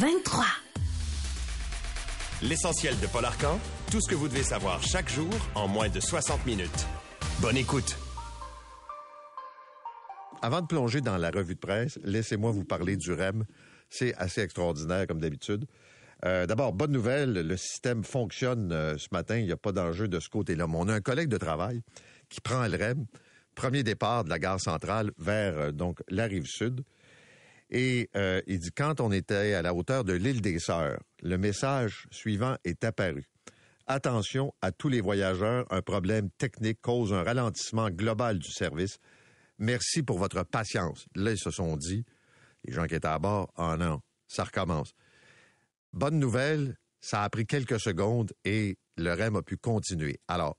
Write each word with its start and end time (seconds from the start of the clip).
23. 0.00 0.46
L'essentiel 2.40 2.98
de 3.00 3.06
Paul 3.06 3.22
Arcan, 3.22 3.60
tout 3.90 4.00
ce 4.00 4.08
que 4.08 4.14
vous 4.14 4.28
devez 4.28 4.42
savoir 4.42 4.82
chaque 4.82 5.10
jour 5.10 5.28
en 5.54 5.68
moins 5.68 5.90
de 5.90 6.00
60 6.00 6.46
minutes. 6.46 6.86
Bonne 7.42 7.58
écoute. 7.58 7.98
Avant 10.40 10.62
de 10.62 10.66
plonger 10.66 11.02
dans 11.02 11.18
la 11.18 11.30
revue 11.30 11.54
de 11.54 11.60
presse, 11.60 11.98
laissez-moi 12.02 12.50
vous 12.50 12.64
parler 12.64 12.96
du 12.96 13.12
REM. 13.12 13.44
C'est 13.90 14.14
assez 14.14 14.40
extraordinaire 14.40 15.06
comme 15.06 15.20
d'habitude. 15.20 15.66
Euh, 16.24 16.46
D'abord, 16.46 16.72
bonne 16.72 16.92
nouvelle, 16.92 17.34
le 17.34 17.56
système 17.58 18.02
fonctionne 18.02 18.72
euh, 18.72 18.96
ce 18.96 19.08
matin, 19.12 19.36
il 19.36 19.44
n'y 19.44 19.52
a 19.52 19.58
pas 19.58 19.72
d'enjeu 19.72 20.08
de 20.08 20.18
ce 20.18 20.30
côté-là. 20.30 20.66
Mais 20.66 20.76
on 20.78 20.88
a 20.88 20.94
un 20.94 21.02
collègue 21.02 21.28
de 21.28 21.36
travail 21.36 21.82
qui 22.30 22.40
prend 22.40 22.66
le 22.66 22.74
REM, 22.74 23.04
premier 23.54 23.82
départ 23.82 24.24
de 24.24 24.30
la 24.30 24.38
gare 24.38 24.60
centrale 24.62 25.10
vers 25.18 25.58
euh, 25.58 25.72
donc 25.72 26.02
la 26.08 26.24
rive 26.24 26.46
sud. 26.46 26.84
Et 27.70 28.10
euh, 28.16 28.42
il 28.46 28.58
dit 28.58 28.72
quand 28.72 29.00
on 29.00 29.12
était 29.12 29.54
à 29.54 29.62
la 29.62 29.72
hauteur 29.72 30.04
de 30.04 30.12
l'île 30.12 30.40
des 30.40 30.58
Sœurs, 30.58 30.98
le 31.22 31.38
message 31.38 32.06
suivant 32.10 32.56
est 32.64 32.82
apparu. 32.84 33.28
Attention 33.86 34.52
à 34.60 34.72
tous 34.72 34.88
les 34.88 35.00
voyageurs, 35.00 35.66
un 35.70 35.82
problème 35.82 36.30
technique 36.30 36.80
cause 36.80 37.12
un 37.12 37.22
ralentissement 37.22 37.90
global 37.90 38.38
du 38.38 38.50
service. 38.50 38.98
Merci 39.58 40.02
pour 40.02 40.18
votre 40.18 40.42
patience. 40.44 41.06
Là, 41.14 41.32
ils 41.32 41.38
se 41.38 41.50
sont 41.50 41.76
dit, 41.76 42.04
les 42.64 42.72
gens 42.72 42.86
qui 42.86 42.94
étaient 42.94 43.08
à 43.08 43.18
bord, 43.18 43.52
ah 43.56 43.76
non, 43.76 44.00
ça 44.26 44.44
recommence. 44.44 44.92
Bonne 45.92 46.18
nouvelle, 46.18 46.76
ça 47.00 47.24
a 47.24 47.30
pris 47.30 47.46
quelques 47.46 47.80
secondes 47.80 48.32
et 48.44 48.78
le 48.96 49.12
REM 49.12 49.36
a 49.36 49.42
pu 49.42 49.56
continuer. 49.56 50.20
Alors, 50.28 50.56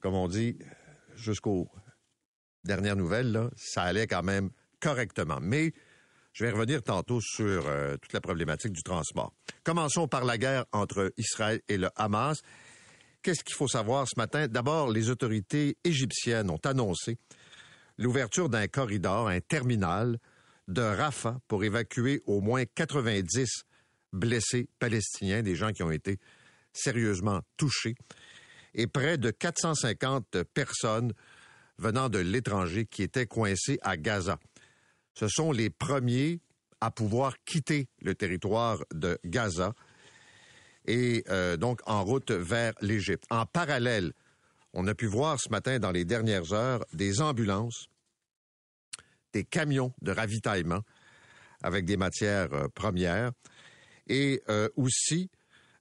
comme 0.00 0.14
on 0.14 0.28
dit, 0.28 0.58
jusqu'aux 1.14 1.68
dernières 2.64 2.96
nouvelles, 2.96 3.48
ça 3.56 3.82
allait 3.82 4.06
quand 4.06 4.22
même 4.22 4.50
correctement. 4.80 5.38
Mais 5.40 5.72
je 6.34 6.44
vais 6.44 6.50
revenir 6.50 6.82
tantôt 6.82 7.20
sur 7.20 7.66
euh, 7.68 7.96
toute 7.96 8.12
la 8.12 8.20
problématique 8.20 8.72
du 8.72 8.82
transport. 8.82 9.32
Commençons 9.62 10.08
par 10.08 10.24
la 10.24 10.36
guerre 10.36 10.66
entre 10.72 11.12
Israël 11.16 11.62
et 11.68 11.78
le 11.78 11.88
Hamas. 11.94 12.42
Qu'est-ce 13.22 13.44
qu'il 13.44 13.54
faut 13.54 13.68
savoir 13.68 14.06
ce 14.08 14.18
matin? 14.18 14.48
D'abord, 14.48 14.90
les 14.90 15.08
autorités 15.10 15.78
égyptiennes 15.84 16.50
ont 16.50 16.60
annoncé 16.64 17.16
l'ouverture 17.96 18.48
d'un 18.48 18.66
corridor, 18.66 19.28
un 19.28 19.40
terminal 19.40 20.18
de 20.66 20.82
Rafah 20.82 21.38
pour 21.46 21.62
évacuer 21.62 22.20
au 22.26 22.40
moins 22.40 22.64
90 22.64 23.64
blessés 24.12 24.68
palestiniens, 24.80 25.42
des 25.42 25.54
gens 25.54 25.72
qui 25.72 25.84
ont 25.84 25.90
été 25.92 26.18
sérieusement 26.72 27.40
touchés, 27.56 27.94
et 28.74 28.88
près 28.88 29.18
de 29.18 29.30
450 29.30 30.42
personnes 30.52 31.12
venant 31.78 32.08
de 32.08 32.18
l'étranger 32.18 32.86
qui 32.86 33.04
étaient 33.04 33.26
coincées 33.26 33.78
à 33.82 33.96
Gaza. 33.96 34.38
Ce 35.14 35.28
sont 35.28 35.52
les 35.52 35.70
premiers 35.70 36.40
à 36.80 36.90
pouvoir 36.90 37.36
quitter 37.44 37.88
le 38.02 38.14
territoire 38.14 38.78
de 38.92 39.18
Gaza 39.24 39.72
et 40.86 41.24
euh, 41.30 41.56
donc 41.56 41.80
en 41.86 42.04
route 42.04 42.30
vers 42.30 42.74
l'Égypte. 42.80 43.24
En 43.30 43.46
parallèle, 43.46 44.12
on 44.72 44.86
a 44.86 44.94
pu 44.94 45.06
voir 45.06 45.40
ce 45.40 45.48
matin 45.48 45.78
dans 45.78 45.92
les 45.92 46.04
dernières 46.04 46.52
heures 46.52 46.84
des 46.92 47.22
ambulances, 47.22 47.86
des 49.32 49.44
camions 49.44 49.94
de 50.02 50.12
ravitaillement 50.12 50.82
avec 51.62 51.86
des 51.86 51.96
matières 51.96 52.52
euh, 52.52 52.68
premières 52.74 53.32
et 54.06 54.42
euh, 54.48 54.68
aussi 54.76 55.30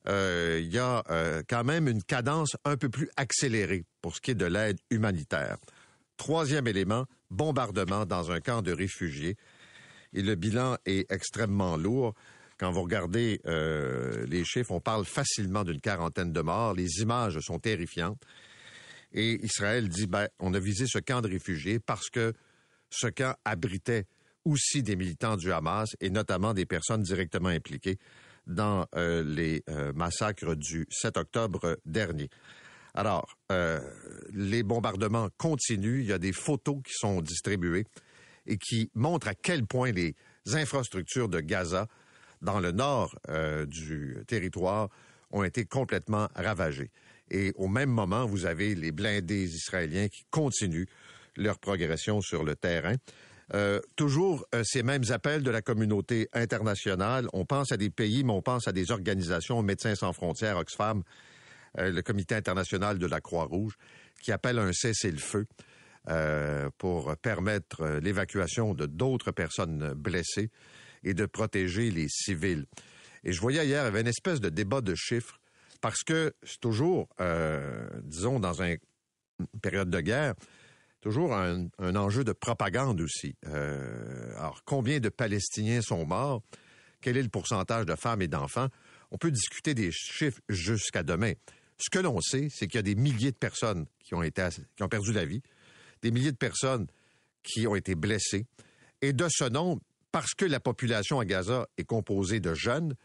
il 0.06 0.68
y 0.69 0.80
a 0.80 1.02
quand 1.47 1.63
même 1.63 1.88
une 1.88 2.03
cadence 2.03 2.57
un 2.66 2.75
peu 2.75 2.90
plus 2.90 3.09
accélérée 3.16 3.86
pour 4.02 4.13
ce 4.13 4.19
qui 4.19 4.31
est 4.31 4.36
de 4.36 4.46
l'aide 4.46 4.78
humanitaire. 4.90 5.56
Troisième 6.23 6.67
élément, 6.67 7.06
bombardement 7.31 8.06
dans 8.06 8.31
un 8.31 8.39
camp 8.39 8.61
de 8.61 8.72
réfugiés. 8.72 9.35
Et 10.13 10.22
le 10.22 10.35
bilan 10.35 10.78
est 10.85 11.11
extrêmement 11.11 11.75
lourd. 11.75 12.13
Quand 12.57 12.72
vous 12.72 12.81
regardez 12.81 13.41
euh, 13.45 14.25
les 14.28 14.45
chiffres, 14.45 14.72
on 14.72 14.79
parle 14.79 15.03
facilement 15.03 15.66
d'une 15.66 15.81
quarantaine 15.81 16.31
de 16.31 16.39
morts. 16.39 16.75
Les 16.75 17.01
images 17.01 17.38
sont 17.41 17.59
terrifiantes. 17.59 18.22
Et 19.12 19.33
Israël 19.44 19.89
dit, 19.89 20.07
ben, 20.07 20.29
on 20.39 20.53
a 20.53 20.59
visé 20.59 20.85
ce 20.88 20.97
camp 21.00 21.19
de 21.19 21.28
réfugiés 21.28 21.81
parce 21.81 22.09
que 22.09 22.31
ce 22.89 23.07
camp 23.07 23.35
abritait 23.44 24.06
aussi 24.45 24.81
des 24.81 24.95
militants 24.95 25.35
du 25.35 25.51
Hamas 25.51 25.89
et 26.00 26.09
notamment 26.09 26.53
des 26.53 26.66
personnes 26.66 27.01
directement 27.01 27.50
impliquées 27.50 27.97
dans 28.47 28.88
euh, 28.95 29.25
les 29.25 29.62
euh, 29.69 29.91
massacres 29.91 30.56
du 30.56 30.88
7 30.89 31.17
octobre 31.17 31.78
dernier. 31.85 32.29
Alors, 32.94 33.38
euh, 33.52 33.80
les 34.34 34.64
bombardements 34.64 35.30
continuent. 35.38 36.02
Il 36.02 36.08
y 36.08 36.14
a 36.14 36.20
des 36.20 36.34
photos 36.34 36.78
qui 36.86 36.94
sont 36.94 37.22
distribuées 37.22 37.86
et 38.46 38.58
qui 38.58 38.92
montrent 38.94 39.28
à 39.28 39.36
quel 39.36 39.66
point 39.66 39.92
les 39.92 40.16
infrastructures 40.54 41.30
de 41.30 41.40
Gaza, 41.40 41.88
dans 42.42 42.59
le 42.59 42.72
nord 42.72 43.16
euh, 43.30 43.66
du 43.66 44.18
territoire, 44.28 44.90
ont 45.31 45.44
été 45.44 45.66
complètement 45.66 46.28
ravagées. 46.36 46.92
Et 47.31 47.54
au 47.56 47.68
même 47.68 47.90
moment, 47.90 48.26
vous 48.26 48.46
avez 48.46 48.76
les 48.76 48.92
blindés 48.92 49.56
israéliens 49.56 50.08
qui 50.08 50.25
continuent 50.30 50.88
leur 51.36 51.58
progression 51.58 52.22
sur 52.22 52.44
le 52.44 52.56
terrain. 52.56 52.96
Euh, 53.56 53.80
toujours 53.96 54.46
ces 54.64 54.84
mêmes 54.84 55.04
appels 55.10 55.42
de 55.42 55.50
la 55.50 55.62
communauté 55.62 56.28
internationale. 56.34 57.28
On 57.34 57.46
pense 57.46 57.72
à 57.72 57.78
des 57.78 57.90
pays, 57.90 58.24
mais 58.24 58.34
on 58.34 58.42
pense 58.42 58.68
à 58.68 58.72
des 58.72 58.92
organisations, 58.92 59.64
Médecins 59.64 59.96
sans 59.96 60.14
frontières, 60.14 60.58
Oxfam, 60.58 61.04
euh, 61.78 61.91
le 61.91 62.01
Comité 62.01 62.35
international 62.35 63.00
de 63.00 63.07
la 63.07 63.22
Croix-Rouge, 63.22 63.78
qui 64.22 64.31
appellent 64.31 64.59
un 64.59 64.73
cessez-le-feu 64.73 65.45
euh, 66.09 66.69
pour 66.78 67.16
permettre 67.17 67.81
euh, 67.81 68.00
l'évacuation 68.00 68.73
de 68.73 68.85
d'autres 68.85 69.31
personnes 69.31 69.94
blessées 69.94 70.50
et 71.03 71.13
de 71.13 71.25
protéger 71.25 71.91
les 71.91 72.07
civils. 72.09 72.66
Et 73.23 73.33
je 73.33 73.41
voyais 73.41 73.66
hier, 73.66 73.83
il 73.83 73.85
y 73.85 73.88
avait 73.88 74.01
une 74.01 74.07
espèce 74.07 74.39
de 74.39 74.50
débat 74.50 74.81
de 74.81 74.95
chiffres, 74.95 75.39
parce 75.81 76.03
que 76.03 76.33
c'est 76.44 76.59
toujours, 76.62 77.09
disons, 78.03 78.39
dans 78.39 78.62
un- 78.62 78.75
une 79.39 79.59
période 79.62 79.89
de 79.89 80.00
guerre, 80.00 80.33
toujours 81.01 81.33
un, 81.33 81.67
enjeu 81.79 82.23
de 82.23 82.31
propagande 82.31 83.01
aussi. 83.01 83.35
Alors, 83.44 84.62
combien 84.63 85.01
de 85.01 85.09
Palestiniens 85.09 85.81
sont 85.81 86.06
morts? 86.06 86.41
Quel 87.01 87.17
est 87.17 87.23
le 87.23 87.28
pourcentage 87.28 87.85
de 87.85 87.95
femmes 87.95 88.22
et 88.22 88.29
d'enfants? 88.29 88.69
On 89.12 89.17
peut 89.17 89.31
discuter 89.31 89.73
des 89.73 89.91
chiffres 89.91 90.39
jusqu'à 90.47 91.03
demain. 91.03 91.33
Ce 91.83 91.89
que 91.89 91.99
l'on 91.99 92.21
sait, 92.21 92.47
c'est 92.49 92.67
qu'il 92.67 92.77
y 92.77 92.79
a 92.79 92.83
des 92.83 92.95
milliers 92.95 93.33
de 93.33 93.38
personnes 93.38 93.88
qui 93.99 94.13
ont, 94.16 94.21
perdu 94.89 95.11
la 95.11 95.25
vie, 95.25 95.41
des 96.01 96.11
milliers 96.11 96.31
de 96.31 96.38
personnes 96.38 96.88
qui 97.44 97.67
ont 97.67 97.75
été 97.75 97.94
blessées. 97.94 98.45
Et 99.01 99.11
de 99.11 99.27
ce 99.29 99.44
nombre, 99.44 99.81
parce 100.13 100.33
que 100.33 100.45
la 100.45 100.61
population 100.61 101.19
à 101.19 101.25
Gaza 101.25 101.67
est 101.77 101.83
composée 101.83 102.39
de 102.39 102.53
jeunes, 102.53 102.95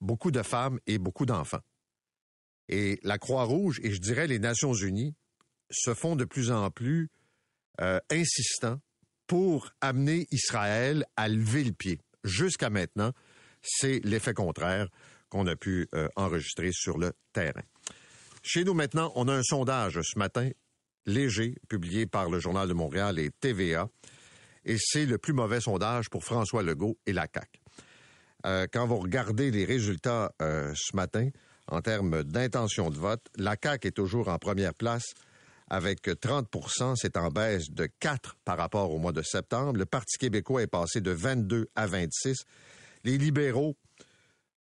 beaucoup 0.00 0.30
de 0.30 0.40
femmes 0.40 0.80
et 0.86 0.96
beaucoup 0.96 1.26
d'enfants. 1.26 1.60
Et 2.70 3.00
la 3.02 3.18
Croix-Rouge 3.18 3.80
et 3.82 3.92
je 3.92 4.00
dirais 4.00 4.26
les 4.26 4.38
Nations 4.38 4.72
Unies 4.72 5.14
se 5.70 5.92
font 5.92 6.16
de 6.16 6.24
plus 6.24 6.50
en 6.50 6.70
plus 6.70 7.10
euh, 7.82 8.00
insistants 8.10 8.80
pour 9.26 9.74
amener 9.82 10.26
Israël 10.30 11.04
à 11.16 11.28
lever 11.28 11.64
le 11.64 11.72
pied. 11.72 11.98
Jusqu'à 12.24 12.70
maintenant, 12.70 13.12
c'est 13.60 14.00
l'effet 14.04 14.32
contraire 14.32 14.88
qu'on 15.28 15.46
a 15.46 15.54
pu 15.54 15.86
euh, 15.94 16.08
enregistrer 16.16 16.70
sur 16.72 16.96
le 16.96 17.12
terrain. 17.34 17.64
Chez 18.42 18.64
nous 18.64 18.74
maintenant, 18.74 19.12
on 19.14 19.28
a 19.28 19.34
un 19.34 19.42
sondage 19.42 20.00
ce 20.02 20.18
matin 20.18 20.50
léger 21.06 21.54
publié 21.68 22.06
par 22.06 22.28
le 22.28 22.40
Journal 22.40 22.68
de 22.68 22.74
Montréal 22.74 23.20
et 23.20 23.30
TVA, 23.30 23.88
et 24.64 24.76
c'est 24.78 25.06
le 25.06 25.16
plus 25.16 25.32
mauvais 25.32 25.60
sondage 25.60 26.10
pour 26.10 26.24
François 26.24 26.62
Legault 26.62 26.98
et 27.06 27.12
la 27.12 27.28
CAQ. 27.32 27.60
Euh, 28.44 28.66
quand 28.72 28.86
vous 28.86 28.98
regardez 28.98 29.52
les 29.52 29.64
résultats 29.64 30.32
euh, 30.42 30.72
ce 30.74 30.96
matin, 30.96 31.28
en 31.68 31.80
termes 31.80 32.24
d'intention 32.24 32.90
de 32.90 32.96
vote, 32.96 33.24
la 33.36 33.56
CAQ 33.60 33.88
est 33.88 33.92
toujours 33.92 34.28
en 34.28 34.38
première 34.38 34.74
place 34.74 35.14
avec 35.68 36.06
30% 36.06 36.96
c'est 36.96 37.16
en 37.16 37.30
baisse 37.30 37.70
de 37.70 37.88
4 38.00 38.36
par 38.44 38.58
rapport 38.58 38.90
au 38.90 38.98
mois 38.98 39.12
de 39.12 39.22
septembre. 39.22 39.78
Le 39.78 39.86
Parti 39.86 40.18
québécois 40.18 40.62
est 40.62 40.66
passé 40.66 41.00
de 41.00 41.12
22 41.12 41.70
à 41.76 41.86
26. 41.86 42.44
Les 43.04 43.16
libéraux, 43.16 43.76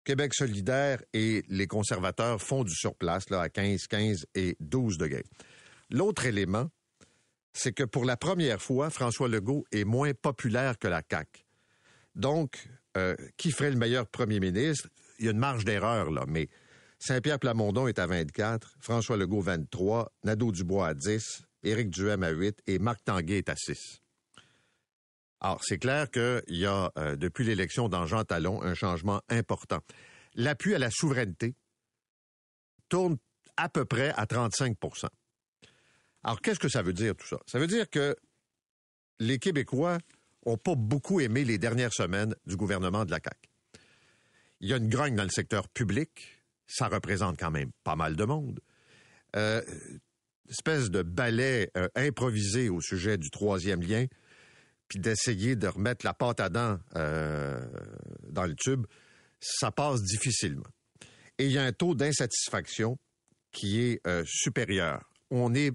Québec 0.05 0.35
solidaire 0.35 1.03
et 1.13 1.45
les 1.49 1.67
conservateurs 1.67 2.41
font 2.41 2.65
du 2.65 2.75
surplace 2.75 3.31
là, 3.31 3.43
à 3.43 3.49
15, 3.49 3.87
15 3.87 4.27
et 4.35 4.57
12 4.61 4.99
degrés. 4.99 5.25
L'autre 5.91 6.27
élément, 6.27 6.71
c'est 7.53 7.73
que 7.73 7.85
pour 7.85 8.05
la 8.05 8.17
première 8.17 8.63
fois, 8.63 8.91
François 8.91 9.29
Legault 9.29 9.65
est 9.73 9.85
moins 9.85 10.13
populaire 10.15 10.79
que 10.79 10.89
la 10.89 11.03
CAQ. 11.09 11.45
Donc, 12.15 12.69
euh, 12.97 13.15
qui 13.37 13.51
ferait 13.51 13.71
le 13.71 13.77
meilleur 13.77 14.07
premier 14.07 14.41
ministre? 14.41 14.89
Il 15.19 15.27
y 15.27 15.29
a 15.29 15.33
une 15.33 15.39
marge 15.39 15.65
d'erreur, 15.65 16.11
là, 16.11 16.25
mais 16.27 16.49
Saint-Pierre 16.99 17.39
Plamondon 17.39 17.87
est 17.87 17.99
à 17.99 18.07
24, 18.07 18.77
François 18.81 19.17
Legault 19.17 19.41
23, 19.41 20.13
Nadeau-Dubois 20.25 20.89
à 20.89 20.95
10, 20.95 21.43
Éric 21.63 21.91
Duhem 21.91 22.23
à 22.23 22.31
8 22.31 22.63
et 22.67 22.79
Marc 22.79 23.05
Tanguay 23.05 23.39
est 23.39 23.49
à 23.49 23.57
6. 23.57 24.01
Alors, 25.41 25.65
c'est 25.65 25.79
clair 25.79 26.11
qu'il 26.11 26.43
y 26.49 26.67
a, 26.67 26.93
euh, 26.99 27.17
depuis 27.17 27.45
l'élection 27.45 27.89
dans 27.89 28.07
Jean 28.07 28.25
Talon, 28.25 28.63
un 28.63 28.75
changement 28.75 29.23
important. 29.29 29.81
L'appui 30.35 30.75
à 30.75 30.79
la 30.79 30.91
souveraineté 30.91 31.55
tourne 32.89 33.17
à 33.57 33.69
peu 33.69 33.85
près 33.85 34.11
à 34.11 34.27
35% 34.27 35.09
Alors, 36.25 36.41
qu'est-ce 36.41 36.61
que 36.61 36.69
ça 36.69 36.83
veut 36.83 36.93
dire 36.93 37.17
tout 37.17 37.27
ça? 37.27 37.39
Ça 37.47 37.59
veut 37.59 37.67
dire 37.67 37.89
que 37.89 38.15
les 39.19 39.39
Québécois 39.39 39.99
ont 40.45 40.57
pas 40.57 40.75
beaucoup 40.75 41.21
aimé 41.21 41.45
les 41.45 41.59
dernières 41.59 41.93
semaines 41.93 42.35
du 42.47 42.57
gouvernement 42.57 43.05
de 43.05 43.11
la 43.11 43.19
CAQ. 43.19 43.49
Il 44.61 44.69
y 44.69 44.75
a 44.75 44.77
une 44.77 44.89
grogne 44.89 45.15
dans 45.15 45.25
le 45.25 45.31
secteur 45.31 45.69
public. 45.69 46.39
Ça 46.67 46.89
représente 46.89 47.39
quand 47.39 47.51
même 47.51 47.71
pas 47.83 47.97
mal 47.97 48.15
de 48.15 48.25
monde. 48.25 48.61
Euh, 49.37 49.63
espèce 50.49 50.91
de 50.91 51.03
ballet 51.03 51.71
euh, 51.77 51.89
improvisé 51.95 52.69
au 52.69 52.81
sujet 52.81 53.17
du 53.17 53.31
troisième 53.31 53.83
lien, 53.83 54.07
puis 54.91 54.99
d'essayer 54.99 55.55
de 55.55 55.69
remettre 55.69 56.05
la 56.05 56.13
pâte 56.13 56.41
à 56.41 56.49
dents 56.49 56.79
euh, 56.97 57.65
dans 58.29 58.45
le 58.45 58.57
tube, 58.57 58.87
ça 59.39 59.71
passe 59.71 60.03
difficilement. 60.03 60.67
Et 61.39 61.47
il 61.47 61.53
y 61.53 61.59
a 61.59 61.63
un 61.63 61.73
taux 61.73 61.95
d'insatisfaction 61.95 62.99
qui 63.53 63.81
est 63.81 64.07
euh, 64.07 64.25
supérieur. 64.27 65.09
On 65.31 65.51
n'est 65.51 65.71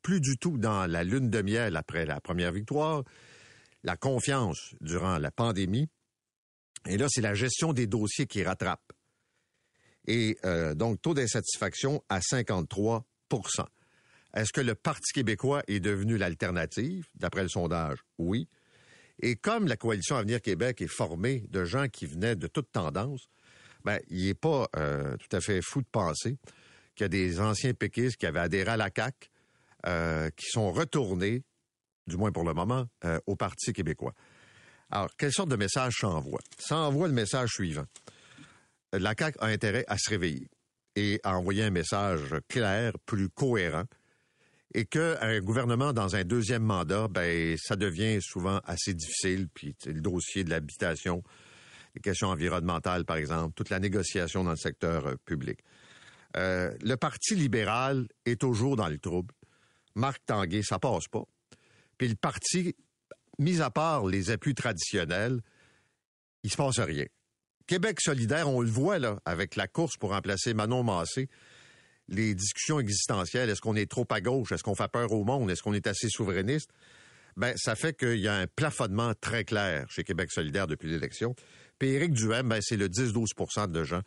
plus 0.00 0.20
du 0.20 0.38
tout 0.38 0.58
dans 0.58 0.86
la 0.86 1.02
lune 1.02 1.28
de 1.28 1.42
miel 1.42 1.76
après 1.76 2.06
la 2.06 2.20
première 2.20 2.52
victoire, 2.52 3.02
la 3.82 3.96
confiance 3.96 4.74
durant 4.80 5.18
la 5.18 5.32
pandémie. 5.32 5.88
Et 6.86 6.96
là, 6.96 7.06
c'est 7.10 7.20
la 7.20 7.34
gestion 7.34 7.72
des 7.72 7.88
dossiers 7.88 8.26
qui 8.26 8.44
rattrape. 8.44 8.92
Et 10.06 10.38
euh, 10.44 10.74
donc, 10.74 11.02
taux 11.02 11.14
d'insatisfaction 11.14 12.02
à 12.08 12.20
53 12.20 13.04
Est-ce 14.34 14.52
que 14.52 14.60
le 14.60 14.74
Parti 14.74 15.12
québécois 15.12 15.62
est 15.68 15.80
devenu 15.80 16.16
l'alternative, 16.16 17.06
d'après 17.14 17.42
le 17.42 17.48
sondage? 17.48 17.98
Oui. 18.18 18.48
Et 19.20 19.36
comme 19.36 19.68
la 19.68 19.76
coalition 19.76 20.16
Avenir 20.16 20.40
Québec 20.40 20.80
est 20.80 20.88
formée 20.88 21.44
de 21.48 21.64
gens 21.64 21.88
qui 21.88 22.06
venaient 22.06 22.34
de 22.34 22.46
toutes 22.46 22.72
tendances, 22.72 23.28
ben, 23.84 23.98
il 24.08 24.26
n'est 24.26 24.34
pas 24.34 24.68
euh, 24.76 25.16
tout 25.16 25.36
à 25.36 25.40
fait 25.40 25.60
fou 25.60 25.82
de 25.82 25.86
penser 25.90 26.38
qu'il 26.94 27.04
y 27.04 27.06
a 27.06 27.08
des 27.08 27.40
anciens 27.40 27.74
péquistes 27.74 28.16
qui 28.16 28.26
avaient 28.26 28.40
adhéré 28.40 28.70
à 28.70 28.76
la 28.76 28.90
CAQ, 28.94 29.28
euh, 29.86 30.30
qui 30.30 30.46
sont 30.46 30.72
retournés, 30.72 31.42
du 32.06 32.16
moins 32.16 32.32
pour 32.32 32.44
le 32.44 32.54
moment, 32.54 32.86
euh, 33.04 33.18
au 33.26 33.36
Parti 33.36 33.72
québécois. 33.72 34.14
Alors, 34.90 35.10
quelle 35.16 35.32
sorte 35.32 35.48
de 35.48 35.56
message 35.56 35.94
ça 36.00 36.08
envoie? 36.08 36.40
Ça 36.58 36.76
envoie 36.76 37.08
le 37.08 37.14
message 37.14 37.50
suivant. 37.50 37.86
La 38.92 39.14
CAQ 39.18 39.38
a 39.40 39.46
intérêt 39.46 39.84
à 39.88 39.96
se 39.98 40.10
réveiller 40.10 40.48
et 40.96 41.20
à 41.22 41.36
envoyer 41.36 41.62
un 41.64 41.70
message 41.70 42.34
clair, 42.48 42.92
plus 43.06 43.30
cohérent, 43.30 43.84
et 44.74 44.86
qu'un 44.86 45.40
gouvernement 45.40 45.92
dans 45.92 46.16
un 46.16 46.24
deuxième 46.24 46.62
mandat, 46.62 47.08
ben, 47.08 47.56
ça 47.58 47.76
devient 47.76 48.20
souvent 48.22 48.60
assez 48.64 48.94
difficile, 48.94 49.48
puis 49.52 49.76
le 49.86 50.00
dossier 50.00 50.44
de 50.44 50.50
l'habitation, 50.50 51.22
les 51.94 52.00
questions 52.00 52.28
environnementales, 52.28 53.04
par 53.04 53.16
exemple, 53.16 53.54
toute 53.54 53.70
la 53.70 53.78
négociation 53.78 54.44
dans 54.44 54.52
le 54.52 54.56
secteur 54.56 55.06
euh, 55.06 55.14
public. 55.26 55.60
Euh, 56.36 56.74
le 56.82 56.96
Parti 56.96 57.34
libéral 57.34 58.08
est 58.24 58.40
toujours 58.40 58.76
dans 58.76 58.88
le 58.88 58.98
trouble. 58.98 59.34
Marc 59.94 60.22
Tanguay, 60.24 60.62
ça 60.62 60.78
passe 60.78 61.06
pas. 61.08 61.24
Puis 61.98 62.08
le 62.08 62.14
parti, 62.14 62.74
mis 63.38 63.60
à 63.60 63.70
part 63.70 64.06
les 64.06 64.30
appuis 64.30 64.54
traditionnels, 64.54 65.42
il 66.42 66.50
se 66.50 66.56
passe 66.56 66.80
rien. 66.80 67.04
Québec 67.66 68.00
solidaire, 68.00 68.48
on 68.48 68.62
le 68.62 68.70
voit 68.70 68.98
là, 68.98 69.20
avec 69.26 69.56
la 69.56 69.68
course 69.68 69.96
pour 69.98 70.10
remplacer 70.10 70.54
Manon 70.54 70.82
Massé, 70.82 71.28
les 72.08 72.34
discussions 72.34 72.80
existentielles, 72.80 73.50
est-ce 73.50 73.60
qu'on 73.60 73.76
est 73.76 73.90
trop 73.90 74.06
à 74.10 74.20
gauche, 74.20 74.52
est-ce 74.52 74.62
qu'on 74.62 74.74
fait 74.74 74.90
peur 74.90 75.12
au 75.12 75.24
monde, 75.24 75.50
est-ce 75.50 75.62
qu'on 75.62 75.74
est 75.74 75.86
assez 75.86 76.08
souverainiste, 76.08 76.70
ben 77.36 77.54
ça 77.56 77.74
fait 77.74 77.96
qu'il 77.96 78.18
y 78.18 78.28
a 78.28 78.34
un 78.34 78.46
plafonnement 78.46 79.14
très 79.20 79.44
clair 79.44 79.86
chez 79.90 80.04
Québec 80.04 80.30
solidaire 80.30 80.66
depuis 80.66 80.88
l'élection. 80.88 81.34
Puis 81.78 81.90
Éric 81.90 82.12
Duhem, 82.12 82.48
ben, 82.48 82.60
c'est 82.60 82.76
le 82.76 82.88
10-12% 82.88 83.70
de 83.70 83.84
gens 83.84 84.02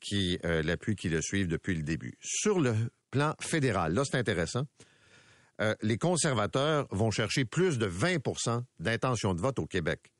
qui 0.00 0.38
euh, 0.44 0.62
l'appuient, 0.62 0.96
qui 0.96 1.10
le 1.10 1.20
suivent 1.20 1.48
depuis 1.48 1.74
le 1.74 1.82
début. 1.82 2.14
Sur 2.20 2.58
le 2.58 2.74
plan 3.10 3.34
fédéral, 3.40 3.92
là 3.92 4.02
c'est 4.04 4.16
intéressant. 4.16 4.64
Euh, 5.60 5.74
les 5.82 5.98
conservateurs 5.98 6.86
vont 6.90 7.10
chercher 7.10 7.44
plus 7.44 7.76
de 7.76 7.86
20% 7.86 8.62
d'intention 8.78 9.34
de 9.34 9.40
vote 9.42 9.58
au 9.58 9.66
Québec. 9.66 10.10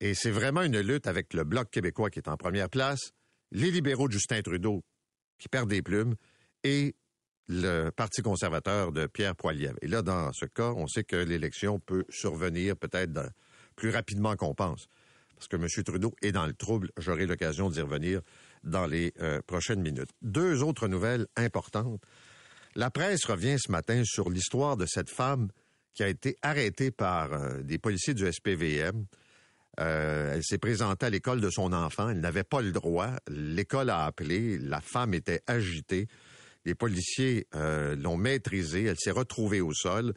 Et 0.00 0.14
c'est 0.14 0.32
vraiment 0.32 0.62
une 0.62 0.80
lutte 0.80 1.06
avec 1.06 1.32
le 1.32 1.44
Bloc 1.44 1.70
québécois 1.70 2.10
qui 2.10 2.18
est 2.18 2.28
en 2.28 2.36
première 2.36 2.68
place, 2.68 3.12
les 3.52 3.70
libéraux 3.70 4.08
de 4.08 4.14
Justin 4.14 4.42
Trudeau 4.42 4.82
qui 5.42 5.48
perdent 5.48 5.70
des 5.70 5.82
plumes 5.82 6.14
et 6.62 6.94
le 7.48 7.90
Parti 7.90 8.22
conservateur 8.22 8.92
de 8.92 9.08
Pierre 9.08 9.34
Poilievre. 9.34 9.76
Et 9.82 9.88
là, 9.88 10.00
dans 10.02 10.32
ce 10.32 10.44
cas, 10.46 10.70
on 10.76 10.86
sait 10.86 11.02
que 11.02 11.16
l'élection 11.16 11.80
peut 11.80 12.04
survenir 12.08 12.76
peut-être 12.76 13.32
plus 13.74 13.90
rapidement 13.90 14.36
qu'on 14.36 14.54
pense. 14.54 14.86
Parce 15.34 15.48
que 15.48 15.56
M. 15.56 15.66
Trudeau 15.84 16.14
est 16.22 16.30
dans 16.30 16.46
le 16.46 16.52
trouble. 16.52 16.90
J'aurai 16.96 17.26
l'occasion 17.26 17.70
d'y 17.70 17.80
revenir 17.80 18.20
dans 18.62 18.86
les 18.86 19.12
euh, 19.20 19.40
prochaines 19.44 19.82
minutes. 19.82 20.10
Deux 20.22 20.62
autres 20.62 20.86
nouvelles 20.86 21.26
importantes. 21.34 22.00
La 22.76 22.92
presse 22.92 23.24
revient 23.24 23.56
ce 23.58 23.72
matin 23.72 24.02
sur 24.04 24.30
l'histoire 24.30 24.76
de 24.76 24.86
cette 24.86 25.10
femme 25.10 25.48
qui 25.92 26.04
a 26.04 26.08
été 26.08 26.36
arrêtée 26.42 26.92
par 26.92 27.32
euh, 27.32 27.62
des 27.62 27.78
policiers 27.78 28.14
du 28.14 28.30
SPVM 28.30 29.06
euh, 29.80 30.34
elle 30.34 30.42
s'est 30.44 30.58
présentée 30.58 31.06
à 31.06 31.10
l'école 31.10 31.40
de 31.40 31.50
son 31.50 31.72
enfant. 31.72 32.10
Elle 32.10 32.20
n'avait 32.20 32.44
pas 32.44 32.60
le 32.60 32.72
droit. 32.72 33.10
L'école 33.28 33.90
a 33.90 34.04
appelé. 34.04 34.58
La 34.58 34.80
femme 34.80 35.14
était 35.14 35.42
agitée. 35.46 36.08
Les 36.64 36.74
policiers 36.74 37.46
euh, 37.54 37.96
l'ont 37.96 38.16
maîtrisée. 38.16 38.84
Elle 38.84 38.98
s'est 38.98 39.10
retrouvée 39.10 39.60
au 39.60 39.72
sol 39.72 40.14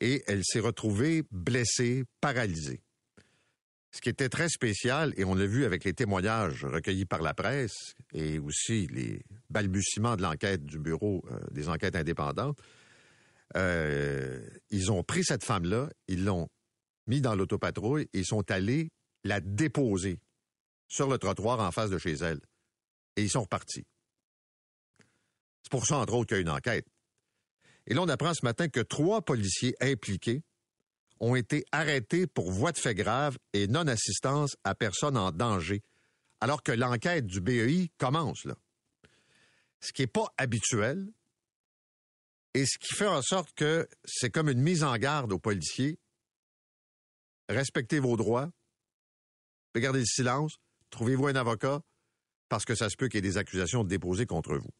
et 0.00 0.22
elle 0.26 0.42
s'est 0.44 0.60
retrouvée 0.60 1.22
blessée, 1.30 2.04
paralysée. 2.20 2.80
Ce 3.92 4.00
qui 4.00 4.08
était 4.08 4.28
très 4.28 4.48
spécial, 4.48 5.12
et 5.16 5.24
on 5.24 5.34
l'a 5.34 5.46
vu 5.46 5.64
avec 5.64 5.82
les 5.82 5.92
témoignages 5.92 6.64
recueillis 6.64 7.06
par 7.06 7.22
la 7.22 7.34
presse 7.34 7.94
et 8.12 8.38
aussi 8.38 8.86
les 8.86 9.20
balbutiements 9.50 10.14
de 10.14 10.22
l'enquête 10.22 10.64
du 10.64 10.78
Bureau 10.78 11.24
euh, 11.30 11.40
des 11.50 11.68
enquêtes 11.68 11.96
indépendantes, 11.96 12.58
ils 13.56 14.92
ont 14.92 15.02
pris 15.02 15.24
cette 15.24 15.42
femme-là, 15.42 15.90
ils 16.06 16.24
l'ont 16.24 16.48
mis 17.06 17.20
dans 17.20 17.34
l'autopatrouille 17.34 18.08
et 18.12 18.24
sont 18.24 18.50
allés 18.50 18.90
la 19.24 19.40
déposer 19.40 20.20
sur 20.88 21.08
le 21.08 21.18
trottoir 21.18 21.60
en 21.60 21.70
face 21.70 21.90
de 21.90 21.98
chez 21.98 22.14
elle. 22.14 22.40
Et 23.16 23.22
ils 23.22 23.30
sont 23.30 23.42
repartis. 23.42 23.86
C'est 25.62 25.70
pour 25.70 25.86
ça, 25.86 25.98
entre 25.98 26.14
autres, 26.14 26.28
qu'il 26.28 26.36
y 26.36 26.38
a 26.38 26.42
une 26.42 26.50
enquête. 26.50 26.86
Et 27.86 27.94
là, 27.94 28.02
on 28.02 28.08
apprend 28.08 28.34
ce 28.34 28.44
matin 28.44 28.68
que 28.68 28.80
trois 28.80 29.22
policiers 29.22 29.74
impliqués 29.80 30.42
ont 31.20 31.36
été 31.36 31.64
arrêtés 31.70 32.26
pour 32.26 32.50
voie 32.50 32.72
de 32.72 32.78
fait 32.78 32.94
grave 32.94 33.38
et 33.52 33.66
non-assistance 33.66 34.56
à 34.64 34.74
personne 34.74 35.16
en 35.16 35.32
danger, 35.32 35.82
alors 36.40 36.62
que 36.62 36.72
l'enquête 36.72 37.26
du 37.26 37.40
BEI 37.40 37.90
commence. 37.98 38.46
Ce 39.80 39.92
qui 39.92 40.02
n'est 40.02 40.06
pas 40.06 40.32
habituel, 40.38 41.12
et 42.54 42.66
ce 42.66 42.78
qui 42.78 42.94
fait 42.94 43.06
en 43.06 43.22
sorte 43.22 43.52
que 43.54 43.88
c'est 44.04 44.30
comme 44.30 44.48
une 44.48 44.60
mise 44.60 44.82
en 44.82 44.96
garde 44.96 45.32
aux 45.32 45.38
policiers 45.38 45.98
respectez 47.50 47.98
vos 47.98 48.16
droits, 48.16 48.50
regardez 49.74 50.00
le 50.00 50.06
silence, 50.06 50.56
trouvez-vous 50.90 51.26
un 51.26 51.36
avocat, 51.36 51.80
parce 52.48 52.64
que 52.64 52.74
ça 52.74 52.88
se 52.90 52.96
peut 52.96 53.08
qu'il 53.08 53.24
y 53.24 53.26
ait 53.26 53.30
des 53.30 53.38
accusations 53.38 53.84
déposées 53.84 54.26
contre 54.26 54.56
vous. 54.56 54.70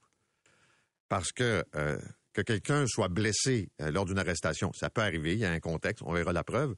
Parce 1.08 1.32
que 1.32 1.64
euh, 1.74 1.98
que 2.32 2.42
quelqu'un 2.42 2.86
soit 2.86 3.08
blessé 3.08 3.70
euh, 3.80 3.90
lors 3.90 4.04
d'une 4.04 4.18
arrestation, 4.18 4.72
ça 4.72 4.90
peut 4.90 5.02
arriver, 5.02 5.34
il 5.34 5.40
y 5.40 5.44
a 5.44 5.50
un 5.50 5.60
contexte, 5.60 6.02
on 6.04 6.12
verra 6.12 6.32
la 6.32 6.44
preuve, 6.44 6.74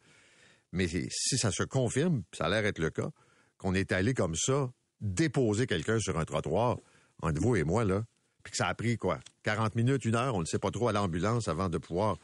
mais 0.72 0.88
si 0.88 1.36
ça 1.36 1.50
se 1.50 1.62
confirme, 1.62 2.22
ça 2.32 2.46
a 2.46 2.48
l'air 2.48 2.64
être 2.64 2.78
le 2.78 2.90
cas, 2.90 3.10
qu'on 3.58 3.74
est 3.74 3.92
allé 3.92 4.14
comme 4.14 4.34
ça 4.34 4.70
déposer 5.00 5.66
quelqu'un 5.66 5.98
sur 5.98 6.18
un 6.18 6.24
trottoir, 6.24 6.78
entre 7.22 7.40
vous 7.40 7.56
et 7.56 7.64
moi, 7.64 7.84
là, 7.84 8.04
puis 8.42 8.52
que 8.52 8.56
ça 8.56 8.68
a 8.68 8.74
pris 8.74 8.96
quoi? 8.96 9.20
40 9.42 9.74
minutes, 9.74 10.04
une 10.04 10.14
heure, 10.14 10.34
on 10.34 10.40
ne 10.40 10.46
sait 10.46 10.58
pas 10.58 10.70
trop 10.70 10.88
à 10.88 10.92
l'ambulance 10.92 11.48
avant 11.48 11.68
de 11.68 11.78
pouvoir 11.78 12.16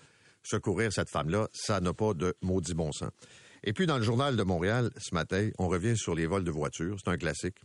secourir 0.42 0.92
cette 0.92 1.10
femme-là, 1.10 1.48
ça 1.52 1.80
n'a 1.80 1.92
pas 1.92 2.14
de 2.14 2.34
maudit 2.40 2.75
bon 2.75 2.92
sens. 2.92 3.10
Et 3.64 3.72
puis, 3.72 3.86
dans 3.86 3.98
le 3.98 4.04
journal 4.04 4.36
de 4.36 4.42
Montréal, 4.42 4.90
ce 4.98 5.14
matin, 5.14 5.50
on 5.58 5.68
revient 5.68 5.96
sur 5.96 6.14
les 6.14 6.26
vols 6.26 6.44
de 6.44 6.50
voitures. 6.50 6.96
C'est 7.02 7.10
un 7.10 7.16
classique. 7.16 7.58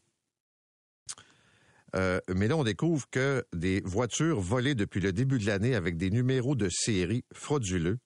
Euh, 1.96 2.20
mais 2.34 2.48
là, 2.48 2.58
on 2.58 2.64
découvre 2.64 3.08
que 3.10 3.46
des 3.54 3.82
voitures 3.82 4.40
volées 4.40 4.76
depuis 4.76 5.00
le 5.00 5.14
début 5.14 5.38
de 5.38 5.46
l'année 5.46 5.76
avec 5.76 5.98
des 5.98 6.10
numéros 6.10 6.56
de 6.56 6.68
série 6.70 7.24
frauduleux 7.34 8.00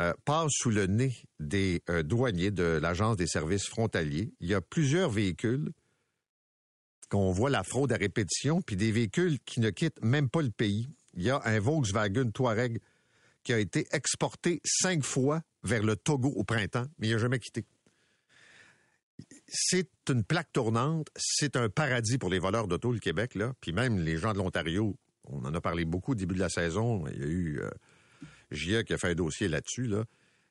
euh, 0.00 0.12
passent 0.24 0.52
sous 0.52 0.70
le 0.70 0.86
nez 0.86 1.14
des 1.38 1.82
euh, 1.88 2.02
douaniers 2.02 2.50
de 2.50 2.64
l'Agence 2.64 3.16
des 3.16 3.26
services 3.26 3.68
frontaliers. 3.68 4.32
Il 4.40 4.48
y 4.48 4.54
a 4.54 4.60
plusieurs 4.60 5.10
véhicules 5.10 5.70
qu'on 7.10 7.30
voit 7.32 7.50
la 7.50 7.62
fraude 7.62 7.92
à 7.92 7.96
répétition, 7.96 8.62
puis 8.62 8.76
des 8.76 8.90
véhicules 8.90 9.38
qui 9.40 9.60
ne 9.60 9.70
quittent 9.70 10.02
même 10.02 10.30
pas 10.30 10.42
le 10.42 10.50
pays. 10.50 10.88
Il 11.12 11.22
y 11.22 11.30
a 11.30 11.40
un 11.44 11.60
Volkswagen 11.60 12.30
Touareg 12.30 12.80
qui 13.44 13.52
a 13.52 13.58
été 13.58 13.86
exporté 13.92 14.60
cinq 14.64 15.04
fois 15.04 15.42
vers 15.64 15.82
le 15.82 15.96
Togo 15.96 16.28
au 16.28 16.44
printemps, 16.44 16.86
mais 16.98 17.08
il 17.08 17.12
n'a 17.12 17.18
jamais 17.18 17.38
quitté. 17.38 17.64
c'est 19.48 19.88
une 20.10 20.24
plaque 20.24 20.52
tournante, 20.52 21.08
c'est 21.16 21.56
un 21.56 21.68
paradis 21.68 22.18
pour 22.18 22.30
les 22.30 22.38
voleurs 22.38 22.68
d'auto, 22.68 22.92
le 22.92 22.98
Québec, 22.98 23.34
là. 23.34 23.54
Puis 23.60 23.72
même 23.72 23.98
les 23.98 24.16
gens 24.16 24.32
de 24.32 24.38
l'Ontario, 24.38 24.96
on 25.24 25.44
en 25.44 25.54
a 25.54 25.60
parlé 25.60 25.84
beaucoup 25.84 26.12
au 26.12 26.14
début 26.14 26.34
de 26.34 26.40
la 26.40 26.48
saison. 26.48 27.06
Il 27.08 27.20
y 27.20 27.24
a 27.24 27.26
eu 27.26 27.60
euh, 27.60 28.82
qui 28.82 28.92
a 28.92 28.98
fait 28.98 29.10
un 29.10 29.14
dossier 29.14 29.48
là-dessus, 29.48 29.86
là. 29.86 30.04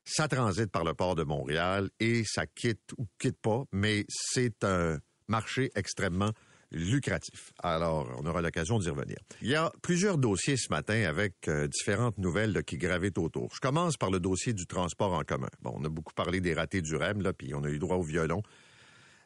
Ça 0.06 0.28
transite 0.28 0.70
par 0.70 0.84
le 0.84 0.94
port 0.94 1.16
de 1.16 1.24
Montréal 1.24 1.90
et 2.00 2.24
ça 2.26 2.46
quitte 2.46 2.92
ou 2.98 3.08
quitte 3.20 3.40
pas, 3.42 3.64
mais 3.72 4.06
c'est 4.10 4.64
un 4.66 5.00
marché 5.28 5.72
extrêmement 5.76 6.32
lucratif. 6.74 7.54
Alors, 7.62 8.10
on 8.20 8.26
aura 8.26 8.42
l'occasion 8.42 8.80
d'y 8.80 8.90
revenir. 8.90 9.18
Il 9.42 9.50
y 9.50 9.56
a 9.56 9.72
plusieurs 9.82 10.18
dossiers 10.18 10.58
ce 10.58 10.70
matin 10.70 11.04
avec 11.04 11.48
euh, 11.48 11.68
différentes 11.68 12.18
nouvelles 12.18 12.64
qui 12.64 12.78
gravitent 12.78 13.18
autour. 13.18 13.50
Je 13.54 13.60
commence 13.60 13.98
par 13.98 14.12
le 14.12 14.20
dossier 14.20 14.54
du 14.54 14.66
transport 14.66 15.14
en 15.14 15.24
commun. 15.24 15.50
Bon, 15.62 15.74
on 15.76 15.86
a 15.86 15.90
beaucoup 15.90 16.14
parlé 16.14 16.42
des 16.42 16.54
ratés 16.54 16.82
du 16.82 16.96
REM, 16.96 17.24
puis 17.38 17.54
on 17.54 17.64
a 17.64 17.70
eu 17.70 17.80
droit 17.80 17.98
au 17.98 18.04
violon. 18.04 18.42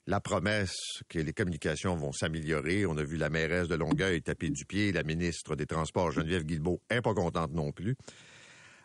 La 0.05 0.21
promesse 0.21 1.01
que 1.09 1.19
les 1.19 1.33
communications 1.33 1.95
vont 1.95 2.13
s'améliorer. 2.13 2.85
On 2.85 2.97
a 2.97 3.03
vu 3.03 3.17
la 3.17 3.29
mairesse 3.29 3.67
de 3.67 3.75
Longueuil 3.75 4.21
taper 4.21 4.49
du 4.49 4.65
pied, 4.65 4.93
la 4.93 5.03
ministre 5.03 5.55
des 5.55 5.65
Transports, 5.65 6.11
Geneviève 6.11 6.43
Guilbeault, 6.43 6.81
est 6.89 7.01
pas 7.01 7.13
contente 7.13 7.51
non 7.51 7.73
plus. 7.73 7.95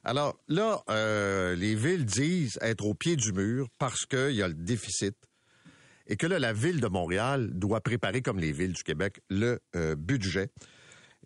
Alors 0.05 0.37
là, 0.49 0.83
euh, 0.91 1.55
les 1.55 1.77
villes 1.77 2.05
disent 2.05 2.59
être 2.61 2.85
au 2.85 2.95
pied 2.95 3.15
du 3.15 3.33
mur 3.33 3.69
parce 3.79 4.05
qu'il 4.05 4.33
y 4.33 4.43
a 4.43 4.49
le 4.49 4.55
déficit 4.55 5.17
et 6.13 6.17
que 6.17 6.27
là, 6.27 6.39
la 6.39 6.53
ville 6.53 6.79
de 6.79 6.89
Montréal 6.89 7.49
doit 7.55 7.81
préparer, 7.81 8.21
comme 8.21 8.39
les 8.39 8.53
villes 8.53 8.75
du 8.75 8.83
Québec, 8.83 9.23
le 9.31 9.61
euh, 9.75 9.97
budget. 9.97 10.51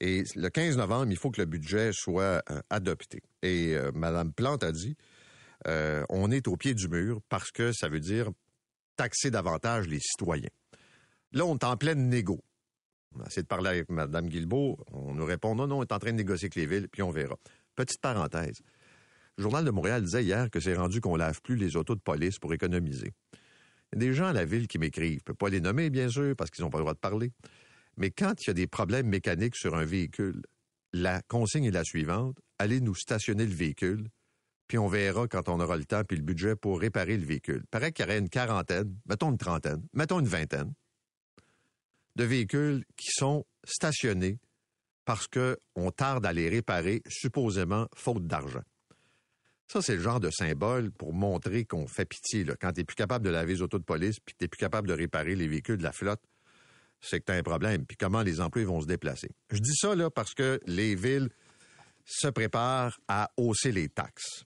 Et 0.01 0.23
le 0.37 0.49
15 0.49 0.77
novembre, 0.77 1.11
il 1.11 1.17
faut 1.17 1.33
que 1.33 1.41
le 1.41 1.45
budget 1.45 1.91
soit 1.93 2.41
euh, 2.53 2.61
adopté. 2.71 3.21
Et 3.43 3.75
euh, 3.75 3.91
Mme 3.97 4.33
Plante 4.33 4.63
a 4.63 4.71
dit, 4.71 4.97
on 6.09 6.31
est 6.31 6.47
au 6.47 6.57
pied 6.57 6.73
du 6.73 6.87
mur 6.87 7.21
parce 7.29 7.51
que 7.51 7.73
ça 7.73 7.89
veut 7.89 7.99
dire 7.99 8.31
taxer 8.95 9.33
davantage 9.33 9.89
les 9.89 9.99
citoyens. 9.99 10.51
Là, 11.33 11.45
on 11.47 11.57
est 11.57 11.65
en 11.65 11.77
pleine 11.77 12.09
négo. 12.09 12.41
On 13.17 13.23
a 13.23 13.27
essayé 13.27 13.43
de 13.43 13.49
parler 13.49 13.71
avec 13.71 13.91
Mme 13.91 14.29
Guilbeault. 14.29 14.79
On 14.93 15.15
nous 15.15 15.25
répond, 15.25 15.57
non, 15.57 15.67
non, 15.67 15.79
on 15.79 15.83
est 15.83 15.91
en 15.91 15.99
train 15.99 16.13
de 16.13 16.19
négocier 16.19 16.47
avec 16.47 16.55
les 16.55 16.67
villes, 16.67 16.89
puis 16.89 17.03
on 17.03 17.11
verra. 17.11 17.35
Petite 17.75 18.01
parenthèse. 18.01 18.61
Le 19.37 19.43
Journal 19.43 19.65
de 19.65 19.71
Montréal 19.73 20.05
disait 20.05 20.23
hier 20.23 20.49
que 20.49 20.61
c'est 20.61 20.77
rendu 20.77 21.01
qu'on 21.01 21.17
lave 21.17 21.41
plus 21.43 21.57
les 21.57 21.75
autos 21.75 21.97
de 21.97 22.01
police 22.01 22.39
pour 22.39 22.55
économiser. 22.55 23.13
Des 23.95 24.13
gens 24.13 24.27
à 24.27 24.33
la 24.33 24.45
ville 24.45 24.69
qui 24.69 24.79
m'écrivent. 24.79 25.19
Je 25.19 25.23
ne 25.23 25.25
peux 25.25 25.35
pas 25.35 25.49
les 25.49 25.61
nommer, 25.61 25.91
bien 25.91 26.09
sûr, 26.09 26.35
parce 26.37 26.51
qu'ils 26.51 26.65
n'ont 26.65 26.71
pas 26.71 26.79
le 26.79 26.83
droit 26.85 26.95
de 26.95 26.99
parler. 26.99 27.33
Mais 27.97 28.11
quand 28.11 28.43
il 28.43 28.49
y 28.49 28.51
a 28.51 28.55
des 28.55 28.67
problèmes 28.67 29.09
mécaniques 29.09 29.57
sur 29.57 29.75
un 29.77 29.85
véhicule, 29.85 30.43
la 30.93 31.23
consigne 31.23 31.65
est 31.65 31.71
la 31.71 31.85
suivante. 31.85 32.37
Allez 32.59 32.81
nous 32.81 32.95
stationner 32.95 33.47
le 33.47 33.55
véhicule, 33.55 34.09
puis 34.69 34.79
on 34.79 34.89
verra 34.89 35.29
quand 35.29 35.49
on 35.49 35.61
aura 35.61 35.77
le 35.77 35.85
temps 35.85 36.03
puis 36.05 36.17
le 36.17 36.23
budget 36.23 36.57
pour 36.57 36.81
réparer 36.81 37.17
le 37.17 37.25
véhicule. 37.25 37.65
Paraît 37.71 37.93
qu'il 37.93 38.05
y 38.05 38.09
aurait 38.09 38.19
une 38.19 38.29
quarantaine, 38.29 38.97
mettons 39.07 39.31
une 39.31 39.39
trentaine, 39.39 39.87
mettons 39.93 40.21
une 40.21 40.27
vingtaine 40.27 40.73
de 42.17 42.25
véhicules 42.25 42.85
qui 42.97 43.11
sont 43.11 43.45
stationnés 43.65 44.39
parce 45.05 45.29
qu'on 45.29 45.91
tarde 45.91 46.27
à 46.27 46.33
les 46.33 46.49
réparer, 46.49 47.03
supposément 47.07 47.87
faute 47.95 48.27
d'argent. 48.27 48.63
Ça, 49.69 49.83
c'est 49.83 49.97
le 49.97 50.03
genre 50.03 50.21
de 50.21 50.31
symbole 50.31 50.93
pour 50.93 51.13
montrer 51.13 51.65
qu'on 51.65 51.87
fait 51.89 52.05
pitié. 52.05 52.45
Là. 52.45 52.55
Quand 52.61 52.73
tu 52.73 52.81
n'es 52.81 52.85
plus 52.85 52.95
capable 52.95 53.25
de 53.25 53.31
laver 53.31 53.55
les 53.55 53.63
autos 53.63 53.79
de 53.79 53.85
police, 53.85 54.21
puis 54.25 54.35
que 54.35 54.39
tu 54.39 54.45
n'es 54.45 54.49
plus 54.49 54.59
capable 54.59 54.87
de 54.87 54.93
réparer 54.93 55.35
les 55.35 55.49
véhicules 55.49 55.79
de 55.79 55.83
la 55.83 55.93
flotte, 55.93 56.23
c'est 57.01 57.21
que 57.21 57.27
tu 57.27 57.33
as 57.33 57.37
un 57.37 57.43
problème. 57.43 57.85
Puis 57.85 57.97
comment 57.97 58.23
les 58.23 58.41
employés 58.41 58.67
vont 58.67 58.81
se 58.81 58.87
déplacer? 58.87 59.31
Je 59.51 59.59
dis 59.59 59.75
ça 59.75 59.95
parce 60.11 60.35
que 60.35 60.61
les 60.67 60.95
villes 60.95 61.29
se 62.05 62.29
préparent 62.29 62.99
à 63.09 63.31
hausser 63.37 63.73
les 63.73 63.89
taxes. 63.89 64.45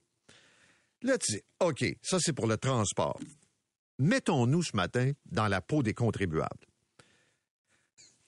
Là, 1.02 1.18
tu 1.18 1.32
dis, 1.32 1.42
OK, 1.60 1.84
ça 2.02 2.18
c'est 2.20 2.32
pour 2.32 2.46
le 2.46 2.56
transport. 2.56 3.18
Mettons-nous 3.98 4.62
ce 4.62 4.76
matin 4.76 5.12
dans 5.26 5.48
la 5.48 5.60
peau 5.60 5.82
des 5.82 5.94
contribuables. 5.94 6.66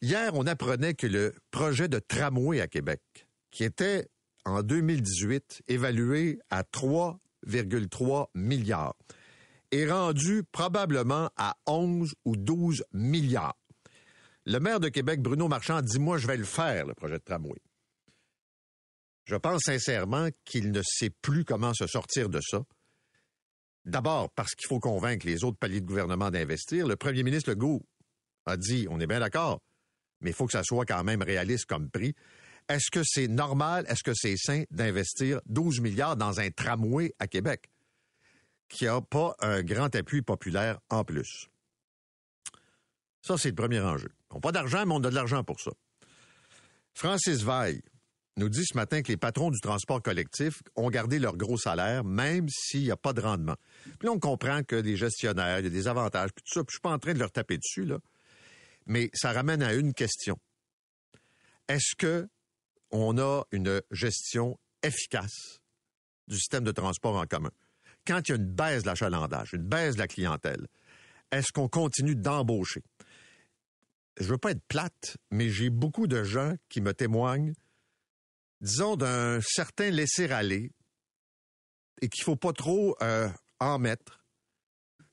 Hier, 0.02 0.32
on 0.34 0.46
apprenait 0.46 0.94
que 0.94 1.06
le 1.06 1.34
projet 1.50 1.88
de 1.88 1.98
tramway 1.98 2.60
à 2.60 2.66
Québec, 2.66 3.00
qui 3.50 3.64
était 3.64 4.08
en 4.44 4.62
2018 4.62 5.62
évalué 5.68 6.40
à 6.50 6.62
3,3 6.62 8.26
milliards 8.34 8.94
est 9.72 9.90
rendu 9.90 10.44
probablement 10.52 11.30
à 11.36 11.56
11 11.66 12.14
ou 12.24 12.36
12 12.36 12.84
milliards. 12.92 13.56
Le 14.44 14.58
maire 14.58 14.80
de 14.80 14.88
Québec, 14.88 15.20
Bruno 15.20 15.48
Marchand, 15.48 15.80
dit 15.80 15.98
Moi, 15.98 16.18
je 16.18 16.26
vais 16.26 16.36
le 16.36 16.44
faire, 16.44 16.86
le 16.86 16.94
projet 16.94 17.14
de 17.14 17.24
tramway. 17.24 17.60
Je 19.24 19.36
pense 19.36 19.62
sincèrement 19.64 20.28
qu'il 20.44 20.72
ne 20.72 20.82
sait 20.84 21.10
plus 21.10 21.44
comment 21.44 21.74
se 21.74 21.86
sortir 21.86 22.28
de 22.28 22.40
ça. 22.40 22.62
D'abord, 23.84 24.30
parce 24.30 24.54
qu'il 24.54 24.68
faut 24.68 24.80
convaincre 24.80 25.26
les 25.26 25.44
autres 25.44 25.58
paliers 25.58 25.80
de 25.80 25.86
gouvernement 25.86 26.30
d'investir. 26.30 26.86
Le 26.86 26.96
premier 26.96 27.22
ministre 27.22 27.50
Legault 27.50 27.82
a 28.46 28.56
dit 28.56 28.86
On 28.90 29.00
est 29.00 29.06
bien 29.06 29.20
d'accord, 29.20 29.60
mais 30.20 30.30
il 30.30 30.34
faut 30.34 30.46
que 30.46 30.52
ça 30.52 30.64
soit 30.64 30.84
quand 30.84 31.02
même 31.04 31.22
réaliste 31.22 31.66
comme 31.66 31.88
prix. 31.88 32.14
Est-ce 32.68 32.90
que 32.90 33.02
c'est 33.04 33.28
normal, 33.28 33.84
est-ce 33.88 34.02
que 34.02 34.14
c'est 34.14 34.36
sain 34.36 34.64
d'investir 34.70 35.40
12 35.46 35.80
milliards 35.80 36.16
dans 36.16 36.40
un 36.40 36.50
tramway 36.50 37.14
à 37.18 37.26
Québec 37.26 37.70
qui 38.68 38.84
n'a 38.84 39.00
pas 39.00 39.34
un 39.40 39.62
grand 39.62 39.94
appui 39.94 40.22
populaire 40.22 40.80
en 40.88 41.04
plus? 41.04 41.48
Ça, 43.22 43.36
c'est 43.38 43.50
le 43.50 43.54
premier 43.54 43.80
enjeu. 43.80 44.10
On 44.30 44.36
n'a 44.36 44.40
pas 44.40 44.52
d'argent, 44.52 44.84
mais 44.86 44.94
on 44.94 45.04
a 45.04 45.10
de 45.10 45.14
l'argent 45.14 45.44
pour 45.44 45.60
ça. 45.60 45.70
Francis 46.94 47.42
Veil 47.42 47.82
nous 48.36 48.48
dit 48.48 48.64
ce 48.64 48.76
matin 48.76 49.02
que 49.02 49.08
les 49.08 49.16
patrons 49.16 49.50
du 49.50 49.60
transport 49.60 50.02
collectif 50.02 50.62
ont 50.74 50.90
gardé 50.90 51.18
leur 51.18 51.36
gros 51.36 51.58
salaire, 51.58 52.04
même 52.04 52.48
s'il 52.48 52.82
n'y 52.82 52.90
a 52.90 52.96
pas 52.96 53.12
de 53.12 53.20
rendement. 53.20 53.56
Puis 53.84 54.06
là, 54.06 54.12
on 54.12 54.18
comprend 54.18 54.62
que 54.62 54.76
les 54.76 54.96
gestionnaires, 54.96 55.58
il 55.60 55.64
y 55.64 55.66
a 55.66 55.70
des 55.70 55.88
avantages, 55.88 56.30
puis 56.32 56.42
tout 56.44 56.52
ça, 56.54 56.64
puis 56.64 56.72
je 56.72 56.76
suis 56.76 56.80
pas 56.80 56.92
en 56.92 56.98
train 56.98 57.14
de 57.14 57.18
leur 57.18 57.30
taper 57.30 57.58
dessus, 57.58 57.84
là. 57.84 57.98
Mais 58.86 59.10
ça 59.12 59.32
ramène 59.32 59.62
à 59.62 59.74
une 59.74 59.94
question. 59.94 60.38
Est-ce 61.68 61.94
que 61.96 62.28
on 62.92 63.18
a 63.18 63.44
une 63.50 63.82
gestion 63.90 64.58
efficace 64.82 65.60
du 66.28 66.36
système 66.36 66.64
de 66.64 66.72
transport 66.72 67.16
en 67.16 67.26
commun. 67.26 67.50
Quand 68.06 68.20
il 68.28 68.30
y 68.30 68.32
a 68.32 68.36
une 68.36 68.52
baisse 68.52 68.82
de 68.82 68.88
l'achalandage, 68.88 69.52
une 69.52 69.62
baisse 69.62 69.94
de 69.94 70.00
la 70.00 70.08
clientèle, 70.08 70.66
est-ce 71.30 71.52
qu'on 71.52 71.68
continue 71.68 72.14
d'embaucher? 72.14 72.82
Je 74.18 74.24
veux 74.24 74.38
pas 74.38 74.50
être 74.50 74.64
plate, 74.68 75.16
mais 75.30 75.48
j'ai 75.48 75.70
beaucoup 75.70 76.06
de 76.06 76.22
gens 76.22 76.54
qui 76.68 76.80
me 76.80 76.92
témoignent, 76.92 77.54
disons, 78.60 78.96
d'un 78.96 79.40
certain 79.40 79.90
laisser-aller 79.90 80.70
et 82.02 82.08
qu'il 82.08 82.22
faut 82.24 82.36
pas 82.36 82.52
trop 82.52 82.96
euh, 83.00 83.28
en 83.60 83.78
mettre 83.78 84.22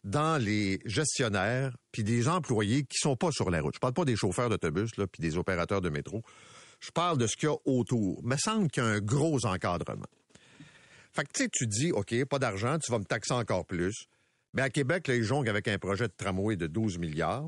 dans 0.04 0.42
les 0.42 0.80
gestionnaires 0.86 1.76
puis 1.92 2.04
des 2.04 2.28
employés 2.28 2.84
qui 2.84 2.98
sont 2.98 3.16
pas 3.16 3.32
sur 3.32 3.50
la 3.50 3.62
route. 3.62 3.76
Je 3.76 3.80
parle 3.80 3.94
pas 3.94 4.06
des 4.06 4.16
chauffeurs 4.16 4.50
d'autobus 4.50 4.98
là 4.98 5.08
puis 5.08 5.22
des 5.22 5.38
opérateurs 5.38 5.82
de 5.82 5.90
métro. 5.90 6.22
Je 6.80 6.92
parle 6.92 7.18
de 7.18 7.28
ce 7.28 7.36
qu'il 7.36 7.50
y 7.50 7.52
a 7.52 7.58
autour. 7.66 8.22
Il 8.24 8.40
semble 8.40 8.70
qu'il 8.70 8.84
y 8.84 8.86
a 8.86 8.90
un 8.90 9.00
gros 9.00 9.46
encadrement. 9.46 10.08
Fait 11.12 11.24
que 11.24 11.32
tu 11.34 11.44
sais, 11.44 11.50
tu 11.52 11.68
dis, 11.68 11.92
OK, 11.92 12.14
pas 12.26 12.40
d'argent, 12.40 12.78
tu 12.80 12.92
vas 12.92 13.00
me 13.00 13.06
taxer 13.06 13.34
encore 13.34 13.66
plus. 13.66 14.06
Mais 14.54 14.62
à 14.62 14.70
Québec, 14.70 15.08
là, 15.08 15.16
ils 15.16 15.24
jonglent 15.24 15.50
avec 15.50 15.68
un 15.68 15.78
projet 15.78 16.08
de 16.08 16.14
tramway 16.16 16.56
de 16.56 16.68
12 16.68 16.98
milliards. 16.98 17.48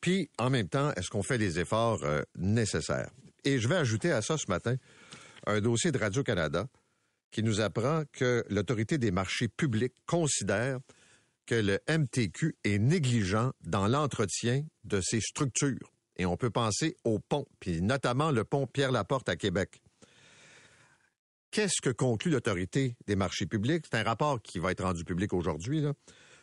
Puis, 0.00 0.30
en 0.38 0.50
même 0.50 0.68
temps, 0.68 0.92
est-ce 0.92 1.08
qu'on 1.08 1.22
fait 1.22 1.38
les 1.38 1.58
efforts 1.58 2.04
euh, 2.04 2.22
nécessaires? 2.36 3.10
Et 3.44 3.58
je 3.58 3.68
vais 3.68 3.76
ajouter 3.76 4.12
à 4.12 4.22
ça 4.22 4.36
ce 4.36 4.48
matin 4.48 4.76
un 5.46 5.60
dossier 5.60 5.90
de 5.90 5.98
Radio-Canada 5.98 6.66
qui 7.30 7.42
nous 7.42 7.60
apprend 7.60 8.02
que 8.12 8.44
l'autorité 8.48 8.98
des 8.98 9.10
marchés 9.10 9.48
publics 9.48 9.94
considère 10.06 10.78
que 11.46 11.54
le 11.54 11.78
MTQ 11.88 12.56
est 12.64 12.78
négligent 12.78 13.52
dans 13.64 13.86
l'entretien 13.88 14.64
de 14.84 15.00
ses 15.00 15.20
structures. 15.20 15.92
Et 16.18 16.26
on 16.26 16.36
peut 16.36 16.50
penser 16.50 16.96
au 17.04 17.18
pont, 17.18 17.46
puis 17.60 17.80
notamment 17.80 18.30
le 18.30 18.44
pont 18.44 18.66
Pierre-Laporte 18.66 19.28
à 19.28 19.36
Québec. 19.36 19.80
Qu'est-ce 21.50 21.80
que 21.80 21.90
conclut 21.90 22.30
l'autorité 22.30 22.96
des 23.06 23.16
marchés 23.16 23.46
publics? 23.46 23.84
C'est 23.90 23.98
un 23.98 24.02
rapport 24.02 24.42
qui 24.42 24.58
va 24.58 24.72
être 24.72 24.84
rendu 24.84 25.04
public 25.04 25.32
aujourd'hui. 25.32 25.84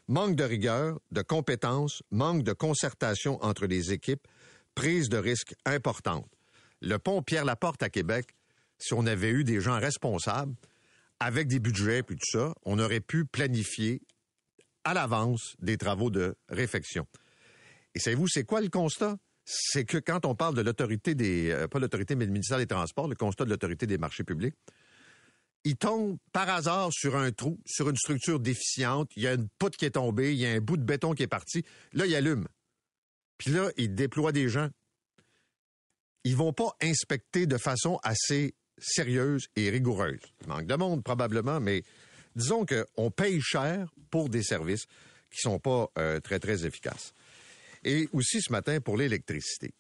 Manque 0.07 0.35
de 0.35 0.43
rigueur, 0.43 0.99
de 1.11 1.21
compétences, 1.21 2.01
manque 2.09 2.43
de 2.43 2.53
concertation 2.53 3.43
entre 3.43 3.65
les 3.67 3.91
équipes, 3.91 4.27
prise 4.73 5.09
de 5.09 5.17
risques 5.17 5.55
importante. 5.65 6.27
Le 6.81 6.97
pont 6.97 7.21
Pierre-Laporte 7.21 7.83
à 7.83 7.89
Québec, 7.89 8.35
si 8.79 8.93
on 8.93 9.05
avait 9.05 9.29
eu 9.29 9.43
des 9.43 9.61
gens 9.61 9.79
responsables, 9.79 10.55
avec 11.19 11.47
des 11.47 11.59
budgets 11.59 12.03
puis 12.03 12.15
tout 12.15 12.37
ça, 12.37 12.53
on 12.63 12.79
aurait 12.79 12.99
pu 12.99 13.25
planifier 13.25 14.01
à 14.83 14.93
l'avance 14.93 15.55
des 15.59 15.77
travaux 15.77 16.09
de 16.09 16.35
réfection. 16.49 17.07
Et 17.93 17.99
savez-vous, 17.99 18.27
c'est 18.27 18.43
quoi 18.43 18.61
le 18.61 18.69
constat? 18.69 19.17
C'est 19.45 19.85
que 19.85 19.97
quand 19.97 20.25
on 20.25 20.35
parle 20.35 20.55
de 20.55 20.61
l'autorité 20.61 21.13
des, 21.13 21.51
euh, 21.51 21.67
pas 21.67 21.79
l'autorité, 21.79 22.15
mais 22.15 22.25
le 22.25 22.31
ministère 22.31 22.57
des 22.57 22.67
Transports, 22.67 23.07
le 23.07 23.15
constat 23.15 23.45
de 23.45 23.51
l'autorité 23.51 23.85
des 23.85 23.99
marchés 23.99 24.23
publics, 24.23 24.55
il 25.63 25.77
tombe 25.77 26.17
par 26.31 26.49
hasard 26.49 26.89
sur 26.91 27.15
un 27.15 27.31
trou, 27.31 27.59
sur 27.65 27.89
une 27.89 27.95
structure 27.95 28.39
déficiente, 28.39 29.11
il 29.15 29.23
y 29.23 29.27
a 29.27 29.33
une 29.33 29.47
poutre 29.57 29.77
qui 29.77 29.85
est 29.85 29.91
tombée, 29.91 30.33
il 30.33 30.39
y 30.39 30.45
a 30.45 30.51
un 30.51 30.59
bout 30.59 30.77
de 30.77 30.83
béton 30.83 31.13
qui 31.13 31.23
est 31.23 31.27
parti, 31.27 31.63
là, 31.93 32.05
il 32.05 32.15
allume. 32.15 32.47
Puis 33.37 33.51
là, 33.51 33.69
il 33.77 33.95
déploie 33.95 34.31
des 34.31 34.49
gens. 34.49 34.69
Ils 36.23 36.35
vont 36.35 36.53
pas 36.53 36.75
inspecter 36.81 37.45
de 37.45 37.57
façon 37.57 37.99
assez 38.03 38.55
sérieuse 38.77 39.47
et 39.55 39.69
rigoureuse. 39.69 40.19
Il 40.41 40.47
manque 40.47 40.65
de 40.65 40.75
monde, 40.75 41.03
probablement, 41.03 41.59
mais 41.59 41.83
disons 42.35 42.65
qu'on 42.65 43.11
paye 43.11 43.41
cher 43.41 43.91
pour 44.09 44.29
des 44.29 44.43
services 44.43 44.85
qui 45.31 45.41
sont 45.41 45.59
pas 45.59 45.89
euh, 45.97 46.19
très, 46.19 46.39
très 46.39 46.65
efficaces. 46.65 47.13
Et 47.85 48.09
aussi 48.11 48.41
ce 48.41 48.51
matin 48.51 48.81
pour 48.81 48.97
l'électricité. 48.97 49.73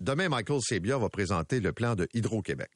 Demain, 0.00 0.28
Michael 0.28 0.60
Sebia 0.60 0.98
va 0.98 1.08
présenter 1.08 1.60
le 1.60 1.72
plan 1.72 1.94
de 1.94 2.06
Hydro-Québec. 2.12 2.70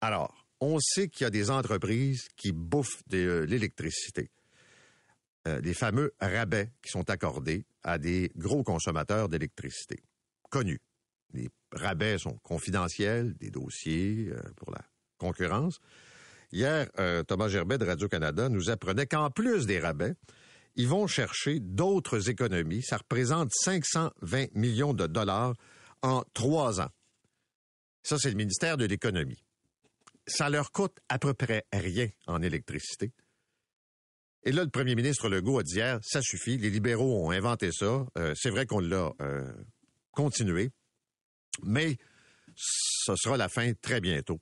Alors, 0.00 0.46
on 0.60 0.80
sait 0.80 1.08
qu'il 1.08 1.24
y 1.24 1.26
a 1.26 1.30
des 1.30 1.50
entreprises 1.50 2.26
qui 2.36 2.50
bouffent 2.52 3.02
de 3.08 3.18
euh, 3.18 3.46
l'électricité. 3.46 4.30
Euh, 5.46 5.60
des 5.60 5.74
fameux 5.74 6.12
rabais 6.20 6.72
qui 6.82 6.90
sont 6.90 7.08
accordés 7.08 7.66
à 7.84 7.98
des 7.98 8.32
gros 8.34 8.64
consommateurs 8.64 9.28
d'électricité, 9.28 10.02
connus. 10.50 10.80
Les 11.34 11.48
rabais 11.70 12.18
sont 12.18 12.36
confidentiels, 12.42 13.34
des 13.34 13.50
dossiers 13.50 14.30
euh, 14.30 14.40
pour 14.56 14.72
la 14.72 14.80
concurrence. 15.18 15.78
Hier, 16.50 16.88
euh, 16.98 17.22
Thomas 17.22 17.48
Gerbet 17.48 17.78
de 17.78 17.84
Radio-Canada 17.84 18.48
nous 18.48 18.70
apprenait 18.70 19.06
qu'en 19.06 19.30
plus 19.30 19.66
des 19.66 19.78
rabais, 19.78 20.14
ils 20.76 20.88
vont 20.88 21.06
chercher 21.06 21.58
d'autres 21.58 22.30
économies. 22.30 22.82
Ça 22.82 22.98
représente 22.98 23.52
520 23.52 24.54
millions 24.54 24.94
de 24.94 25.06
dollars 25.06 25.54
en 26.02 26.22
trois 26.34 26.80
ans. 26.80 26.90
Ça, 28.02 28.18
c'est 28.18 28.30
le 28.30 28.36
ministère 28.36 28.76
de 28.76 28.84
l'Économie. 28.84 29.42
Ça 30.26 30.50
leur 30.50 30.70
coûte 30.70 30.96
à 31.08 31.18
peu 31.18 31.34
près 31.34 31.64
rien 31.72 32.08
en 32.26 32.42
électricité. 32.42 33.12
Et 34.44 34.52
là, 34.52 34.62
le 34.62 34.70
premier 34.70 34.94
ministre 34.94 35.28
Legault 35.28 35.58
a 35.58 35.62
dit 35.64 35.76
hier, 35.76 35.98
ça 36.02 36.22
suffit, 36.22 36.56
les 36.56 36.70
libéraux 36.70 37.26
ont 37.26 37.30
inventé 37.30 37.70
ça. 37.72 38.06
Euh, 38.16 38.32
c'est 38.36 38.50
vrai 38.50 38.64
qu'on 38.64 38.78
l'a 38.78 39.12
euh, 39.20 39.52
continué, 40.12 40.70
mais 41.64 41.96
ce 42.54 43.16
sera 43.16 43.36
la 43.36 43.48
fin 43.48 43.72
très 43.74 44.00
bientôt. 44.00 44.38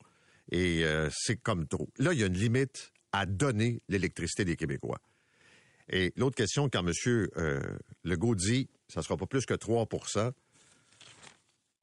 Et 0.50 0.84
euh, 0.84 1.08
c'est 1.10 1.36
comme 1.36 1.66
trop. 1.66 1.88
Là, 1.98 2.12
il 2.12 2.20
y 2.20 2.22
a 2.22 2.26
une 2.26 2.36
limite 2.36 2.92
à 3.12 3.24
donner 3.24 3.80
l'électricité 3.88 4.44
des 4.44 4.56
Québécois. 4.56 5.00
Et 5.90 6.12
l'autre 6.16 6.36
question, 6.36 6.68
quand 6.68 6.86
M. 6.86 7.26
Legault 8.04 8.34
dit 8.34 8.68
ça 8.88 9.02
sera 9.02 9.16
pas 9.16 9.26
plus 9.26 9.44
que 9.46 9.54
3% 9.54 10.32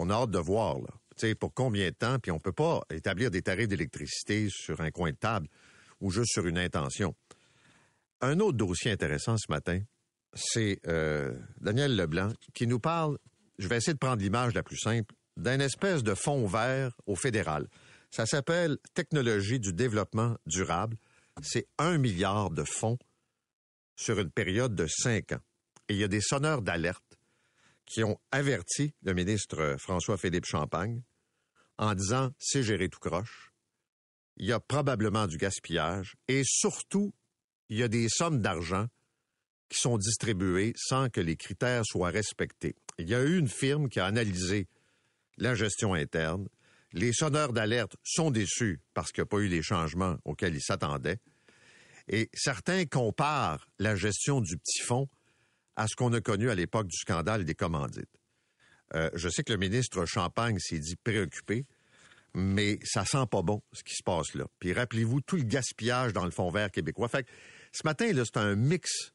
on 0.01 0.09
a 0.09 0.15
hâte 0.15 0.31
de 0.31 0.39
voir, 0.39 0.79
là. 0.79 0.89
Tu 1.17 1.27
sais, 1.27 1.35
pour 1.35 1.53
combien 1.53 1.89
de 1.89 1.95
temps, 1.95 2.17
puis 2.17 2.31
on 2.31 2.39
peut 2.39 2.53
pas 2.53 2.81
établir 2.89 3.29
des 3.29 3.43
tarifs 3.43 3.67
d'électricité 3.67 4.47
sur 4.49 4.81
un 4.81 4.89
coin 4.89 5.11
de 5.11 5.15
table 5.15 5.47
ou 5.99 6.09
juste 6.09 6.31
sur 6.31 6.47
une 6.47 6.57
intention. 6.57 7.13
Un 8.21 8.39
autre 8.39 8.57
dossier 8.57 8.91
intéressant 8.91 9.37
ce 9.37 9.51
matin, 9.51 9.81
c'est 10.33 10.79
euh, 10.87 11.33
Daniel 11.59 11.95
Leblanc 11.95 12.29
qui 12.53 12.65
nous 12.65 12.79
parle, 12.79 13.19
je 13.59 13.67
vais 13.67 13.77
essayer 13.77 13.93
de 13.93 13.99
prendre 13.99 14.21
l'image 14.21 14.55
la 14.55 14.63
plus 14.63 14.77
simple, 14.77 15.13
d'un 15.37 15.59
espèce 15.59 16.01
de 16.01 16.15
fond 16.15 16.47
vert 16.47 16.95
au 17.05 17.15
fédéral. 17.15 17.67
Ça 18.09 18.25
s'appelle 18.25 18.77
Technologie 18.95 19.59
du 19.59 19.73
développement 19.73 20.37
durable. 20.47 20.97
C'est 21.43 21.67
un 21.77 21.97
milliard 21.97 22.49
de 22.49 22.63
fonds 22.63 22.97
sur 24.01 24.19
une 24.19 24.31
période 24.31 24.75
de 24.75 24.87
cinq 24.87 25.31
ans. 25.31 25.41
Et 25.87 25.93
il 25.93 25.99
y 25.99 26.03
a 26.03 26.07
des 26.07 26.21
sonneurs 26.21 26.61
d'alerte 26.61 27.19
qui 27.85 28.03
ont 28.03 28.19
averti 28.31 28.93
le 29.03 29.13
ministre 29.13 29.75
François-Philippe 29.77 30.45
Champagne 30.45 31.03
en 31.77 31.93
disant 31.93 32.31
c'est 32.39 32.63
géré 32.63 32.89
tout 32.89 32.99
croche. 32.99 33.51
Il 34.37 34.47
y 34.47 34.53
a 34.53 34.59
probablement 34.59 35.27
du 35.27 35.37
gaspillage 35.37 36.15
et 36.27 36.41
surtout, 36.45 37.13
il 37.69 37.77
y 37.77 37.83
a 37.83 37.87
des 37.87 38.07
sommes 38.09 38.41
d'argent 38.41 38.87
qui 39.69 39.79
sont 39.79 39.97
distribuées 39.97 40.73
sans 40.75 41.09
que 41.09 41.21
les 41.21 41.35
critères 41.35 41.83
soient 41.85 42.09
respectés. 42.09 42.75
Il 42.97 43.09
y 43.09 43.15
a 43.15 43.21
eu 43.21 43.37
une 43.37 43.47
firme 43.47 43.87
qui 43.87 43.99
a 43.99 44.05
analysé 44.05 44.67
la 45.37 45.53
gestion 45.53 45.93
interne. 45.93 46.47
Les 46.93 47.13
sonneurs 47.13 47.53
d'alerte 47.53 47.95
sont 48.03 48.31
déçus 48.31 48.79
parce 48.93 49.11
qu'il 49.11 49.21
n'y 49.21 49.27
a 49.27 49.29
pas 49.29 49.39
eu 49.39 49.47
les 49.47 49.61
changements 49.61 50.17
auxquels 50.25 50.55
ils 50.55 50.61
s'attendaient. 50.61 51.19
Et 52.11 52.29
certains 52.33 52.85
comparent 52.85 53.65
la 53.79 53.95
gestion 53.95 54.41
du 54.41 54.57
petit 54.57 54.81
fonds 54.81 55.07
à 55.77 55.87
ce 55.87 55.95
qu'on 55.95 56.11
a 56.11 56.19
connu 56.19 56.49
à 56.49 56.55
l'époque 56.55 56.87
du 56.87 56.97
scandale 56.97 57.45
des 57.45 57.55
commandites. 57.55 58.19
Euh, 58.93 59.09
je 59.13 59.29
sais 59.29 59.43
que 59.43 59.53
le 59.53 59.57
ministre 59.57 60.05
Champagne 60.05 60.59
s'est 60.59 60.77
dit 60.77 60.97
préoccupé, 60.97 61.65
mais 62.33 62.79
ça 62.83 63.05
sent 63.05 63.25
pas 63.31 63.41
bon 63.41 63.63
ce 63.71 63.81
qui 63.83 63.95
se 63.95 64.03
passe 64.03 64.35
là. 64.35 64.45
Puis 64.59 64.73
rappelez-vous 64.73 65.21
tout 65.21 65.37
le 65.37 65.43
gaspillage 65.43 66.11
dans 66.11 66.25
le 66.25 66.31
fond 66.31 66.51
vert 66.51 66.69
québécois. 66.69 67.07
Fait 67.07 67.23
que 67.23 67.29
ce 67.71 67.81
matin 67.85 68.11
là, 68.11 68.23
c'est 68.25 68.37
un 68.37 68.55
mix 68.55 69.13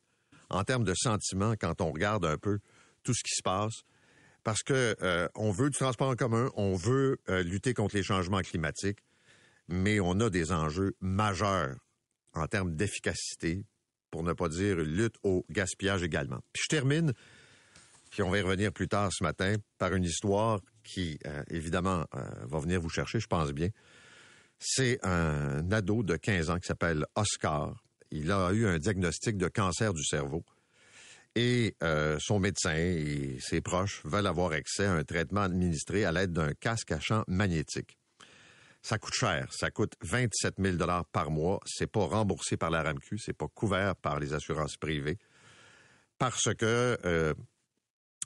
en 0.49 0.65
termes 0.65 0.85
de 0.85 0.95
sentiments 0.95 1.55
quand 1.61 1.83
on 1.83 1.93
regarde 1.93 2.25
un 2.25 2.39
peu 2.39 2.61
tout 3.03 3.13
ce 3.13 3.23
qui 3.23 3.35
se 3.35 3.43
passe, 3.43 3.83
parce 4.43 4.63
que 4.63 4.97
euh, 5.03 5.29
on 5.35 5.51
veut 5.51 5.69
du 5.69 5.77
transport 5.77 6.09
en 6.09 6.17
commun, 6.17 6.51
on 6.57 6.75
veut 6.77 7.21
euh, 7.29 7.43
lutter 7.43 7.75
contre 7.75 7.95
les 7.95 8.03
changements 8.03 8.41
climatiques, 8.41 9.01
mais 9.69 10.01
on 10.01 10.19
a 10.21 10.31
des 10.31 10.51
enjeux 10.51 10.97
majeurs 11.01 11.77
en 12.39 12.47
termes 12.47 12.75
d'efficacité, 12.75 13.65
pour 14.11 14.23
ne 14.23 14.33
pas 14.33 14.49
dire 14.49 14.77
lutte 14.77 15.17
au 15.23 15.45
gaspillage 15.51 16.03
également. 16.03 16.41
Puis 16.53 16.63
je 16.65 16.77
termine, 16.77 17.13
puis 18.11 18.23
on 18.23 18.31
va 18.31 18.39
y 18.39 18.41
revenir 18.41 18.73
plus 18.73 18.89
tard 18.89 19.11
ce 19.13 19.23
matin, 19.23 19.57
par 19.79 19.95
une 19.95 20.05
histoire 20.05 20.61
qui, 20.83 21.19
euh, 21.27 21.43
évidemment, 21.51 22.07
euh, 22.15 22.21
va 22.47 22.59
venir 22.61 22.81
vous 22.81 22.89
chercher, 22.89 23.21
je 23.21 23.27
pense 23.27 23.53
bien. 23.53 23.69
C'est 24.59 24.99
un 25.05 25.71
ado 25.71 26.03
de 26.03 26.17
15 26.17 26.51
ans 26.51 26.59
qui 26.59 26.67
s'appelle 26.67 27.05
Oscar. 27.15 27.77
Il 28.11 28.33
a 28.33 28.53
eu 28.53 28.67
un 28.67 28.79
diagnostic 28.79 29.37
de 29.37 29.49
cancer 29.49 29.93
du 29.93 30.03
cerveau. 30.03 30.45
Et 31.35 31.77
euh, 31.83 32.17
son 32.19 32.39
médecin 32.39 32.75
et 32.75 33.37
ses 33.41 33.61
proches 33.61 34.01
veulent 34.05 34.27
avoir 34.27 34.53
accès 34.53 34.87
à 34.87 34.93
un 34.93 35.05
traitement 35.05 35.43
administré 35.43 36.07
à 36.07 36.13
l'aide 36.13 36.33
d'un 36.33 36.55
casque 36.55 36.93
à 36.93 37.01
champ 37.01 37.25
magnétique. 37.29 37.99
Ça 38.87 38.99
coûte 38.99 39.15
cher. 39.15 39.49
Ça 39.53 39.73
coûte 39.73 39.95
27 40.03 40.59
000 40.61 40.77
par 41.11 41.33
mois. 41.33 41.59
C'est 41.67 41.89
pas 41.89 42.05
remboursé 42.05 42.57
par 42.57 42.71
la 42.71 42.85
RAMQ. 42.85 43.19
C'est 43.19 43.37
pas 43.37 43.49
couvert 43.49 43.97
par 43.97 44.21
les 44.21 44.33
assurances 44.33 44.77
privées. 44.77 45.19
Parce 46.19 46.55
que 46.55 46.97
euh, 47.05 47.35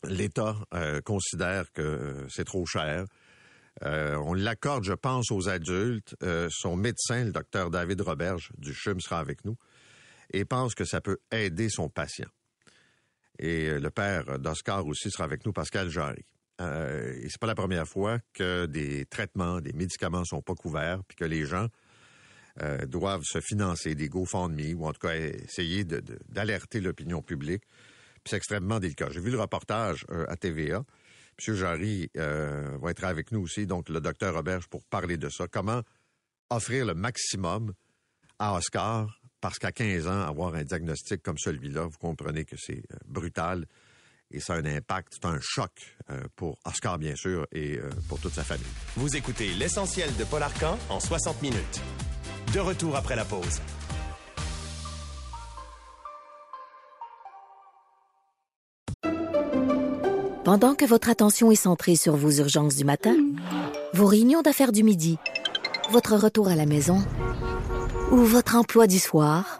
l'État 0.04 0.54
euh, 0.74 1.00
considère 1.00 1.72
que 1.72 2.26
c'est 2.28 2.44
trop 2.44 2.66
cher. 2.66 3.06
Euh, 3.84 4.16
on 4.16 4.34
l'accorde, 4.34 4.84
je 4.84 4.92
pense, 4.92 5.30
aux 5.30 5.48
adultes. 5.48 6.14
son 6.50 6.76
médecin, 6.76 7.24
le 7.24 7.32
docteur 7.32 7.70
David 7.70 8.02
Roberge 8.02 8.52
du 8.58 8.74
CHUM, 8.74 9.00
sera 9.00 9.18
avec 9.18 9.46
nous 9.46 9.56
et 10.34 10.44
pense 10.44 10.74
que 10.74 10.84
ça 10.84 11.00
peut 11.00 11.20
aider 11.32 11.70
son 11.70 11.88
patient. 11.88 12.28
Et 13.38 13.80
le 13.80 13.90
père 13.90 14.38
d'Oscar 14.38 14.86
aussi 14.86 15.10
sera 15.10 15.24
avec 15.24 15.46
nous, 15.46 15.54
Pascal 15.54 15.88
Jarry. 15.88 16.26
Euh, 16.60 17.14
et 17.22 17.28
c'est 17.28 17.40
pas 17.40 17.46
la 17.46 17.54
première 17.54 17.88
fois 17.88 18.18
que 18.34 18.66
des 18.66 19.06
traitements, 19.06 19.60
des 19.60 19.72
médicaments 19.72 20.24
sont 20.24 20.42
pas 20.42 20.54
couverts, 20.54 21.00
puis 21.08 21.16
que 21.16 21.24
les 21.24 21.46
gens 21.46 21.68
euh, 22.62 22.84
doivent 22.84 23.22
se 23.24 23.40
financer 23.40 23.94
des 23.94 24.08
GoFundMe 24.08 24.74
ou 24.76 24.86
en 24.86 24.92
tout 24.92 25.06
cas 25.06 25.14
essayer 25.14 25.84
d'alerter 25.84 26.80
l'opinion 26.80 27.22
publique. 27.22 27.62
C'est 28.26 28.36
extrêmement 28.36 28.80
délicat. 28.80 29.08
J'ai 29.10 29.20
vu 29.20 29.30
le 29.30 29.40
reportage 29.40 30.04
euh, 30.10 30.26
à 30.28 30.36
TVA. 30.36 30.82
M. 31.46 31.54
Jarry 31.54 32.10
euh, 32.18 32.76
va 32.82 32.90
être 32.90 33.04
avec 33.04 33.32
nous 33.32 33.40
aussi, 33.40 33.66
donc 33.66 33.88
le 33.88 34.00
docteur 34.00 34.34
Roberge, 34.34 34.66
pour 34.68 34.84
parler 34.84 35.16
de 35.16 35.28
ça. 35.30 35.46
Comment 35.48 35.82
offrir 36.50 36.84
le 36.84 36.94
maximum 36.94 37.72
à 38.38 38.54
Oscar, 38.56 39.20
parce 39.40 39.58
qu'à 39.58 39.72
15 39.72 40.08
ans, 40.08 40.20
avoir 40.20 40.54
un 40.54 40.64
diagnostic 40.64 41.22
comme 41.22 41.38
celui-là, 41.38 41.84
vous 41.84 41.98
comprenez 41.98 42.44
que 42.44 42.56
c'est 42.58 42.82
brutal 43.06 43.64
et 44.30 44.40
ça 44.40 44.54
a 44.54 44.56
un 44.56 44.64
impact, 44.64 45.14
c'est 45.14 45.26
un 45.26 45.38
choc 45.40 45.70
euh, 46.10 46.20
pour 46.36 46.58
Oscar, 46.64 46.98
bien 46.98 47.16
sûr, 47.16 47.46
et 47.52 47.78
euh, 47.78 47.90
pour 48.08 48.18
toute 48.20 48.34
sa 48.34 48.44
famille. 48.44 48.64
Vous 48.96 49.16
écoutez 49.16 49.48
l'essentiel 49.54 50.14
de 50.16 50.24
Paul 50.24 50.42
Arcan 50.42 50.78
en 50.88 51.00
60 51.00 51.42
minutes. 51.42 51.80
De 52.54 52.60
retour 52.60 52.96
après 52.96 53.16
la 53.16 53.24
pause. 53.24 53.60
Pendant 60.44 60.74
que 60.74 60.84
votre 60.84 61.10
attention 61.10 61.52
est 61.52 61.54
centrée 61.54 61.94
sur 61.94 62.16
vos 62.16 62.30
urgences 62.30 62.74
du 62.74 62.84
matin, 62.84 63.14
vos 63.92 64.06
réunions 64.06 64.42
d'affaires 64.42 64.72
du 64.72 64.82
midi, 64.82 65.16
votre 65.90 66.16
retour 66.16 66.48
à 66.48 66.56
la 66.56 66.66
maison 66.66 66.98
ou 68.10 68.16
votre 68.16 68.56
emploi 68.56 68.88
du 68.88 68.98
soir, 68.98 69.59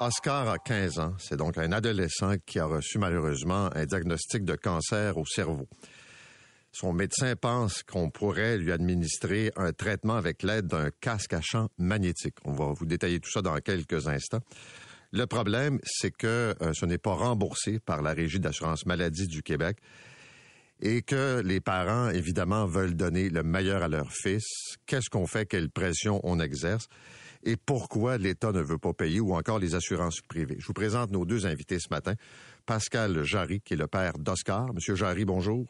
Oscar 0.00 0.48
a 0.48 0.58
15 0.58 0.98
ans. 1.00 1.14
C'est 1.18 1.36
donc 1.36 1.58
un 1.58 1.72
adolescent 1.72 2.34
qui 2.46 2.60
a 2.60 2.66
reçu 2.66 2.98
malheureusement 2.98 3.68
un 3.74 3.84
diagnostic 3.84 4.44
de 4.44 4.54
cancer 4.54 5.18
au 5.18 5.24
cerveau. 5.26 5.68
Son 6.70 6.92
médecin 6.92 7.34
pense 7.34 7.82
qu'on 7.82 8.08
pourrait 8.08 8.58
lui 8.58 8.70
administrer 8.70 9.50
un 9.56 9.72
traitement 9.72 10.14
avec 10.14 10.44
l'aide 10.44 10.66
d'un 10.66 10.90
casque 11.00 11.32
à 11.32 11.40
champ 11.40 11.68
magnétique. 11.78 12.36
On 12.44 12.52
va 12.52 12.72
vous 12.72 12.86
détailler 12.86 13.18
tout 13.18 13.30
ça 13.30 13.42
dans 13.42 13.56
quelques 13.58 14.06
instants. 14.06 14.42
Le 15.10 15.26
problème, 15.26 15.80
c'est 15.84 16.12
que 16.12 16.54
euh, 16.62 16.72
ce 16.74 16.86
n'est 16.86 16.98
pas 16.98 17.14
remboursé 17.14 17.80
par 17.80 18.00
la 18.00 18.12
Régie 18.12 18.38
d'assurance 18.38 18.86
maladie 18.86 19.26
du 19.26 19.42
Québec. 19.42 19.78
et 20.80 21.02
que 21.02 21.42
les 21.44 21.60
parents, 21.60 22.10
évidemment, 22.10 22.66
veulent 22.66 22.94
donner 22.94 23.30
le 23.30 23.42
meilleur 23.42 23.82
à 23.82 23.88
leur 23.88 24.12
fils. 24.12 24.46
Qu'est-ce 24.86 25.10
qu'on 25.10 25.26
fait? 25.26 25.44
Quelle 25.44 25.70
pression 25.70 26.20
on 26.22 26.38
exerce? 26.38 26.86
Et 27.44 27.56
pourquoi 27.56 28.18
l'État 28.18 28.52
ne 28.52 28.60
veut 28.60 28.78
pas 28.78 28.92
payer 28.92 29.20
ou 29.20 29.34
encore 29.34 29.58
les 29.58 29.74
assurances 29.74 30.20
privées? 30.20 30.56
Je 30.58 30.66
vous 30.66 30.72
présente 30.72 31.10
nos 31.10 31.24
deux 31.24 31.46
invités 31.46 31.78
ce 31.78 31.88
matin. 31.90 32.14
Pascal 32.66 33.22
Jarry, 33.22 33.60
qui 33.60 33.74
est 33.74 33.76
le 33.78 33.86
père 33.86 34.18
d'Oscar. 34.18 34.72
Monsieur 34.74 34.94
Jarry, 34.94 35.24
bonjour. 35.24 35.66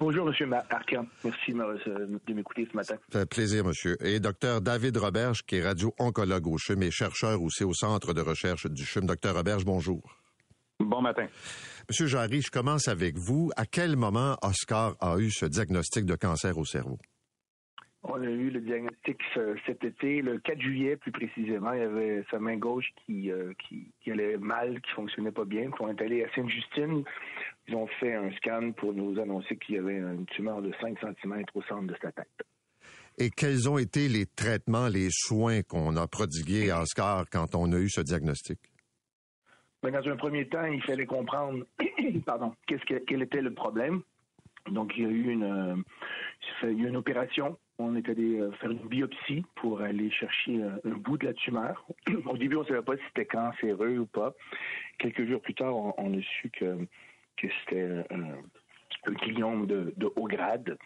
Bonjour, 0.00 0.26
Monsieur 0.26 0.48
Arcan. 0.68 1.06
Merci 1.22 1.52
de 1.52 2.34
m'écouter 2.34 2.66
ce 2.68 2.76
matin. 2.76 2.96
Ça 3.12 3.20
fait 3.20 3.26
plaisir, 3.26 3.64
monsieur. 3.64 3.96
Et 4.04 4.18
docteur 4.18 4.60
David 4.60 4.96
Roberge, 4.96 5.42
qui 5.46 5.56
est 5.56 5.62
radio-oncologue 5.62 6.48
au 6.48 6.58
CHUM 6.58 6.82
et 6.82 6.90
chercheur 6.90 7.40
aussi 7.40 7.62
au 7.62 7.72
Centre 7.72 8.12
de 8.12 8.20
recherche 8.20 8.66
du 8.66 8.84
CHUM. 8.84 9.06
Docteur 9.06 9.36
Roberge, 9.36 9.64
bonjour. 9.64 10.02
Bon 10.80 11.00
matin. 11.00 11.28
Monsieur 11.88 12.06
Jarry, 12.06 12.42
je 12.42 12.50
commence 12.50 12.88
avec 12.88 13.16
vous. 13.16 13.52
À 13.56 13.64
quel 13.64 13.96
moment 13.96 14.36
Oscar 14.42 14.96
a 14.98 15.18
eu 15.18 15.30
ce 15.30 15.46
diagnostic 15.46 16.04
de 16.04 16.16
cancer 16.16 16.58
au 16.58 16.64
cerveau? 16.64 16.98
On 18.04 18.20
a 18.20 18.26
eu 18.26 18.50
le 18.50 18.60
diagnostic 18.60 19.18
cet 19.64 19.84
été, 19.84 20.22
le 20.22 20.38
4 20.38 20.60
juillet 20.60 20.96
plus 20.96 21.12
précisément. 21.12 21.72
Il 21.72 21.78
y 21.78 21.82
avait 21.82 22.24
sa 22.32 22.40
main 22.40 22.56
gauche 22.56 22.92
qui, 23.06 23.30
euh, 23.30 23.52
qui, 23.60 24.10
allait 24.10 24.36
mal, 24.38 24.80
qui 24.80 24.90
fonctionnait 24.90 25.30
pas 25.30 25.44
bien. 25.44 25.70
Puis 25.70 25.84
on 25.84 25.88
est 25.88 26.02
allé 26.02 26.24
à 26.24 26.34
Sainte-Justine. 26.34 27.04
Ils 27.68 27.76
ont 27.76 27.86
fait 28.00 28.14
un 28.14 28.32
scan 28.32 28.72
pour 28.72 28.92
nous 28.92 29.20
annoncer 29.20 29.56
qu'il 29.56 29.76
y 29.76 29.78
avait 29.78 29.98
une 29.98 30.26
tumeur 30.26 30.62
de 30.62 30.72
5 30.80 30.98
cm 30.98 31.44
au 31.54 31.62
centre 31.62 31.86
de 31.86 31.94
sa 32.02 32.10
tête. 32.10 32.26
Et 33.18 33.30
quels 33.30 33.68
ont 33.68 33.78
été 33.78 34.08
les 34.08 34.26
traitements, 34.26 34.88
les 34.88 35.08
soins 35.10 35.62
qu'on 35.62 35.96
a 35.96 36.08
prodigués 36.08 36.70
à 36.70 36.82
Oscar 36.82 37.26
quand 37.30 37.54
on 37.54 37.72
a 37.72 37.76
eu 37.76 37.88
ce 37.88 38.00
diagnostic? 38.00 38.58
Ben, 39.82 39.92
dans 39.92 40.08
un 40.08 40.16
premier 40.16 40.48
temps, 40.48 40.64
il 40.64 40.82
fallait 40.82 41.06
comprendre, 41.06 41.64
pardon, 42.26 42.52
qu'est-ce 42.66 42.84
que, 42.84 43.02
quel 43.06 43.22
était 43.22 43.42
le 43.42 43.52
problème. 43.52 44.02
Donc, 44.70 44.92
il 44.96 45.02
y 45.02 45.06
a 45.06 45.08
eu 45.08 45.30
une, 45.30 45.42
euh, 45.44 45.76
il 46.62 46.78
y 46.78 46.82
a 46.82 46.84
eu 46.84 46.88
une 46.88 46.96
opération 46.96 47.58
on 47.82 47.96
est 47.96 48.08
allé 48.08 48.40
euh, 48.40 48.52
faire 48.52 48.70
une 48.70 48.86
biopsie 48.88 49.44
pour 49.56 49.80
aller 49.80 50.10
chercher 50.10 50.62
euh, 50.62 50.70
un 50.84 50.96
bout 50.96 51.18
de 51.18 51.26
la 51.26 51.34
tumeur. 51.34 51.84
Au 52.26 52.36
début, 52.36 52.56
on 52.56 52.62
ne 52.62 52.66
savait 52.66 52.82
pas 52.82 52.96
si 52.96 53.02
c'était 53.08 53.26
cancéreux 53.26 53.98
ou 53.98 54.06
pas. 54.06 54.34
Quelques 54.98 55.26
jours 55.26 55.40
plus 55.40 55.54
tard, 55.54 55.74
on, 55.74 56.18
a 56.18 56.22
su 56.22 56.50
que, 56.50 56.78
c'était 57.38 58.04
un, 58.10 59.12
gliome 59.12 59.66
de, 59.66 60.12
haut 60.16 60.28
grade. 60.28 60.78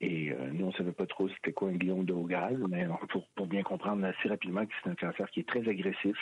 Et 0.00 0.30
euh, 0.30 0.50
nous, 0.52 0.66
on 0.66 0.68
ne 0.68 0.74
savait 0.74 0.92
pas 0.92 1.06
trop 1.06 1.28
c'était 1.28 1.52
quoi 1.52 1.68
un 1.68 1.76
gliome 1.76 2.04
de 2.04 2.12
haut 2.12 2.26
grade, 2.26 2.62
mais 2.68 2.86
pour, 3.34 3.46
bien 3.46 3.62
comprendre 3.62 4.04
assez 4.04 4.28
rapidement 4.28 4.64
que 4.66 4.72
c'est 4.82 4.90
un 4.90 4.94
cancer 4.94 5.28
qui 5.30 5.40
est 5.40 5.48
très 5.48 5.66
agressif. 5.68 6.16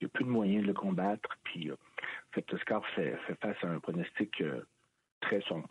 Il 0.00 0.04
n'y 0.04 0.06
a 0.06 0.08
plus 0.08 0.24
de 0.24 0.30
moyens 0.30 0.62
de 0.62 0.68
le 0.68 0.74
combattre. 0.74 1.38
Puis, 1.44 1.70
fait, 2.32 2.52
Oscar 2.52 2.82
fait 2.96 3.16
face 3.40 3.56
à 3.62 3.68
un 3.68 3.78
pronostic 3.78 4.42
très 5.20 5.40
sombre. 5.42 5.68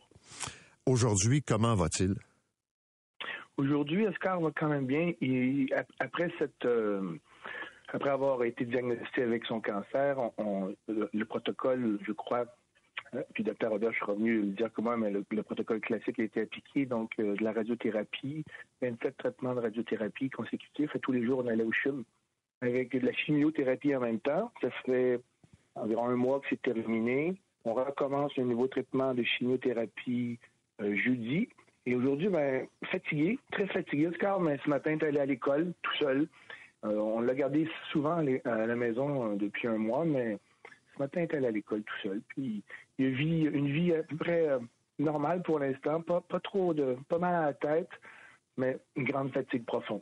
Aujourd'hui, 0.86 1.42
comment 1.42 1.76
va-t-il? 1.76 2.16
Aujourd'hui, 3.62 4.08
Oscar 4.08 4.42
va 4.42 4.50
quand 4.50 4.70
même 4.70 4.88
bien. 4.88 5.14
après 6.00 6.32
cette, 6.40 6.66
euh, 6.66 7.20
après 7.90 8.10
avoir 8.10 8.44
été 8.44 8.66
diagnostiqué 8.66 9.22
avec 9.22 9.46
son 9.46 9.62
cancer, 9.62 10.18
le, 10.88 11.24
protocole, 11.26 12.00
je 12.02 12.12
crois, 12.12 12.46
euh, 13.14 13.22
puis 13.36 13.44
docteur 13.44 13.70
Robert, 13.70 13.92
je 13.92 13.98
suis 13.98 14.06
revenu 14.06 14.46
dire 14.46 14.72
comment, 14.74 14.98
mais 14.98 15.12
le, 15.12 15.44
protocole 15.44 15.80
classique 15.80 16.18
a 16.18 16.24
été 16.24 16.42
appliqué, 16.42 16.88
donc 16.88 17.12
euh, 17.20 17.36
de 17.36 17.44
la 17.44 17.52
radiothérapie, 17.52 18.44
27 18.82 19.16
traitements 19.16 19.54
de 19.54 19.60
radiothérapie 19.60 20.32
consécutifs, 20.32 20.98
tous 21.04 21.12
les 21.12 21.24
jours 21.24 21.44
on 21.46 21.48
allait 21.48 21.64
au 21.64 21.72
CHUM 21.72 22.04
avec 22.62 23.00
de 23.00 23.06
la 23.06 23.14
chimiothérapie 23.14 23.96
en 23.96 24.00
même 24.00 24.22
temps. 24.22 24.52
Ça 24.62 24.72
fait 24.88 25.20
environ 25.76 26.06
un 26.08 26.16
mois 26.16 26.40
que 26.40 26.48
c'est 26.50 26.62
terminé. 26.64 27.40
On 27.64 27.76
recommence 27.76 28.32
un 28.40 28.44
nouveau 28.44 28.66
traitement 28.66 29.14
de 29.14 29.22
chimiothérapie 29.22 30.40
jeudi. 30.80 31.48
Et 31.86 31.96
aujourd'hui, 31.96 32.28
ben, 32.28 32.68
fatigué, 32.92 33.40
très 33.52 33.66
fatigué, 33.68 34.08
Oscar, 34.08 34.40
ce 34.64 34.70
matin, 34.70 34.98
tu 34.98 35.06
allé 35.06 35.20
à 35.20 35.26
l'école 35.26 35.74
tout 35.82 35.96
seul. 35.98 36.28
Euh, 36.84 36.96
on 36.96 37.22
l'a 37.22 37.34
gardé 37.34 37.68
souvent 37.92 38.18
à 38.46 38.66
la 38.66 38.76
maison 38.76 39.32
euh, 39.32 39.36
depuis 39.36 39.68
un 39.68 39.78
mois, 39.78 40.06
mais 40.06 40.38
ce 40.94 41.02
matin, 41.02 41.26
tu 41.28 41.36
allé 41.36 41.48
à 41.48 41.52
l'école 41.52 41.84
tout 41.84 42.08
seul. 42.08 42.22
Puis 42.30 42.64
il 43.00 43.16
vit 43.16 43.42
une 43.42 43.72
vie 43.72 43.94
à 43.94 44.04
peu 44.04 44.16
près 44.16 44.48
euh, 44.48 44.60
normale 45.00 45.42
pour 45.42 45.60
l'instant, 45.60 46.02
pas, 46.02 46.22
trop 46.44 46.74
de, 46.74 46.98
pas 47.10 47.18
mal 47.18 47.34
à 47.34 47.46
la 47.48 47.54
tête, 47.54 47.90
mais 48.58 48.78
une 48.96 49.06
grande 49.06 49.32
fatigue 49.32 49.66
profonde. 49.66 50.02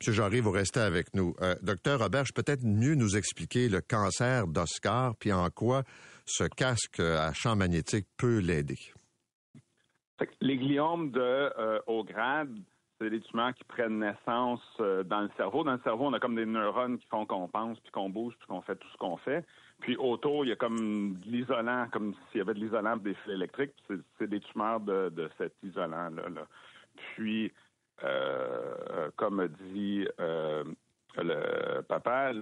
Monsieur 0.00 0.12
Jarry, 0.12 0.40
vous 0.40 0.52
restez 0.52 0.78
avec 0.78 1.12
nous. 1.14 1.34
docteur 1.60 1.98
Robert, 1.98 2.24
peut-être 2.32 2.62
mieux 2.64 2.94
nous 2.94 3.16
expliquer 3.16 3.68
le 3.68 3.80
cancer 3.80 4.46
d'Oscar, 4.46 5.16
puis 5.16 5.32
en 5.32 5.50
quoi 5.50 5.82
ce 6.24 6.44
casque 6.44 7.00
à 7.00 7.32
champ 7.32 7.56
magnétique 7.56 8.06
peut 8.16 8.38
l'aider? 8.38 8.78
Les 10.40 10.56
gliomes 10.56 11.10
de 11.10 11.20
euh, 11.20 11.80
haut 11.86 12.04
grade, 12.04 12.54
c'est 12.98 13.10
des 13.10 13.20
tumeurs 13.20 13.52
qui 13.54 13.64
prennent 13.64 13.98
naissance 13.98 14.62
euh, 14.80 15.02
dans 15.02 15.20
le 15.20 15.30
cerveau. 15.36 15.62
Dans 15.62 15.74
le 15.74 15.80
cerveau, 15.84 16.06
on 16.06 16.12
a 16.14 16.20
comme 16.20 16.36
des 16.36 16.46
neurones 16.46 16.98
qui 16.98 17.06
font 17.08 17.26
qu'on 17.26 17.48
pense, 17.48 17.78
puis 17.80 17.92
qu'on 17.92 18.08
bouge, 18.08 18.34
puis 18.38 18.48
qu'on 18.48 18.62
fait 18.62 18.76
tout 18.76 18.88
ce 18.92 18.96
qu'on 18.96 19.18
fait. 19.18 19.44
Puis 19.80 19.96
autour, 19.96 20.44
il 20.44 20.48
y 20.48 20.52
a 20.52 20.56
comme 20.56 21.18
de 21.18 21.28
l'isolant, 21.28 21.88
comme 21.92 22.14
s'il 22.30 22.38
y 22.38 22.40
avait 22.40 22.54
de 22.54 22.60
l'isolant 22.60 22.96
des 22.96 23.14
fils 23.14 23.32
électriques. 23.32 23.74
C'est 24.18 24.26
des 24.26 24.40
tumeurs 24.40 24.80
de, 24.80 25.28
cet 25.36 25.52
isolant-là. 25.62 26.46
Puis, 27.14 27.52
euh, 28.02 29.10
comme 29.16 29.46
dit 29.72 30.06
le 31.18 31.80
papa, 31.82 32.32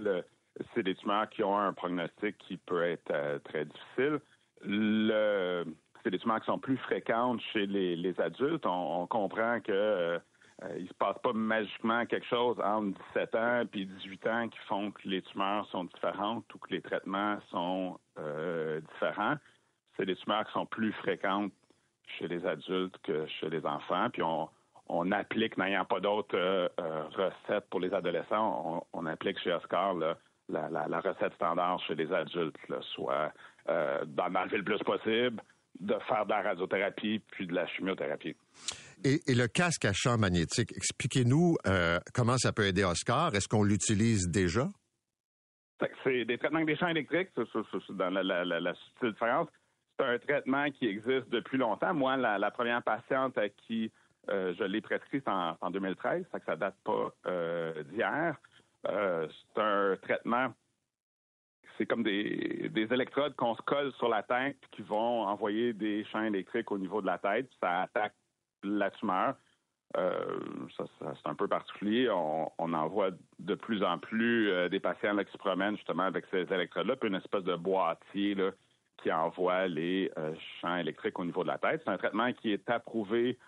c'est 0.74 0.84
des 0.84 0.94
tumeurs 0.94 1.28
qui 1.28 1.42
ont 1.42 1.58
un 1.58 1.72
prognostic 1.72 2.38
qui 2.38 2.56
peut 2.56 2.84
être 2.84 3.42
très 3.42 3.64
difficile. 3.64 4.20
Le 4.62 5.64
c'est 6.05 6.11
des 6.11 6.19
tumeurs 6.19 6.40
qui 6.40 6.47
sont 6.47 6.59
plus 6.59 6.77
fréquentes 6.77 7.40
chez 7.53 7.67
les, 7.67 8.21
adultes. 8.21 8.67
On, 8.67 9.07
comprend 9.07 9.61
que 9.61 9.73
euh, 9.73 10.19
il 10.79 10.87
se 10.87 10.95
passe 10.95 11.17
pas 11.23 11.33
magiquement 11.33 12.05
quelque 12.05 12.27
chose 12.27 12.61
entre 12.62 13.01
17 13.14 13.35
ans 13.35 13.61
et 13.73 13.85
18 13.87 14.27
ans 14.27 14.49
qui 14.49 14.59
font 14.69 14.90
que 14.93 15.09
les 15.09 15.23
tumeurs 15.23 15.67
sont 15.71 15.85
différentes 15.85 16.45
ou 16.55 16.59
que 16.59 16.71
les 16.71 16.83
traitements 16.83 17.38
sont 17.51 17.99
euh, 18.19 18.81
différents. 18.93 19.37
C'est 19.97 20.07
des 20.07 20.17
tumeurs 20.17 20.45
qui 20.47 20.53
sont 20.53 20.67
plus 20.67 20.93
fréquentes 20.93 21.53
chez 22.19 22.29
les 22.29 22.45
adultes 22.47 22.99
que 23.03 23.27
chez 23.40 23.49
les 23.49 23.64
enfants. 23.64 24.11
Puis 24.12 24.23
on, 24.23 25.12
applique, 25.12 25.57
n'ayant 25.57 25.87
pas 25.87 26.01
d'autres 26.01 26.37
euh, 26.37 26.69
recettes 27.14 27.69
pour 27.71 27.81
les 27.81 27.93
adolescents, 27.95 28.87
on, 28.93 29.07
applique 29.07 29.38
chez 29.38 29.53
Oscar 29.53 29.95
la, 30.51 31.01
recette 31.01 31.33
standard 31.35 31.81
chez 31.87 31.95
les 31.95 32.12
adultes, 32.12 32.57
soit 32.95 33.33
d'en 33.67 34.35
enlever 34.35 34.59
le 34.59 34.64
plus 34.64 34.79
possible, 34.81 35.43
de 35.80 35.94
faire 36.06 36.24
de 36.24 36.30
la 36.30 36.42
radiothérapie 36.42 37.20
puis 37.30 37.46
de 37.46 37.54
la 37.54 37.66
chimiothérapie. 37.66 38.37
Et, 39.04 39.20
le 39.28 39.46
casque 39.48 39.84
à 39.84 39.92
champ 39.92 40.16
magnétique, 40.16 40.72
expliquez-nous 40.76 41.56
euh, 41.66 41.98
comment 42.14 42.38
ça 42.38 42.52
peut 42.52 42.64
aider 42.66 42.84
Oscar? 42.84 43.34
Est-ce 43.34 43.48
qu'on 43.48 43.64
l'utilise 43.64 44.28
déjà? 44.30 44.68
C'est 46.02 46.24
des 46.24 46.38
traitements 46.38 46.58
avec 46.58 46.68
des 46.68 46.76
champs 46.76 46.88
électriques, 46.88 47.28
c'est 47.34 47.96
dans 47.96 48.08
la, 48.08 48.22
la, 48.44 48.72
différence. 49.02 49.48
C'est 49.98 50.06
un 50.06 50.18
traitement 50.18 50.70
qui 50.70 50.87
existe 50.87 51.28
depuis 51.28 51.58
longtemps. 51.58 51.92
Moi, 51.92 52.16
la, 52.16 52.50
première 52.50 52.82
patiente 52.82 53.37
à 53.37 53.48
qui 53.48 53.90
euh, 54.30 54.54
je 54.58 54.64
l'ai 54.64 54.80
prescrit, 54.80 55.20
c'est 55.22 55.30
en, 55.30 55.70
2013, 55.70 56.24
ça 56.32 56.40
que 56.40 56.46
ça 56.46 56.56
date 56.56 56.76
pas 56.84 57.12
euh, 57.26 57.82
d'hier. 57.84 58.37
c'est 58.84 59.60
un 59.60 59.96
traitement 60.00 60.54
c'est 61.76 61.87
comme 61.87 62.02
des, 62.02 62.70
électrodes 62.74 63.34
qu'on 63.37 63.54
se 63.54 63.62
colle 63.62 63.92
sur 63.94 64.08
la 64.08 64.22
tête 64.22 64.58
qui 64.72 64.82
vont 64.82 65.22
envoyer 65.22 65.72
des 65.72 66.04
champs 66.06 66.22
électriques 66.22 66.70
au 66.70 66.78
niveau 66.78 67.00
de 67.00 67.06
la 67.06 67.18
tête. 67.18 67.48
Ça 67.60 67.82
attaque 67.82 68.14
la 68.62 68.90
tumeur. 68.90 69.34
Euh, 69.96 70.38
ça, 70.76 70.84
c'est 71.00 71.28
un 71.28 71.34
peu 71.34 71.46
particulier. 71.46 72.08
On, 72.10 72.50
en 72.58 72.88
voit 72.88 73.10
de 73.38 73.54
plus 73.54 73.82
en 73.82 73.98
plus 73.98 74.50
euh, 74.50 74.68
des 74.68 74.80
patients 74.80 75.16
qui 75.16 75.32
se 75.32 75.38
promènent 75.38 75.76
justement 75.76 76.04
avec 76.04 76.24
ces 76.30 76.52
électrodes-là, 76.52 76.96
puis 76.96 77.08
une 77.08 77.16
espèce 77.16 77.44
de 77.44 77.54
boîtier 77.54 78.37
qui 78.98 79.12
envoie 79.12 79.68
les 79.68 80.10
euh, 80.18 80.34
champs 80.60 80.76
électriques 80.76 81.18
au 81.18 81.24
niveau 81.24 81.42
de 81.42 81.48
la 81.48 81.58
tête. 81.58 81.82
C'est 81.84 81.90
un 81.90 81.98
traitement 81.98 82.32
qui 82.32 82.52
est 82.52 82.68
approuvé 82.70 83.38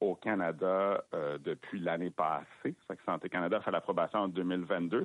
au 0.00 0.14
Canada 0.14 1.04
depuis 1.44 1.78
l'année 1.78 2.08
passée. 2.08 2.74
Santé 3.04 3.28
Canada 3.28 3.60
fait 3.60 3.70
l'approbation 3.70 4.20
en 4.20 4.28
2022 4.28 5.04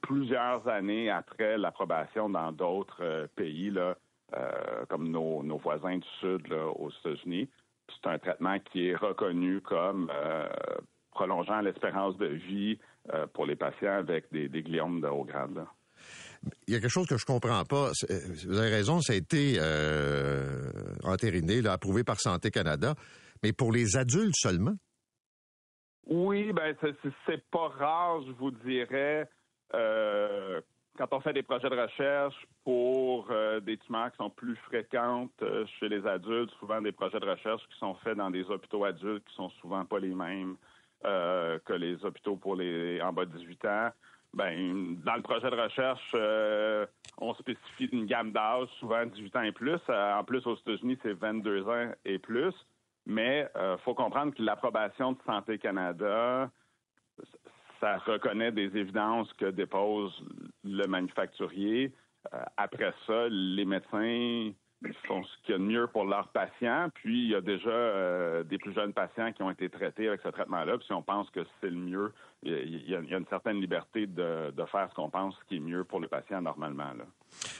plusieurs 0.00 0.66
années 0.68 1.10
après 1.10 1.58
l'approbation 1.58 2.28
dans 2.28 2.52
d'autres 2.52 3.02
euh, 3.02 3.26
pays, 3.36 3.70
là, 3.70 3.96
euh, 4.34 4.84
comme 4.88 5.08
nos, 5.08 5.58
voisins 5.58 5.98
du 5.98 6.08
Sud 6.20 6.52
aux 6.52 6.90
États-Unis. 6.90 7.48
C'est 7.88 8.08
un 8.08 8.18
traitement 8.18 8.58
qui 8.58 8.88
est 8.88 8.96
reconnu 8.96 9.60
comme 9.60 10.10
euh, 10.14 10.48
prolongeant 11.10 11.60
l'espérance 11.60 12.16
de 12.16 12.26
vie 12.26 12.78
pour 13.34 13.46
les 13.46 13.56
patients 13.56 13.98
avec 13.98 14.32
des, 14.32 14.48
gliomes 14.48 15.00
de 15.00 15.08
haut 15.08 15.24
grade. 15.24 15.66
Il 16.68 16.72
y 16.72 16.76
a 16.76 16.80
quelque 16.80 16.88
chose 16.88 17.08
que 17.08 17.18
je 17.18 17.26
comprends 17.26 17.64
pas. 17.64 17.90
Vous 18.46 18.58
avez 18.58 18.70
raison, 18.70 19.00
ça 19.00 19.12
a 19.12 19.16
été 19.16 19.58
entériné, 21.02 21.66
approuvé 21.66 22.04
par 22.04 22.20
Santé 22.20 22.52
Canada, 22.52 22.94
mais 23.42 23.52
pour 23.52 23.72
les 23.72 23.96
adultes 23.96 24.36
seulement? 24.36 24.76
Oui, 26.06 26.52
ben 26.52 26.74
c'est 27.26 27.44
pas 27.50 27.68
rare, 27.68 28.22
je 28.22 28.32
vous 28.32 28.52
dirais. 28.52 29.28
Euh, 29.74 30.60
quand 30.98 31.08
on 31.12 31.20
fait 31.20 31.32
des 31.32 31.42
projets 31.42 31.70
de 31.70 31.80
recherche 31.80 32.36
pour 32.64 33.28
euh, 33.30 33.60
des 33.60 33.78
tumeurs 33.78 34.10
qui 34.10 34.18
sont 34.18 34.30
plus 34.30 34.56
fréquentes 34.56 35.30
euh, 35.42 35.64
chez 35.78 35.88
les 35.88 36.06
adultes, 36.06 36.50
souvent 36.58 36.82
des 36.82 36.92
projets 36.92 37.18
de 37.18 37.26
recherche 37.28 37.62
qui 37.68 37.78
sont 37.78 37.94
faits 37.96 38.16
dans 38.16 38.30
des 38.30 38.44
hôpitaux 38.50 38.84
adultes 38.84 39.24
qui 39.26 39.34
sont 39.34 39.48
souvent 39.60 39.84
pas 39.84 39.98
les 39.98 40.14
mêmes 40.14 40.56
que 41.04 41.72
les 41.72 42.04
hôpitaux 42.04 42.36
pour 42.36 42.54
les 42.54 43.02
en 43.02 43.12
bas 43.12 43.24
de 43.24 43.36
18 43.36 43.64
ans. 43.64 43.90
Ben, 44.34 44.96
dans 45.04 45.16
le 45.16 45.22
projet 45.22 45.50
de 45.50 45.56
recherche, 45.56 46.14
on 47.18 47.34
spécifie 47.34 47.86
une 47.86 48.06
gamme 48.06 48.30
d'âge, 48.30 48.68
souvent 48.78 49.04
18 49.04 49.36
ans 49.36 49.42
et 49.42 49.50
plus. 49.50 49.80
en 49.88 50.22
plus, 50.22 50.46
aux 50.46 50.54
États-Unis, 50.54 50.96
c'est 51.02 51.14
22 51.14 51.68
ans 51.68 51.90
et 52.04 52.20
plus. 52.20 52.54
Mais 53.04 53.50
faut 53.84 53.94
comprendre 53.94 54.32
que 54.32 54.42
l'approbation 54.44 55.10
de 55.10 55.18
Santé 55.26 55.58
Canada, 55.58 56.48
ça 57.82 57.98
reconnaît 57.98 58.52
des 58.52 58.76
évidences 58.76 59.32
que 59.34 59.50
dépose 59.50 60.12
le 60.64 60.86
manufacturier. 60.86 61.92
Euh, 62.32 62.38
après 62.56 62.94
ça, 63.06 63.26
les 63.28 63.64
médecins 63.64 64.52
font 65.06 65.22
ce 65.24 65.42
qu'il 65.44 65.52
y 65.52 65.54
a 65.54 65.58
de 65.58 65.64
mieux 65.64 65.86
pour 65.88 66.04
leurs 66.04 66.28
patients. 66.28 66.88
Puis 66.94 67.24
il 67.24 67.30
y 67.30 67.34
a 67.34 67.40
déjà 67.40 67.70
euh, 67.70 68.42
des 68.44 68.58
plus 68.58 68.72
jeunes 68.72 68.92
patients 68.92 69.32
qui 69.32 69.42
ont 69.42 69.50
été 69.50 69.68
traités 69.68 70.08
avec 70.08 70.20
ce 70.22 70.28
traitement-là. 70.28 70.76
Puis 70.76 70.86
si 70.86 70.92
on 70.92 71.02
pense 71.02 71.28
que 71.30 71.40
c'est 71.60 71.70
le 71.70 71.76
mieux, 71.76 72.12
il 72.44 72.88
y, 72.88 72.94
a, 72.94 72.98
une 72.98 73.26
certaine 73.28 73.60
liberté 73.60 74.06
de, 74.06 74.52
faire 74.70 74.88
ce 74.90 74.94
qu'on 74.94 75.10
pense 75.10 75.34
qui 75.48 75.56
est 75.56 75.60
mieux 75.60 75.84
pour 75.84 76.00
le 76.00 76.08
patient 76.08 76.40
normalement. 76.40 76.92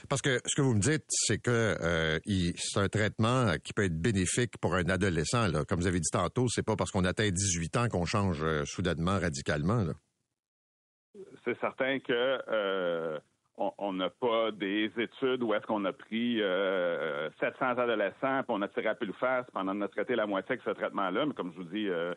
Parce 0.09 0.21
que 0.21 0.39
ce 0.45 0.55
que 0.55 0.61
vous 0.61 0.73
me 0.73 0.81
dites, 0.81 1.05
c'est 1.07 1.41
que 1.41 1.75
euh, 1.81 2.19
c'est 2.25 2.79
un 2.79 2.89
traitement 2.89 3.53
qui 3.63 3.73
peut 3.73 3.85
être 3.85 4.01
bénéfique 4.01 4.57
pour 4.59 4.75
un 4.75 4.89
adolescent. 4.89 5.47
Comme 5.67 5.79
vous 5.79 5.87
avez 5.87 5.99
dit 5.99 6.11
tantôt, 6.11 6.47
c'est 6.49 6.65
pas 6.65 6.75
parce 6.75 6.91
qu'on 6.91 7.05
atteint 7.05 7.29
18 7.29 7.77
ans 7.77 7.87
qu'on 7.87 8.05
change 8.05 8.45
soudainement 8.65 9.19
radicalement 9.19 9.85
c'est 11.45 11.59
certain 11.59 11.99
que 11.99 12.41
euh, 12.47 13.19
on 13.57 13.93
n'a 13.93 14.09
pas 14.09 14.51
des 14.51 14.91
études 14.97 15.43
où 15.43 15.53
est-ce 15.53 15.65
qu'on 15.65 15.85
a 15.85 15.93
pris 15.93 16.37
700 16.37 16.41
euh, 16.41 17.27
adolescents 17.61 18.43
puis 18.43 18.49
on 18.49 18.61
a 18.61 18.67
tiré 18.67 18.87
à 18.87 18.95
pile 18.95 19.13
face 19.13 19.45
pendant 19.53 19.75
on 19.75 19.81
a 19.81 19.87
traité 19.87 20.15
la 20.15 20.25
moitié 20.25 20.53
avec 20.53 20.63
ce 20.63 20.71
traitement-là. 20.71 21.25
Mais 21.25 21.33
comme 21.33 21.51
je 21.53 21.57
vous 21.57 21.69
dis, 21.69 21.87
euh, 21.87 22.13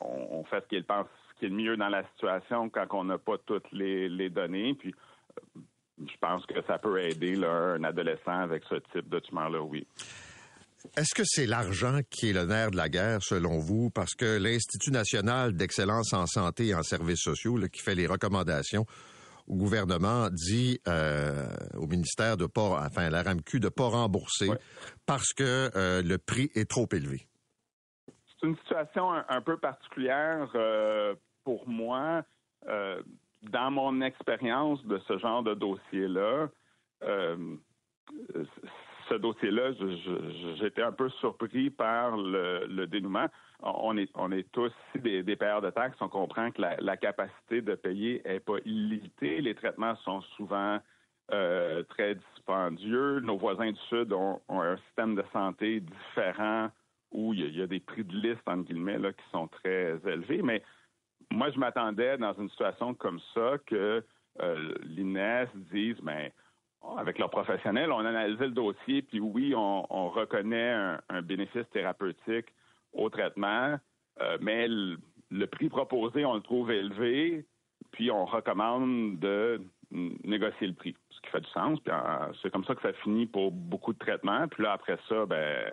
on, 0.00 0.44
fait 0.44 0.62
ce 0.64 0.68
qu'il 0.68 0.84
pense, 0.84 1.06
ce 1.30 1.38
qui 1.38 1.46
est 1.46 1.48
le 1.48 1.54
mieux 1.54 1.76
dans 1.76 1.88
la 1.88 2.04
situation 2.14 2.68
quand 2.70 2.86
on 2.92 3.04
n'a 3.04 3.18
pas 3.18 3.36
toutes 3.38 3.70
les, 3.72 4.30
données. 4.30 4.74
Puis 4.74 4.94
je 5.98 6.16
pense 6.20 6.46
que 6.46 6.60
ça 6.62 6.78
peut 6.78 7.00
aider 7.00 7.42
un 7.44 7.84
adolescent 7.84 8.40
avec 8.40 8.64
ce 8.64 8.76
type 8.92 9.08
de 9.08 9.18
tumeur-là, 9.18 9.62
oui. 9.62 9.86
Est-ce 10.96 11.14
que 11.14 11.22
c'est 11.24 11.46
l'argent 11.46 12.00
qui 12.10 12.30
est 12.30 12.32
le 12.32 12.44
nerf 12.44 12.70
de 12.70 12.76
la 12.76 12.88
guerre, 12.88 13.22
selon 13.22 13.58
vous? 13.58 13.90
Parce 13.90 14.14
que 14.14 14.38
l'Institut 14.38 14.90
national 14.90 15.54
d'excellence 15.54 16.12
en 16.12 16.26
santé 16.26 16.68
et 16.68 16.74
en 16.74 16.82
services 16.82 17.22
sociaux, 17.22 17.58
qui 17.72 17.80
fait 17.80 17.94
les 17.94 18.06
recommandations 18.06 18.84
au 19.48 19.54
gouvernement, 19.54 20.28
dit 20.30 20.80
euh, 20.86 21.46
au 21.76 21.86
ministère 21.86 22.36
de 22.36 22.46
pas, 22.46 22.84
enfin, 22.86 23.10
la 23.10 23.22
RAMQ 23.22 23.60
de 23.60 23.68
pas 23.68 23.88
rembourser 23.88 24.50
parce 25.06 25.32
que 25.32 25.70
euh, 25.74 26.02
le 26.02 26.18
prix 26.18 26.50
est 26.54 26.68
trop 26.68 26.88
élevé. 26.92 27.26
C'est 28.06 28.46
une 28.46 28.56
situation 28.58 29.12
un, 29.12 29.40
peu 29.40 29.56
particulière 29.56 30.50
euh, 30.54 31.14
pour 31.44 31.68
moi. 31.68 32.22
dans 32.66 33.70
mon 33.70 34.00
expérience 34.02 34.84
de 34.86 35.00
ce 35.08 35.18
genre 35.18 35.42
de 35.42 35.54
dossier-là, 35.54 36.48
ce 39.08 39.14
dossier-là, 39.14 39.72
j'étais 40.58 40.82
un 40.82 40.92
peu 40.92 41.08
surpris 41.20 41.70
par 41.70 42.16
le, 42.16 42.86
dénouement. 42.86 43.26
On 43.60 43.96
est, 43.96 44.52
tous 44.52 44.72
des, 44.96 45.22
des 45.22 45.36
payeurs 45.36 45.62
de 45.62 45.70
taxes. 45.70 45.96
On 46.00 46.08
comprend 46.08 46.50
que 46.50 46.60
la, 46.60 46.96
capacité 46.96 47.62
de 47.62 47.74
payer 47.74 48.22
n'est 48.24 48.40
pas 48.40 48.58
illimitée. 48.64 49.40
Les 49.40 49.54
traitements 49.54 49.96
sont 49.96 50.20
souvent 50.36 50.78
euh, 51.32 51.82
très 51.84 52.16
dispendieux. 52.16 53.20
Nos 53.20 53.38
voisins 53.38 53.70
du 53.70 53.80
Sud 53.88 54.12
ont, 54.12 54.40
un 54.48 54.76
système 54.88 55.14
de 55.14 55.24
santé 55.32 55.80
différent 55.80 56.70
où 57.12 57.34
il 57.34 57.56
y, 57.56 57.62
a, 57.62 57.66
des 57.66 57.80
prix 57.80 58.04
de 58.04 58.16
liste, 58.16 58.42
entre 58.46 58.64
guillemets, 58.64 58.98
qui 58.98 59.30
sont 59.30 59.46
très 59.48 59.98
élevés. 60.06 60.42
Mais 60.42 60.62
moi, 61.30 61.50
je 61.50 61.58
m'attendais 61.58 62.16
dans 62.18 62.32
une 62.34 62.48
situation 62.50 62.94
comme 62.94 63.20
ça 63.34 63.56
que 63.66 64.02
euh, 64.40 64.74
l'INES 64.82 65.48
dise, 65.72 65.96
mais 66.02 66.28
ben, 66.28 66.30
avec 66.98 67.18
leurs 67.18 67.30
professionnels, 67.30 67.92
on 67.92 68.04
a 68.04 68.08
analysé 68.08 68.46
le 68.46 68.52
dossier, 68.52 69.02
puis 69.02 69.20
oui, 69.20 69.54
on, 69.54 70.08
reconnaît 70.08 70.98
un, 71.08 71.22
bénéfice 71.22 71.68
thérapeutique 71.72 72.46
au 72.92 73.08
traitement, 73.08 73.78
euh, 74.20 74.38
mais 74.40 74.66
le, 74.68 75.46
prix 75.46 75.68
proposé, 75.68 76.24
on 76.24 76.34
le 76.34 76.42
trouve 76.42 76.70
élevé, 76.70 77.46
puis 77.92 78.10
on 78.10 78.24
recommande 78.24 79.18
de 79.18 79.60
négocier 79.90 80.66
le 80.66 80.74
prix, 80.74 80.96
ce 81.10 81.20
qui 81.20 81.30
fait 81.30 81.40
du 81.40 81.50
sens. 81.50 81.78
Puis 81.80 81.92
c'est 82.42 82.50
comme 82.50 82.64
ça 82.64 82.74
que 82.74 82.82
ça 82.82 82.92
finit 83.04 83.26
pour 83.26 83.52
beaucoup 83.52 83.92
de 83.92 83.98
traitements. 83.98 84.48
Puis 84.48 84.62
là, 84.62 84.72
après 84.72 84.98
ça, 85.08 85.26
ben 85.26 85.72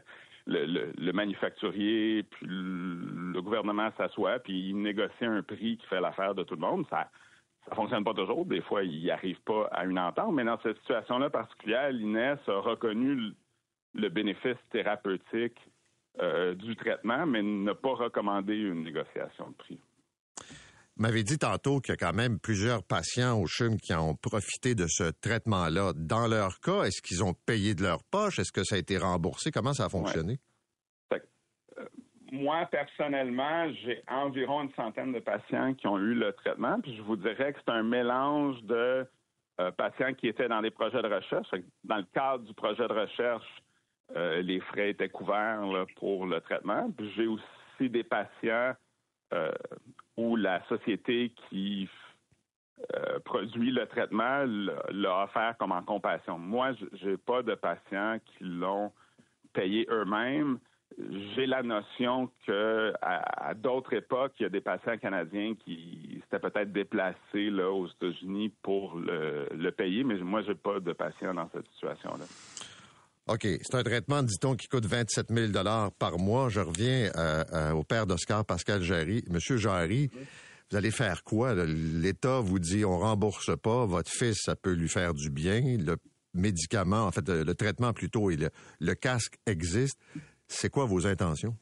le, 0.50 1.12
manufacturier, 1.12 2.24
puis 2.24 2.48
le, 2.48 3.41
gouvernement 3.41 3.89
s'assoit, 3.98 4.39
puis 4.39 4.69
il 4.69 4.82
négocie 4.82 5.26
un 5.26 5.41
prix 5.41 5.78
qui 5.78 5.86
fait 5.88 6.02
l'affaire 6.02 6.36
de 6.36 6.43
tout 6.43 6.56
le 6.56 6.62
monde. 6.62 6.86
Ça, 6.89 7.10
ça 7.69 7.75
fonctionne 7.75 8.03
pas 8.03 8.13
toujours. 8.13 8.45
Des 8.45 8.62
fois, 8.62 8.84
il 8.84 8.99
n'y 8.99 9.12
arrive 9.12 9.39
pas 9.45 9.67
à 9.71 9.86
une 9.86 9.99
entente. 9.99 10.34
Mais 10.34 10.43
dans 10.43 10.60
cette 10.62 10.77
situation-là 10.79 11.29
particulière, 11.29 11.91
l'INES 11.91 12.38
a 12.47 12.60
reconnu 12.60 13.34
le 13.93 14.10
bénéfice 14.10 14.58
thérapeutique 14.71 15.58
euh, 16.21 16.55
du 16.55 16.75
traitement, 16.75 17.25
mais 17.25 17.41
n'a 17.41 17.75
pas 17.75 17.93
recommandé 17.93 18.55
une 18.55 18.84
négociation 18.84 19.49
de 19.49 19.55
prix. 19.55 19.79
Vous 20.97 21.03
m'avez 21.03 21.23
dit 21.23 21.38
tantôt 21.38 21.79
qu'il 21.79 21.93
y 21.93 21.93
a 21.93 21.97
quand 21.97 22.13
même 22.13 22.39
plusieurs 22.39 22.84
patients 22.84 23.39
au 23.39 23.47
CHUM 23.47 23.77
qui 23.77 23.93
ont 23.93 24.15
profité 24.15 24.75
de 24.75 24.86
ce 24.89 25.12
traitement-là. 25.21 25.93
Dans 25.95 26.27
leur 26.27 26.60
cas, 26.60 26.84
est-ce 26.84 27.01
qu'ils 27.01 27.23
ont 27.23 27.34
payé 27.45 27.73
de 27.73 27.84
leur 27.84 28.03
poche? 28.03 28.38
Est-ce 28.39 28.51
que 28.51 28.65
ça 28.65 28.75
a 28.75 28.79
été 28.79 28.97
remboursé? 28.97 29.49
Comment 29.49 29.73
ça 29.73 29.86
a 29.86 29.89
fonctionné? 29.89 30.39
Moi, 32.32 32.65
personnellement, 32.65 33.72
j'ai 33.84 34.02
environ 34.08 34.63
une 34.63 34.74
centaine 34.74 35.13
de 35.13 35.20
patients 35.20 35.74
qui 35.74 35.88
ont 35.88 35.98
eu 35.98 36.13
le 36.13 36.34
traitement. 36.34 36.78
Je 36.86 37.02
vous 37.02 37.15
dirais 37.15 37.54
que 37.54 37.60
c'est 37.65 37.72
un 37.72 37.84
mélange 37.84 38.62
de 38.63 39.06
euh, 39.60 39.72
patients 39.72 40.13
qui 40.13 40.28
étaient 40.28 40.48
dans 40.48 40.62
des 40.62 40.72
projets 40.72 41.02
de 41.02 41.08
recherche. 41.08 41.48
Dans 41.84 41.98
le 41.98 42.06
cadre 42.13 42.44
du 42.44 42.54
projet 42.54 42.88
de 42.88 42.94
recherche, 42.94 43.48
euh, 44.15 44.42
les 44.42 44.60
frais 44.60 44.92
étaient 44.92 45.10
couverts 45.10 45.62
pour 45.98 46.26
le 46.26 46.39
traitement. 46.42 46.92
J'ai 47.15 47.28
aussi 47.28 47.89
des 47.89 48.04
patients 48.04 48.74
euh, 49.34 49.52
où 50.18 50.36
la 50.36 50.63
société 50.68 51.34
qui 51.50 51.89
produit 53.26 53.72
le 53.72 53.86
traitement 53.88 54.46
l'a 54.46 55.24
offert 55.26 55.54
comme 55.60 55.74
en 55.74 55.84
compassion. 55.84 56.39
Moi, 56.39 56.72
j'ai 56.94 57.18
pas 57.18 57.44
de 57.44 57.54
patients 57.54 58.20
qui 58.26 58.46
l'ont 58.46 58.94
payé 59.52 59.86
eux-mêmes 59.89 60.60
j'ai 60.97 61.45
la 61.45 61.63
notion 61.63 62.30
que 62.45 62.93
à, 63.02 63.54
d'autres 63.54 63.93
époques, 63.93 64.34
il 64.39 64.43
y 64.43 64.45
a 64.45 64.49
des 64.49 64.62
patients 64.62 64.97
canadiens 64.97 65.56
qui 65.63 66.21
s'étaient 66.23 66.39
peut-être 66.39 66.71
déplacés 66.71 67.49
là, 67.49 67.69
aux 67.71 67.88
États-Unis 67.88 68.52
pour 68.62 68.97
le, 68.97 69.69
payer, 69.71 70.04
mais 70.04 70.15
moi, 70.17 70.41
j'ai 70.41 70.56
pas 70.56 70.80
de 70.80 70.93
patients 70.93 71.34
dans 71.34 71.49
cette 71.54 71.67
situation-là. 71.73 72.25
OK. 73.28 73.47
C'est 73.62 73.75
un 73.75 73.84
traitement, 73.84 74.23
dit-on, 74.23 74.56
qui 74.56 74.67
coûte 74.67 74.86
27 74.86 75.28
000 75.30 75.52
par 75.99 76.17
mois. 76.17 76.49
Je 76.49 76.60
reviens 76.60 77.12
euh, 77.15 77.43
euh, 77.54 77.71
au 77.71 77.84
père 77.84 78.08
d'Oscar, 78.08 78.43
Pascal 78.43 78.82
Jarry. 78.82 79.23
Monsieur 79.30 79.58
Jarry, 79.58 80.10
vous 80.71 80.78
allez 80.78 80.91
faire 80.91 81.23
quoi? 81.23 81.54
L'État 81.54 82.39
vous 82.39 82.60
dit 82.60 82.84
on 82.84 82.97
rembourse 82.97 83.52
pas. 83.62 83.86
Votre 83.86 84.12
fils, 84.12 84.41
ça 84.43 84.56
peut 84.56 84.73
lui 84.73 84.89
faire 84.89 85.13
du 85.13 85.30
bien. 85.30 85.62
Le 85.78 85.97
médicament, 86.34 87.06
en 87.06 87.12
fait, 87.12 87.28
le, 87.30 87.54
traitement 87.54 87.93
plutôt, 87.93 88.32
et 88.32 88.38
le 88.80 88.95
casque 88.95 89.38
existe. 89.45 89.99
C'est 90.50 90.70
quoi 90.70 90.86
vos 90.86 91.06
intentions? 91.06 91.56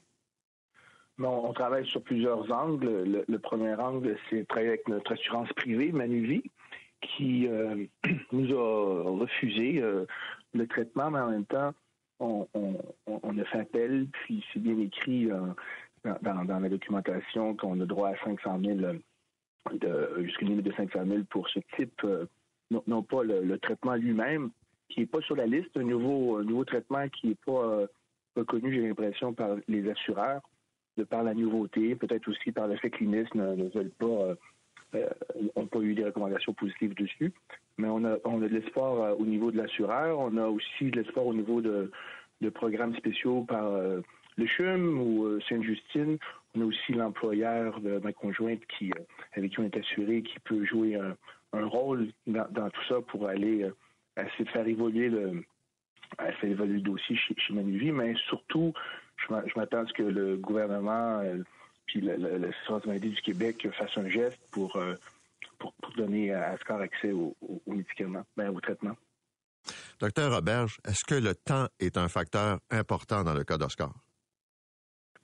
on 1.19 1.53
travaille 1.53 1.85
sur 1.87 2.01
plusieurs 2.01 2.49
angles. 2.51 3.25
Le, 3.27 3.39
premier 3.39 3.75
angle, 3.75 4.17
c'est 4.29 4.39
de 4.39 4.43
travailler 4.45 4.69
avec 4.69 4.87
notre 4.87 5.11
assurance 5.11 5.51
privée, 5.53 5.91
Manuvie, 5.91 6.43
qui 7.01 7.47
euh, 7.47 7.85
nous 8.31 8.57
a 8.57 9.03
refusé 9.19 9.81
euh, 9.81 10.05
le 10.53 10.67
traitement, 10.67 11.11
mais 11.11 11.19
en 11.19 11.31
même 11.31 11.45
temps, 11.45 11.73
on, 12.19 12.47
a 13.05 13.43
fait 13.51 13.59
appel, 13.59 14.07
puis 14.11 14.43
c'est 14.51 14.59
bien 14.59 14.79
écrit 14.79 15.29
euh, 15.29 16.13
dans, 16.21 16.59
la 16.59 16.69
documentation 16.69 17.55
qu'on 17.55 17.79
a 17.81 17.85
droit 17.85 18.09
à 18.09 18.23
500 18.23 18.59
000, 18.63 18.79
jusqu'à 20.23 20.45
limite 20.45 20.65
de 20.65 20.73
500 20.73 21.05
000 21.05 21.23
pour 21.29 21.47
ce 21.49 21.59
type, 21.75 22.01
non, 22.71 23.03
pas 23.03 23.23
le, 23.23 23.57
traitement 23.59 23.95
lui-même, 23.95 24.49
qui 24.89 25.01
n'est 25.01 25.05
pas 25.05 25.21
sur 25.21 25.35
la 25.35 25.45
liste, 25.45 25.75
un 25.75 25.83
nouveau 25.83 26.65
traitement 26.65 27.07
qui 27.09 27.27
n'est 27.27 27.37
pas 27.45 27.87
reconnu, 28.37 28.73
j'ai 28.73 28.87
l'impression, 28.87 29.33
par 29.33 29.55
les 29.67 29.89
assureurs, 29.89 30.41
de 30.97 31.03
par 31.03 31.23
la 31.23 31.33
nouveauté, 31.33 31.95
peut-être 31.95 32.27
aussi 32.27 32.51
par 32.51 32.67
le 32.67 32.75
fait 32.77 32.89
que 32.89 33.03
l'INIS 33.03 33.27
ne, 33.35 33.69
veulent 33.69 33.91
pas, 33.99 34.05
euh, 34.05 34.35
euh, 34.95 35.65
pas 35.65 35.79
eu 35.79 35.93
des 35.93 36.05
recommandations 36.05 36.53
positives 36.53 36.95
dessus. 36.95 37.31
Mais 37.77 37.87
on 37.87 38.03
a, 38.03 38.17
on 38.25 38.41
a 38.41 38.47
de 38.47 38.53
l'espoir 38.53 39.01
euh, 39.01 39.15
au 39.15 39.25
niveau 39.25 39.51
de 39.51 39.57
l'assureur, 39.57 40.19
on 40.19 40.35
a 40.37 40.47
aussi 40.47 40.85
de 40.89 40.99
l'espoir 40.99 41.25
au 41.25 41.33
niveau 41.33 41.61
de, 41.61 41.91
de 42.41 42.49
programmes 42.49 42.95
spéciaux 42.95 43.43
par 43.43 43.71
le 44.37 44.47
CHUM 44.47 44.99
ou 44.99 45.39
Sainte-Justine. 45.47 46.17
On 46.55 46.61
a 46.61 46.65
aussi 46.65 46.93
l'employeur 46.93 47.79
de 47.81 47.99
ma 47.99 48.13
conjointe 48.13 48.61
qui, 48.77 48.91
avec 49.33 49.51
qui 49.51 49.59
on 49.59 49.63
est 49.63 49.77
assuré, 49.77 50.23
qui 50.23 50.39
peut 50.39 50.65
jouer 50.65 50.95
un, 50.95 51.15
un 51.53 51.65
rôle 51.65 52.09
dans, 52.25 52.69
tout 52.69 52.83
ça 52.87 53.01
pour 53.01 53.27
aller 53.27 53.63
euh, 53.63 54.23
essayer 54.23 54.45
de 54.45 54.49
faire 54.49 54.67
évoluer 54.67 55.09
le, 55.09 55.43
essayer 56.29 56.49
d'évoluer 56.49 56.75
le 56.75 56.81
dossier 56.81 57.15
chez, 57.15 57.35
chez 57.37 57.53
Manuvie, 57.53 57.91
mais 57.91 58.15
surtout, 58.27 58.73
je 59.17 59.33
m'a- 59.33 59.43
je 59.47 59.53
m'attends 59.59 59.79
à 59.83 59.85
ce 59.87 59.93
que 59.93 60.03
le 60.03 60.37
gouvernement 60.37 61.19
euh, 61.19 61.37
puis 61.85 62.01
le- 62.01 62.17
le- 62.17 62.37
l'Assurance 62.37 62.85
maladie 62.85 63.09
du 63.11 63.21
Québec 63.21 63.67
fasse 63.77 63.97
un 63.97 64.09
geste 64.09 64.39
pour, 64.51 64.75
euh, 64.75 64.95
pour, 65.59 65.73
pour 65.75 65.93
donner 65.93 66.33
à 66.33 66.49
Ascar 66.51 66.79
accès 66.81 67.11
aux, 67.11 67.35
aux- 67.41 67.61
aux 67.65 67.73
médicaments, 67.73 68.25
ben, 68.35 68.49
aux 68.49 68.59
traitements. 68.59 68.95
Docteur 69.99 70.33
Roberge, 70.33 70.79
est-ce 70.87 71.03
que 71.05 71.15
le 71.15 71.33
temps 71.33 71.67
est 71.79 71.97
un 71.97 72.07
facteur 72.07 72.59
important 72.71 73.23
dans 73.23 73.33
le 73.33 73.43
cas 73.43 73.57
d'Oscar? 73.57 73.93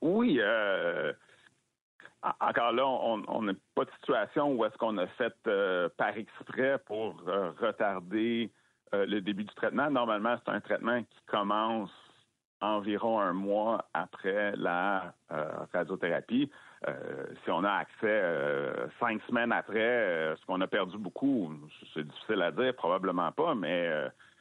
Oui, 0.01 0.37
euh, 0.41 1.13
en- 2.23 2.33
encore 2.47 2.71
là, 2.71 2.85
on 2.87 3.41
n'a 3.41 3.53
pas 3.75 3.85
de 3.85 3.91
situation 3.99 4.53
où 4.53 4.65
est-ce 4.65 4.77
qu'on 4.77 4.97
a 4.97 5.07
fait 5.07 5.33
euh, 5.47 5.89
par 5.97 6.17
exprès 6.17 6.77
pour 6.85 7.21
euh, 7.27 7.51
retarder 7.59 8.51
euh, 8.93 9.05
le 9.05 9.21
début 9.21 9.43
du 9.43 9.53
traitement. 9.55 9.89
Normalement, 9.89 10.35
c'est 10.43 10.51
un 10.51 10.61
traitement 10.61 11.01
qui 11.01 11.19
commence 11.27 11.91
environ 12.61 13.19
un 13.19 13.33
mois 13.33 13.89
après 13.93 14.55
la 14.55 15.13
euh, 15.31 15.45
radiothérapie. 15.73 16.49
Euh, 16.87 17.25
si 17.43 17.51
on 17.51 17.63
a 17.63 17.71
accès 17.71 18.21
cinq 18.99 19.21
semaines 19.27 19.51
après, 19.51 19.79
est-ce 20.33 20.45
qu'on 20.45 20.61
a 20.61 20.67
perdu 20.67 20.97
beaucoup? 20.97 21.51
C'est 21.93 22.05
difficile 22.05 22.41
à 22.41 22.51
dire, 22.51 22.75
probablement 22.75 23.31
pas, 23.31 23.55
mais 23.55 23.89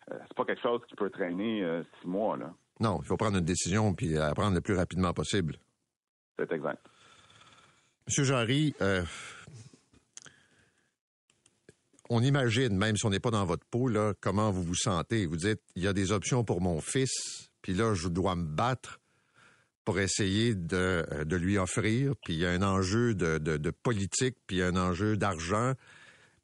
c'est 0.09 0.37
pas 0.37 0.45
quelque 0.45 0.63
chose 0.63 0.81
qui 0.89 0.97
peut 0.97 1.11
traîner 1.11 1.65
six 2.01 2.09
mois. 2.09 2.37
là. 2.37 2.51
Non, 2.81 2.99
il 3.01 3.07
faut 3.07 3.17
prendre 3.17 3.39
une 3.39 3.45
décision 3.45 3.95
puis 3.95 4.09
la 4.09 4.35
prendre 4.35 4.55
le 4.55 4.61
plus 4.61 4.75
rapidement 4.75 5.13
possible. 5.13 5.57
C'est 6.37 6.51
exact. 6.51 6.85
Monsieur 8.09 8.25
Jarry, 8.25 8.75
on 12.13 12.23
imagine, 12.23 12.77
même 12.77 12.97
si 12.97 13.07
on 13.07 13.11
n'est 13.11 13.21
pas 13.21 13.31
dans 13.31 13.47
votre 13.47 13.65
peau, 13.67 13.89
comment 14.21 14.51
vous 14.51 14.63
vous 14.63 14.75
sentez. 14.75 15.25
Vous 15.25 15.37
dites, 15.37 15.61
il 15.77 15.83
y 15.83 15.89
a 15.89 15.95
des 15.95 16.13
options 16.13 16.45
pour 16.45 16.61
mon 16.61 16.81
fils, 16.81 17.51
puis 17.63 17.73
là, 17.73 17.95
je 17.95 18.09
dois 18.09 18.37
me 18.37 18.45
battre 18.45 19.01
pour 19.87 19.99
essayer 19.99 20.55
de, 20.55 21.05
euh, 21.11 21.39
lui 21.39 21.57
offrir, 21.57 22.13
puis 22.23 22.35
il 22.35 22.41
y 22.41 22.47
a 22.47 22.51
un 22.51 22.63
enjeu 22.63 23.15
de, 23.15 23.71
politique, 23.71 24.37
puis 24.47 24.57
il 24.57 24.59
y 24.59 24.63
a 24.63 24.67
un 24.67 24.77
enjeu 24.77 25.17
d'argent. 25.17 25.73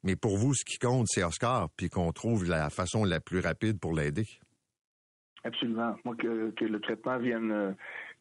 Mais 0.03 0.15
pour 0.15 0.37
vous, 0.37 0.55
ce 0.55 0.65
qui 0.65 0.79
compte, 0.79 1.05
c'est 1.07 1.23
Oscar, 1.23 1.69
puis 1.77 1.89
qu'on 1.89 2.11
trouve 2.11 2.49
la 2.49 2.69
façon 2.69 3.03
la 3.03 3.19
plus 3.19 3.39
rapide 3.39 3.79
pour 3.79 3.93
l'aider. 3.93 4.25
Absolument. 5.43 5.95
Moi, 6.03 6.15
que, 6.15 6.49
que 6.51 6.65
le 6.65 6.79
traitement 6.79 7.19
vienne 7.19 7.51
euh, 7.51 7.71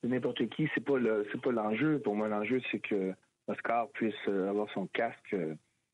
de 0.03 0.09
n'importe 0.09 0.47
qui, 0.51 0.69
c'est 0.75 0.85
pas 0.85 0.99
le 0.99 1.27
c'est 1.33 1.41
pas 1.41 1.51
l'enjeu. 1.51 1.99
Pour 1.99 2.15
moi, 2.15 2.29
l'enjeu, 2.29 2.61
c'est 2.71 2.79
que 2.79 3.13
Oscar 3.49 3.89
puisse 3.95 4.15
euh, 4.29 4.51
avoir 4.51 4.71
son 4.73 4.87
casque 4.89 5.35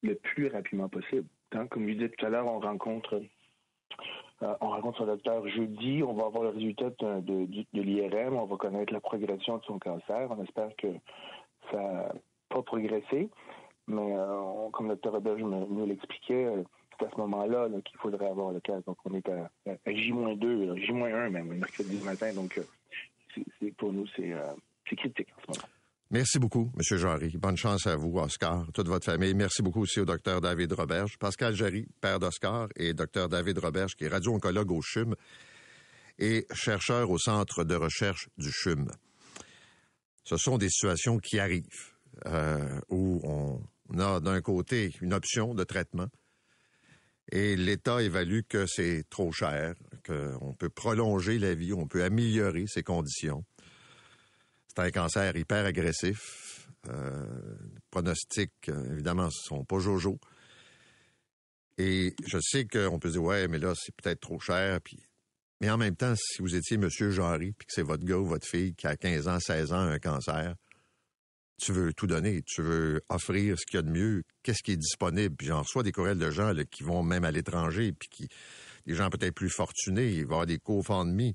le 0.03 0.15
plus 0.17 0.49
rapidement 0.49 0.89
possible. 0.89 1.27
Hein, 1.53 1.67
Comme 1.69 1.87
je 1.89 1.93
disais 1.95 2.09
tout 2.09 2.27
à 2.27 2.29
l'heure, 2.31 2.47
on 2.47 2.59
rencontre 2.61 3.21
euh, 4.43 4.55
on 4.61 4.69
rencontre 4.71 4.99
son 4.99 5.07
docteur 5.07 5.47
jeudi, 5.49 6.03
on 6.03 6.13
va 6.15 6.27
avoir 6.27 6.43
le 6.43 6.49
résultat 6.51 6.91
de, 6.99 7.47
l'IRM, 7.73 8.35
on 8.37 8.45
va 8.47 8.57
connaître 8.57 8.93
la 8.93 9.01
progression 9.01 9.59
de 9.59 9.63
son 9.65 9.79
cancer. 9.79 10.29
On 10.31 10.43
espère 10.43 10.75
que 10.77 10.89
ça 11.71 11.81
n'a 11.81 12.13
pas 12.49 12.63
progressé. 12.63 13.29
Mais 13.87 14.13
euh, 14.17 14.69
comme 14.73 14.89
le 14.89 14.95
docteur 14.95 15.13
Robert 15.13 15.37
me- 15.37 15.67
nous 15.67 15.87
l'expliquait, 15.87 16.47
euh, 16.47 16.63
c'est 16.99 17.07
à 17.07 17.11
ce 17.11 17.17
moment-là 17.19 17.69
là, 17.69 17.81
qu'il 17.85 17.97
faudrait 17.99 18.27
avoir 18.29 18.51
le 18.53 18.61
cas. 18.61 18.81
Donc, 18.87 18.97
on 19.05 19.15
est 19.15 19.29
à, 19.29 19.51
à 19.67 19.93
J-2, 19.93 20.67
là, 20.67 20.75
J-1 20.77 21.31
même, 21.31 21.47
mercredi 21.55 22.03
matin. 22.05 22.33
Donc, 22.35 22.61
pour 23.77 23.93
nous, 23.93 24.07
c'est 24.17 24.33
critique 24.85 25.29
en 25.39 25.53
ce 25.55 25.59
moment. 25.61 25.74
Merci 26.15 26.39
beaucoup, 26.39 26.71
M. 26.77 26.97
Jarry. 26.97 27.37
Bonne 27.37 27.57
chance 27.57 27.89
à 27.89 27.97
vous, 27.97 28.17
Oscar, 28.21 28.65
toute 28.73 28.87
votre 28.87 29.05
famille. 29.05 29.35
Merci 29.35 29.63
beaucoup 29.63 29.81
aussi 29.81 29.99
au 29.99 30.05
docteur 30.05 30.41
David 30.41 30.73
Roberge, 30.73 31.19
Pascal 31.19 31.57
Jarry, 31.57 31.89
père 32.01 32.21
d'Oscar, 32.21 32.69
et 32.77 32.95
docteur 32.95 33.29
David 33.29 33.59
Roberge, 33.59 33.97
qui 33.97 34.05
est 34.05 34.09
radio-oncologue 34.09 34.71
au 34.71 34.81
CHUM 34.81 35.17
et 36.21 36.47
chercheur 36.53 37.11
au 37.11 37.19
centre 37.19 37.65
de 37.65 37.75
recherche 37.75 38.29
du 38.39 38.53
CHUM. 38.53 38.93
Ce 40.23 40.37
sont 40.37 40.57
des 40.57 40.69
situations 40.69 41.19
qui 41.19 41.41
arrivent 41.41 41.97
euh, 42.27 42.79
où 42.91 43.21
on 43.25 43.99
a 43.99 44.21
d'un 44.21 44.41
côté 44.41 44.93
une 45.01 45.15
option 45.15 45.53
de 45.53 45.65
traitement 45.65 46.07
et 47.33 47.57
l'État 47.57 48.01
évalue 48.01 48.43
que 48.49 48.67
c'est 48.67 49.03
trop 49.11 49.33
cher, 49.33 49.75
qu'on 50.07 50.55
peut 50.55 50.69
prolonger 50.69 51.41
la 51.41 51.57
vie, 51.57 51.73
on 51.73 51.89
peut 51.89 52.05
améliorer 52.05 52.67
ses 52.69 52.85
conditions. 52.85 53.45
C'est 54.77 54.83
un 54.83 54.91
cancer 54.91 55.37
hyper 55.37 55.67
agressif. 55.67 56.69
Euh, 56.89 57.27
les 57.75 57.81
pronostics, 57.91 58.53
euh, 58.69 58.93
évidemment, 58.93 59.27
ne 59.27 59.31
sont 59.31 59.65
pas 59.65 59.79
jojo. 59.79 60.19
Et 61.79 62.15
je 62.27 62.39
sais 62.41 62.67
qu'on 62.67 62.99
peut 62.99 63.11
dire, 63.11 63.23
ouais, 63.23 63.49
mais 63.49 63.59
là, 63.59 63.73
c'est 63.77 63.95
peut-être 63.95 64.21
trop 64.21 64.39
cher. 64.39 64.81
Puis... 64.83 64.99
Mais 65.61 65.71
en 65.71 65.79
même 65.79 65.97
temps, 65.97 66.15
si 66.17 66.43
vous 66.43 66.55
étiez 66.55 66.77
M. 66.77 66.89
Jarry, 66.89 67.53
puis 67.53 67.67
que 67.67 67.73
c'est 67.73 67.83
votre 67.83 68.05
gars 68.05 68.19
ou 68.19 68.27
votre 68.27 68.47
fille 68.47 68.75
qui 68.75 68.87
a 68.87 68.97
15 68.97 69.29
ans, 69.29 69.41
16 69.41 69.73
ans, 69.73 69.79
un 69.79 69.99
cancer, 69.99 70.55
tu 71.61 71.73
veux 71.73 71.93
tout 71.93 72.07
donner. 72.07 72.43
Tu 72.43 72.63
veux 72.63 73.03
offrir 73.09 73.59
ce 73.59 73.65
qu'il 73.65 73.77
y 73.77 73.79
a 73.79 73.83
de 73.83 73.91
mieux. 73.91 74.25
Qu'est-ce 74.43 74.63
qui 74.63 74.73
est 74.73 74.77
disponible? 74.77 75.35
Puis 75.37 75.47
j'en 75.47 75.63
reçois 75.63 75.83
des 75.83 75.93
courriels 75.93 76.19
de 76.19 76.31
gens 76.31 76.53
qui 76.71 76.83
vont 76.83 77.03
même 77.03 77.25
à 77.25 77.31
l'étranger, 77.31 77.93
puis 77.93 78.09
qui, 78.09 78.29
des 78.87 78.95
gens 78.95 79.09
peut-être 79.09 79.35
plus 79.35 79.51
fortunés, 79.51 80.11
il 80.11 80.15
va 80.15 80.21
y 80.21 80.23
avoir 80.25 80.47
des 80.47 80.59
co-FundMe. 80.59 81.33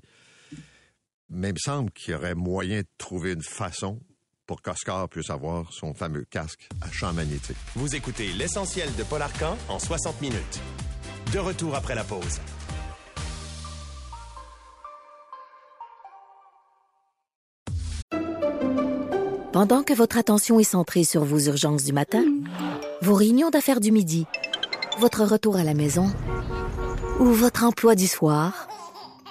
Mais 1.30 1.50
il 1.50 1.54
me 1.54 1.58
semble 1.58 1.90
qu'il 1.92 2.12
y 2.12 2.16
aurait 2.16 2.34
moyen 2.34 2.80
de 2.80 2.86
trouver 2.98 3.32
une 3.32 3.42
façon 3.42 4.00
pour 4.46 4.62
qu'Oscar 4.62 5.08
puisse 5.08 5.30
avoir 5.30 5.72
son 5.72 5.94
fameux 5.94 6.24
casque 6.28 6.68
à 6.80 6.90
champ 6.90 7.12
magnétique. 7.12 7.56
Vous 7.76 7.94
écoutez 7.94 8.32
l'essentiel 8.32 8.88
de 8.96 9.04
Paul 9.04 9.22
Arcan 9.22 9.56
en 9.68 9.78
60 9.78 10.20
minutes. 10.20 10.60
De 11.32 11.38
retour 11.38 11.76
après 11.76 11.94
la 11.94 12.02
pause. 12.02 12.40
Pendant 19.52 19.82
que 19.84 19.92
votre 19.92 20.16
attention 20.16 20.58
est 20.58 20.64
centrée 20.64 21.04
sur 21.04 21.22
vos 21.24 21.38
urgences 21.38 21.84
du 21.84 21.92
matin, 21.92 22.24
vos 23.02 23.14
réunions 23.14 23.50
d'affaires 23.50 23.80
du 23.80 23.92
midi, 23.92 24.26
votre 24.98 25.24
retour 25.24 25.56
à 25.56 25.64
la 25.64 25.74
maison 25.74 26.06
ou 27.20 27.26
votre 27.26 27.64
emploi 27.64 27.94
du 27.94 28.06
soir, 28.06 28.68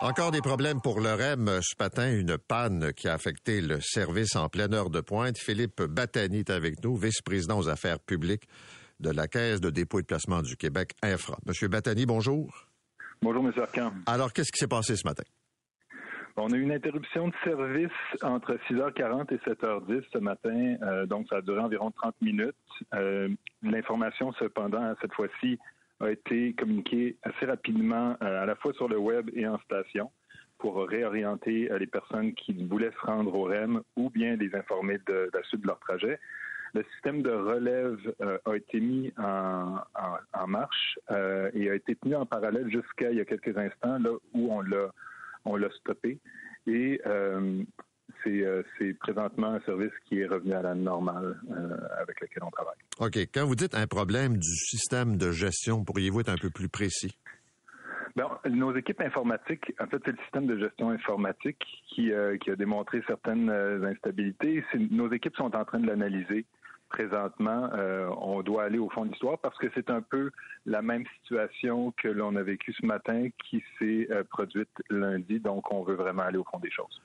Encore 0.00 0.30
des 0.30 0.42
problèmes 0.42 0.80
pour 0.82 1.00
le 1.00 1.08
REM 1.14 1.60
ce 1.62 1.74
matin, 1.80 2.12
une 2.12 2.36
panne 2.36 2.92
qui 2.92 3.08
a 3.08 3.14
affecté 3.14 3.62
le 3.62 3.80
service 3.80 4.36
en 4.36 4.48
pleine 4.48 4.74
heure 4.74 4.90
de 4.90 5.00
pointe. 5.00 5.38
Philippe 5.38 5.82
Battani 5.82 6.40
est 6.40 6.50
avec 6.50 6.84
nous, 6.84 6.96
vice-président 6.96 7.58
aux 7.58 7.68
affaires 7.68 7.98
publiques 7.98 8.46
de 9.00 9.10
la 9.10 9.26
Caisse 9.26 9.60
de 9.60 9.70
dépôt 9.70 9.98
et 9.98 10.02
de 10.02 10.06
placement 10.06 10.42
du 10.42 10.56
Québec, 10.56 10.92
Infra. 11.02 11.38
Monsieur 11.46 11.68
Battani, 11.68 12.04
bonjour. 12.04 12.66
Bonjour, 13.22 13.44
M. 13.46 13.52
Arcan. 13.58 13.92
Alors, 14.06 14.32
qu'est-ce 14.34 14.52
qui 14.52 14.58
s'est 14.58 14.68
passé 14.68 14.96
ce 14.96 15.06
matin? 15.06 15.24
On 16.36 16.52
a 16.52 16.56
eu 16.56 16.60
une 16.60 16.72
interruption 16.72 17.28
de 17.28 17.34
service 17.42 17.90
entre 18.22 18.58
6h40 18.68 19.32
et 19.32 19.38
7h10 19.38 20.04
ce 20.12 20.18
matin, 20.18 20.76
euh, 20.82 21.06
donc 21.06 21.26
ça 21.30 21.36
a 21.36 21.40
duré 21.40 21.60
environ 21.60 21.90
30 21.90 22.14
minutes. 22.20 22.54
Euh, 22.94 23.28
L'information, 23.62 24.32
cependant, 24.38 24.94
cette 25.00 25.14
fois-ci, 25.14 25.58
a 26.00 26.10
été 26.10 26.52
communiquée 26.54 27.16
assez 27.22 27.46
rapidement 27.46 28.16
euh, 28.22 28.42
à 28.42 28.46
la 28.46 28.54
fois 28.56 28.72
sur 28.74 28.88
le 28.88 28.98
web 28.98 29.30
et 29.34 29.46
en 29.46 29.58
station 29.60 30.10
pour 30.58 30.86
réorienter 30.88 31.70
euh, 31.70 31.78
les 31.78 31.86
personnes 31.86 32.34
qui 32.34 32.52
voulaient 32.66 32.92
se 32.92 33.06
rendre 33.06 33.34
au 33.34 33.44
REM 33.44 33.82
ou 33.96 34.10
bien 34.10 34.36
les 34.36 34.54
informer 34.54 34.98
de, 35.06 35.30
de 35.30 35.30
la 35.32 35.42
suite 35.44 35.62
de 35.62 35.66
leur 35.66 35.78
trajet. 35.80 36.18
Le 36.74 36.84
système 36.94 37.22
de 37.22 37.30
relève 37.30 37.98
euh, 38.20 38.38
a 38.44 38.54
été 38.54 38.80
mis 38.80 39.12
en, 39.16 40.46
marche 40.46 40.98
et 41.54 41.70
a 41.70 41.74
été 41.74 41.96
tenu 41.96 42.14
en 42.14 42.26
parallèle 42.26 42.70
jusqu'à 42.70 43.10
il 43.10 43.16
y 43.16 43.20
a 43.20 43.24
quelques 43.24 43.56
instants, 43.56 43.98
là 43.98 44.10
où 44.34 44.52
on 44.52 44.60
l'a 44.60 44.90
on 45.44 45.56
l'a 45.56 45.70
stoppé. 45.70 46.18
Et 46.66 47.00
c'est 48.22 48.42
euh, 48.44 48.62
c'est 48.78 48.94
présentement 48.98 49.48
un 49.54 49.60
service 49.60 49.92
qui 50.08 50.20
est 50.20 50.26
revenu 50.26 50.52
à 50.54 50.62
la 50.62 50.74
normale 50.74 51.38
euh, 51.50 51.76
avec 52.00 52.20
lequel 52.20 52.42
on 52.44 52.50
travaille. 52.50 52.76
OK. 53.00 53.16
Quand 53.32 53.46
vous 53.46 53.54
dites 53.56 53.74
un 53.74 53.86
problème 53.86 54.36
du 54.36 54.48
système 54.56 55.16
de 55.16 55.30
gestion, 55.32 55.84
pourriez-vous 55.84 56.20
être 56.20 56.28
un 56.30 56.36
peu 56.38 56.50
plus 56.50 56.68
précis? 56.68 57.16
Bon, 58.16 58.30
nos 58.48 58.74
équipes 58.74 59.02
informatiques, 59.02 59.74
en 59.78 59.86
fait, 59.88 60.00
c'est 60.04 60.12
le 60.12 60.18
système 60.22 60.46
de 60.46 60.58
gestion 60.58 60.88
informatique 60.90 61.62
qui, 61.88 62.12
euh, 62.12 62.38
qui 62.38 62.50
a 62.50 62.56
démontré 62.56 63.02
certaines 63.06 63.50
instabilités. 63.84 64.64
C'est- 64.72 64.78
Nos 64.90 65.12
équipes 65.12 65.36
sont 65.36 65.54
en 65.54 65.64
train 65.66 65.80
de 65.80 65.86
l'analyser 65.86 66.46
présentement, 66.88 67.68
euh, 67.74 68.08
on 68.18 68.42
doit 68.42 68.62
aller 68.64 68.78
au 68.78 68.88
fond 68.88 69.04
de 69.04 69.10
l'histoire 69.10 69.38
parce 69.38 69.58
que 69.58 69.66
c'est 69.74 69.90
un 69.90 70.00
peu 70.00 70.30
la 70.66 70.82
même 70.82 71.04
situation 71.20 71.92
que 72.00 72.08
l'on 72.08 72.36
a 72.36 72.42
vécue 72.42 72.72
ce 72.72 72.86
matin 72.86 73.28
qui 73.44 73.62
s'est 73.78 74.06
euh, 74.10 74.22
produite 74.24 74.70
lundi. 74.88 75.40
Donc, 75.40 75.70
on 75.72 75.82
veut 75.82 75.96
vraiment 75.96 76.22
aller 76.22 76.38
au 76.38 76.44
fond 76.44 76.58
des 76.60 76.70
choses. 76.70 77.02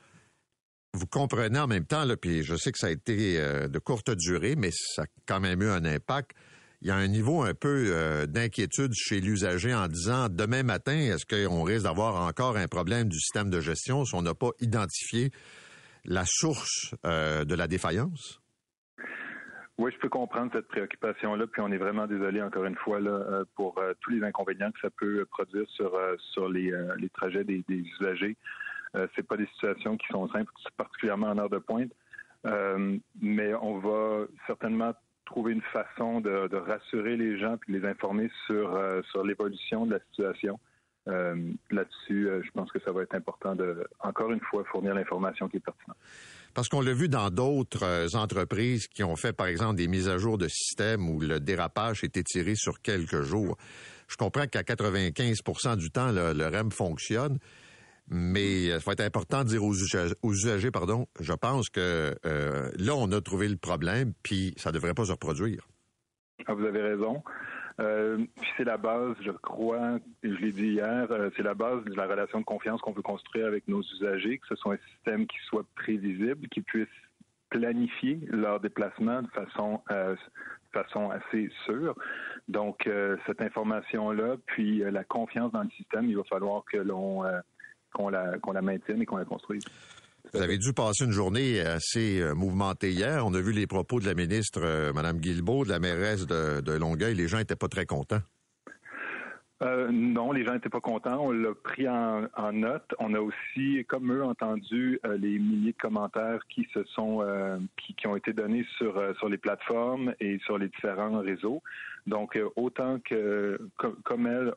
Vous 0.94 1.08
comprenez 1.08 1.58
en 1.58 1.68
même 1.68 1.86
temps, 1.86 2.04
là, 2.04 2.18
puis 2.18 2.44
je 2.44 2.56
sais 2.56 2.74
que 2.74 2.78
ça 2.78 2.88
a 2.88 2.90
été 2.90 3.40
euh, 3.40 3.70
de 3.70 3.80
courte 3.80 4.12
durée, 4.12 4.56
mais 4.58 4.72
ça 4.72 5.04
a 5.04 5.06
quand 5.26 5.40
même 5.40 5.62
eu 5.62 5.70
un 5.70 5.86
impact. 5.86 6.32
Il 6.82 6.90
y 6.90 6.92
a 6.92 6.96
un 6.96 7.08
niveau 7.08 7.44
un 7.44 7.54
peu 7.54 7.92
euh, 7.92 8.26
d'inquiétude 8.26 8.92
chez 8.94 9.22
l'usager 9.22 9.74
en 9.74 9.88
disant 9.88 10.28
demain 10.28 10.64
matin, 10.64 10.98
est-ce 10.98 11.26
qu'on 11.26 11.64
risque 11.64 11.84
d'avoir 11.84 12.28
encore 12.28 12.58
un 12.58 12.68
problème 12.68 13.08
du 13.08 13.18
système 13.20 13.50
de 13.50 13.62
gestion 13.62 14.04
si 14.04 14.16
on 14.16 14.22
n'a 14.22 14.34
pas 14.34 14.50
identifié 14.60 15.32
la 16.04 16.24
source 16.26 16.94
euh, 17.06 17.46
de 17.46 17.56
la 17.56 17.68
défaillance? 17.68 18.42
Oui, 19.78 19.92
je 19.94 20.00
peux 20.00 20.10
comprendre 20.10 20.52
cette 20.54 20.68
préoccupation-là, 20.68 21.48
puis 21.48 21.62
on 21.62 21.72
est 21.72 21.78
vraiment 21.78 22.06
désolé 22.06 22.42
encore 22.42 22.66
une 22.66 22.76
fois 22.76 23.00
là, 23.00 23.44
pour 23.56 23.82
tous 24.02 24.12
les 24.12 24.24
inconvénients 24.24 24.72
que 24.72 24.80
ça 24.82 24.90
peut 24.96 25.26
produire 25.26 25.68
sur 25.70 25.98
sur 26.34 26.50
les, 26.50 26.72
les 27.00 27.10
trajets 27.10 27.44
des 27.44 27.64
usagers. 27.70 28.38
Euh, 28.96 29.08
c'est 29.16 29.26
pas 29.26 29.38
des 29.38 29.48
situations 29.48 29.98
qui 29.98 30.08
sont 30.08 30.28
simples, 30.30 30.52
particulièrement 30.78 31.28
en 31.28 31.38
heure 31.38 31.50
de 31.50 31.60
pointe. 31.60 31.92
Euh, 32.46 32.98
mais 33.22 33.54
on 33.62 33.78
va 33.80 34.26
certainement 34.48 34.94
trouver 35.26 35.54
une 35.54 35.62
façon 35.62 36.22
de, 36.22 36.56
rassurer 36.56 37.16
les 37.16 37.40
gens 37.40 37.58
puis 37.58 37.74
de 37.74 37.80
les 37.80 37.88
informer 37.88 38.30
sur 38.48 38.76
euh, 38.76 39.02
sur 39.12 39.24
l'évolution 39.24 39.86
de 39.86 39.94
la 39.94 40.00
situation. 40.12 40.60
Euh, 41.08 41.36
Là-dessus, 41.70 42.30
je 42.44 42.52
pense 42.52 42.72
que 42.72 42.80
ça 42.80 42.92
va 42.92 43.04
être 43.04 43.16
important 43.16 43.56
de, 43.56 43.88
encore 44.00 44.32
une 44.32 44.42
fois, 44.42 44.64
fournir 44.66 44.94
l'information 44.94 45.48
qui 45.48 45.58
est 45.58 45.62
pertinente. 45.62 45.98
Parce 46.54 46.68
qu'on 46.68 46.82
l'a 46.82 46.94
vu 46.94 47.08
dans 47.08 47.30
d'autres 47.30 48.16
entreprises 48.16 48.88
qui 48.88 49.04
ont 49.04 49.16
fait, 49.16 49.34
par 49.34 49.48
exemple, 49.48 49.76
des 49.76 49.88
mises 49.88 50.10
à 50.10 50.18
jour 50.18 50.38
de 50.38 50.48
système 50.48 51.10
où 51.10 51.20
le 51.22 51.40
dérapage 51.40 52.04
est 52.04 52.18
étiré 52.18 52.56
sur 52.56 52.82
quelques 52.82 53.22
jours. 53.22 53.58
Je 54.10 54.18
comprends 54.18 54.46
qu'à 54.46 54.62
95% 54.62 55.78
du 55.78 55.90
temps, 55.92 56.12
le 56.12 56.46
REM 56.46 56.72
fonctionne, 56.72 57.40
mais 58.12 58.64
il 58.64 58.78
va 58.78 58.92
être 58.92 59.02
important 59.02 59.44
de 59.44 59.50
dire 59.50 59.64
aux 59.64 59.74
usagers, 59.74 60.70
pardon, 60.70 61.08
je 61.20 61.34
pense 61.34 61.70
que 61.70 62.14
euh, 62.26 62.70
là, 62.78 62.94
on 62.96 63.12
a 63.14 63.22
trouvé 63.22 63.48
le 63.48 63.56
problème, 63.56 64.14
puis 64.22 64.54
ça 64.58 64.70
ne 64.70 64.76
devrait 64.76 64.94
pas 64.94 65.06
se 65.06 65.14
reproduire. 65.14 65.68
Ah, 66.46 66.54
vous 66.54 66.66
avez 66.66 66.82
raison. 66.82 67.24
Euh, 67.80 68.18
puis 68.40 68.50
c'est 68.58 68.66
la 68.66 68.78
base, 68.78 69.16
je 69.22 69.32
crois, 69.32 69.98
je 70.24 70.30
l'ai 70.30 70.52
dit 70.52 70.74
hier, 70.74 71.08
euh, 71.10 71.30
c'est 71.38 71.44
la 71.44 71.54
base 71.54 71.84
de 71.86 71.96
la 71.96 72.06
relation 72.06 72.40
de 72.40 72.46
confiance 72.46 72.82
qu'on 72.82 72.92
veut 72.92 73.02
construire 73.02 73.48
avec 73.48 73.68
nos 73.70 73.82
usagers, 73.82 74.40
que 74.40 74.48
ce 74.48 74.56
soit 74.56 74.74
un 74.74 74.94
système 74.94 75.26
qui 75.26 75.38
soit 75.48 75.66
prévisible, 75.76 76.50
qui 76.50 76.62
puisse 76.62 76.90
planifier 77.50 78.20
leur 78.30 78.60
déplacement 78.60 79.22
de 79.22 79.28
façon, 79.30 79.82
euh, 79.92 80.16
de 80.16 80.80
façon 80.82 81.12
assez 81.12 81.50
sûre. 81.66 81.96
Donc, 82.48 82.88
euh, 82.88 83.18
cette 83.26 83.42
information-là, 83.42 84.36
puis 84.48 84.84
euh, 84.84 84.92
la 84.92 85.04
confiance 85.04 85.52
dans 85.52 85.64
le 85.64 85.70
système, 85.72 86.06
il 86.10 86.18
va 86.18 86.24
falloir 86.26 86.64
que 86.66 86.78
l'on 86.78 87.24
euh, 87.26 87.40
qu'on 87.94 88.10
la, 88.10 88.62
maintienne 88.62 89.02
et 89.02 89.06
qu'on 89.06 89.18
la 89.18 89.26
construise. 89.26 89.64
Vous 90.34 90.42
avez 90.42 90.58
dû 90.58 90.72
passer 90.74 91.04
une 91.04 91.12
journée 91.12 91.60
assez 91.62 92.22
euh, 92.22 92.34
mouvementée 92.34 92.92
hier. 92.92 93.26
On 93.26 93.34
a 93.34 93.42
vu 93.42 93.52
les 93.52 93.68
propos 93.68 94.00
de 94.00 94.06
la 94.06 94.14
ministre, 94.14 94.62
euh, 94.64 94.94
Mme 94.94 95.20
Guilbeault, 95.20 95.66
de 95.66 95.70
la 95.70 95.80
mairesse 95.80 96.26
de, 96.26 96.62
de 96.62 96.72
Longueuil. 96.74 97.16
Les 97.16 97.28
gens 97.28 97.38
n'étaient 97.38 97.56
pas 97.56 97.68
très 97.68 97.86
contents. 97.86 98.22
Euh, 99.62 99.92
non, 99.92 100.32
les 100.32 100.44
gens 100.44 100.54
n'étaient 100.54 100.70
pas 100.70 100.82
contents. 100.82 101.20
On 101.20 101.32
l'a 101.32 101.54
pris 101.54 101.88
en, 101.88 102.28
note. 102.52 102.96
On 102.98 103.14
a 103.14 103.20
aussi, 103.20 103.86
comme 103.88 104.12
eux, 104.12 104.24
entendu 104.24 105.00
euh, 105.06 105.18
les 105.18 105.38
milliers 105.38 105.74
de 105.74 105.78
commentaires 105.78 106.40
qui 106.50 106.68
se 106.74 106.84
sont, 106.86 107.22
euh, 107.22 107.60
qui, 107.78 107.94
qui, 107.94 108.08
ont 108.08 108.16
été 108.16 108.34
donnés 108.34 108.66
sur 108.78 108.98
euh, 108.98 109.14
sur 109.16 109.30
les 109.30 109.38
plateformes 109.38 110.16
et 110.20 110.40
sur 110.46 110.58
les 110.58 110.68
différents 110.68 111.20
réseaux. 111.20 111.62
Donc, 112.08 112.40
autant 112.56 112.98
que 113.00 113.60
com 113.78 113.96
comme 114.04 114.26
elle, 114.26 114.54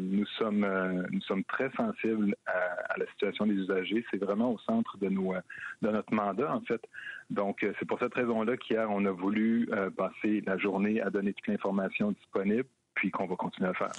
nous 0.00 0.26
sommes 0.38 0.66
nous 1.12 1.20
sommes 1.20 1.44
très 1.44 1.70
sensibles 1.76 2.34
à, 2.46 2.58
à, 2.92 2.98
la 2.98 3.06
situation 3.12 3.46
des 3.46 3.54
usagers. 3.54 4.04
C'est 4.10 4.20
vraiment 4.20 4.52
au 4.52 4.58
centre 4.58 4.98
de 4.98 5.08
nos 5.08 5.34
de 5.82 5.88
notre 5.90 6.12
mandat, 6.12 6.52
en 6.52 6.60
fait. 6.62 6.82
Donc, 7.30 7.64
c'est 7.78 7.86
pour 7.86 8.00
cette 8.00 8.14
raison-là 8.14 8.56
qu'hier, 8.56 8.88
on 8.90 9.04
a 9.04 9.12
voulu 9.12 9.70
passer 9.96 10.42
la 10.44 10.58
journée 10.58 11.00
à 11.00 11.10
donner 11.10 11.32
toute 11.34 11.46
l'information 11.46 12.10
disponible, 12.10 12.66
puis 12.94 13.12
qu'on 13.12 13.26
va 13.26 13.36
continuer 13.36 13.68
à 13.68 13.74
faire. 13.74 13.92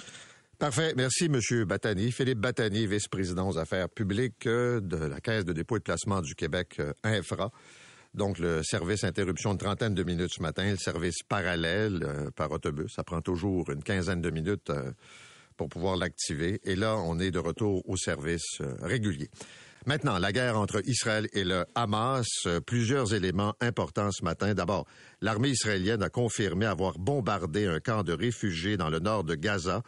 Parfait. 0.60 0.92
Merci, 0.94 1.24
M. 1.24 1.64
Batani. 1.64 2.12
Philippe 2.12 2.38
Batani, 2.38 2.86
vice-président 2.86 3.48
aux 3.48 3.56
affaires 3.56 3.88
publiques 3.88 4.46
euh, 4.46 4.78
de 4.82 4.98
la 4.98 5.18
Caisse 5.18 5.46
de 5.46 5.54
dépôt 5.54 5.76
et 5.76 5.78
de 5.78 5.84
placement 5.84 6.20
du 6.20 6.34
Québec, 6.34 6.76
euh, 6.80 6.92
Infra. 7.02 7.50
Donc, 8.12 8.38
le 8.38 8.62
service 8.62 9.02
interruption 9.04 9.54
de 9.54 9.58
trentaine 9.58 9.94
de 9.94 10.02
minutes 10.02 10.34
ce 10.34 10.42
matin, 10.42 10.70
le 10.70 10.76
service 10.76 11.22
parallèle 11.26 12.02
euh, 12.02 12.30
par 12.36 12.52
autobus. 12.52 12.92
Ça 12.94 13.02
prend 13.02 13.22
toujours 13.22 13.70
une 13.70 13.82
quinzaine 13.82 14.20
de 14.20 14.28
minutes 14.28 14.70
pour 15.56 15.70
pouvoir 15.70 15.96
l'activer. 15.96 16.60
Et 16.64 16.76
là, 16.76 16.98
on 16.98 17.18
est 17.18 17.30
de 17.30 17.38
retour 17.38 17.82
au 17.88 17.96
service 17.96 18.60
régulier. 18.82 19.30
Maintenant, 19.86 20.18
la 20.18 20.30
guerre 20.30 20.58
entre 20.58 20.82
Israël 20.86 21.26
et 21.32 21.44
le 21.44 21.64
Hamas, 21.74 22.46
plusieurs 22.66 23.14
éléments 23.14 23.54
importants 23.62 24.10
ce 24.12 24.22
matin. 24.22 24.52
D'abord, 24.52 24.86
l'armée 25.22 25.48
israélienne 25.48 26.02
a 26.02 26.10
confirmé 26.10 26.66
avoir 26.66 26.98
bombardé 26.98 27.64
un 27.64 27.80
camp 27.80 28.02
de 28.02 28.12
réfugiés 28.12 28.76
dans 28.76 28.90
le 28.90 28.98
nord 28.98 29.24
de 29.24 29.34
Gaza. 29.34 29.82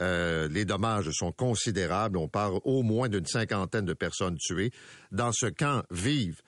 Euh, 0.00 0.48
les 0.48 0.64
dommages 0.64 1.10
sont 1.12 1.32
considérables. 1.32 2.18
On 2.18 2.28
parle 2.28 2.60
au 2.64 2.82
moins 2.82 3.08
d'une 3.08 3.26
cinquantaine 3.26 3.84
de 3.84 3.94
personnes 3.94 4.36
tuées. 4.38 4.70
Dans 5.12 5.32
ce 5.32 5.46
camp 5.46 5.82
vivent 5.90 6.42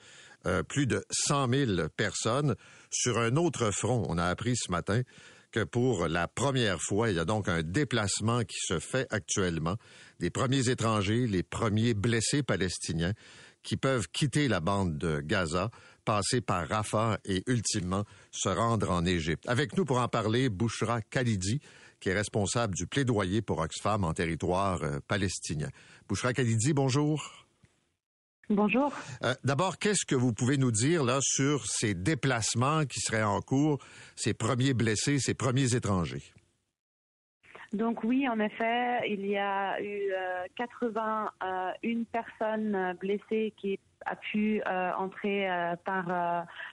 euh, 0.47 0.63
plus 0.63 0.87
de 0.87 1.05
100 1.11 1.49
000 1.51 1.89
personnes. 1.97 2.55
Sur 2.91 3.19
un 3.19 3.37
autre 3.37 3.71
front, 3.71 4.07
on 4.09 4.19
a 4.19 4.25
appris 4.25 4.57
ce 4.57 4.71
matin 4.71 5.03
que 5.51 5.65
pour 5.65 6.07
la 6.07 6.29
première 6.29 6.81
fois, 6.81 7.11
il 7.11 7.17
y 7.17 7.19
a 7.19 7.25
donc 7.25 7.49
un 7.49 7.63
déplacement 7.63 8.45
qui 8.45 8.59
se 8.61 8.79
fait 8.79 9.07
actuellement 9.11 9.77
des 10.21 10.31
premiers 10.31 10.69
étrangers, 10.69 11.27
les 11.27 11.43
premiers 11.43 11.95
blessés 11.95 12.43
palestiniens 12.43 13.13
qui 13.63 13.77
peuvent 13.77 14.07
quitter 14.13 14.47
la 14.47 14.61
bande 14.61 14.97
de 14.97 15.21
Gaza, 15.21 15.71
passer 16.05 16.41
par 16.41 16.69
Rafah 16.69 17.19
et 17.25 17.43
ultimement 17.49 18.05
se 18.31 18.49
rendre 18.49 18.93
en 18.93 19.05
Égypte. 19.05 19.43
Avec 19.49 19.77
nous 19.77 19.85
pour 19.85 19.99
en 19.99 20.07
parler, 20.07 20.49
Bouchra 20.49 21.03
Khalidi, 21.03 21.61
qui 22.01 22.11
est 22.11 22.15
responsable 22.15 22.75
du 22.75 22.87
plaidoyer 22.87 23.43
pour 23.43 23.59
Oxfam 23.59 24.05
en 24.05 24.13
territoire 24.13 24.83
euh, 24.83 24.99
palestinien. 25.07 25.69
Bouchra 26.09 26.33
Khalidi, 26.33 26.73
bonjour. 26.73 27.47
Bonjour. 28.49 28.93
Euh, 29.25 29.35
D'abord, 29.43 29.79
qu'est-ce 29.79 30.07
que 30.07 30.15
vous 30.15 30.33
pouvez 30.33 30.57
nous 30.57 30.71
dire 30.71 31.03
là 31.03 31.19
sur 31.21 31.67
ces 31.67 31.95
déplacements 31.95 32.85
qui 32.85 33.01
seraient 33.01 33.25
en 33.25 33.41
cours, 33.41 33.79
ces 34.15 34.35
premiers 34.35 34.73
blessés, 34.73 35.19
ces 35.19 35.35
premiers 35.35 35.75
étrangers? 35.75 36.23
Donc 37.73 38.05
oui, 38.05 38.29
en 38.29 38.39
effet, 38.39 39.01
il 39.09 39.27
y 39.27 39.37
a 39.37 39.81
eu 39.81 40.13
euh, 40.13 40.45
81 40.57 42.05
personnes 42.13 42.97
blessées 43.01 43.53
qui 43.57 43.79
a 44.05 44.17
pu 44.17 44.63
euh, 44.67 44.93
entrer 44.97 45.51
euh, 45.51 45.75
par 45.85 46.07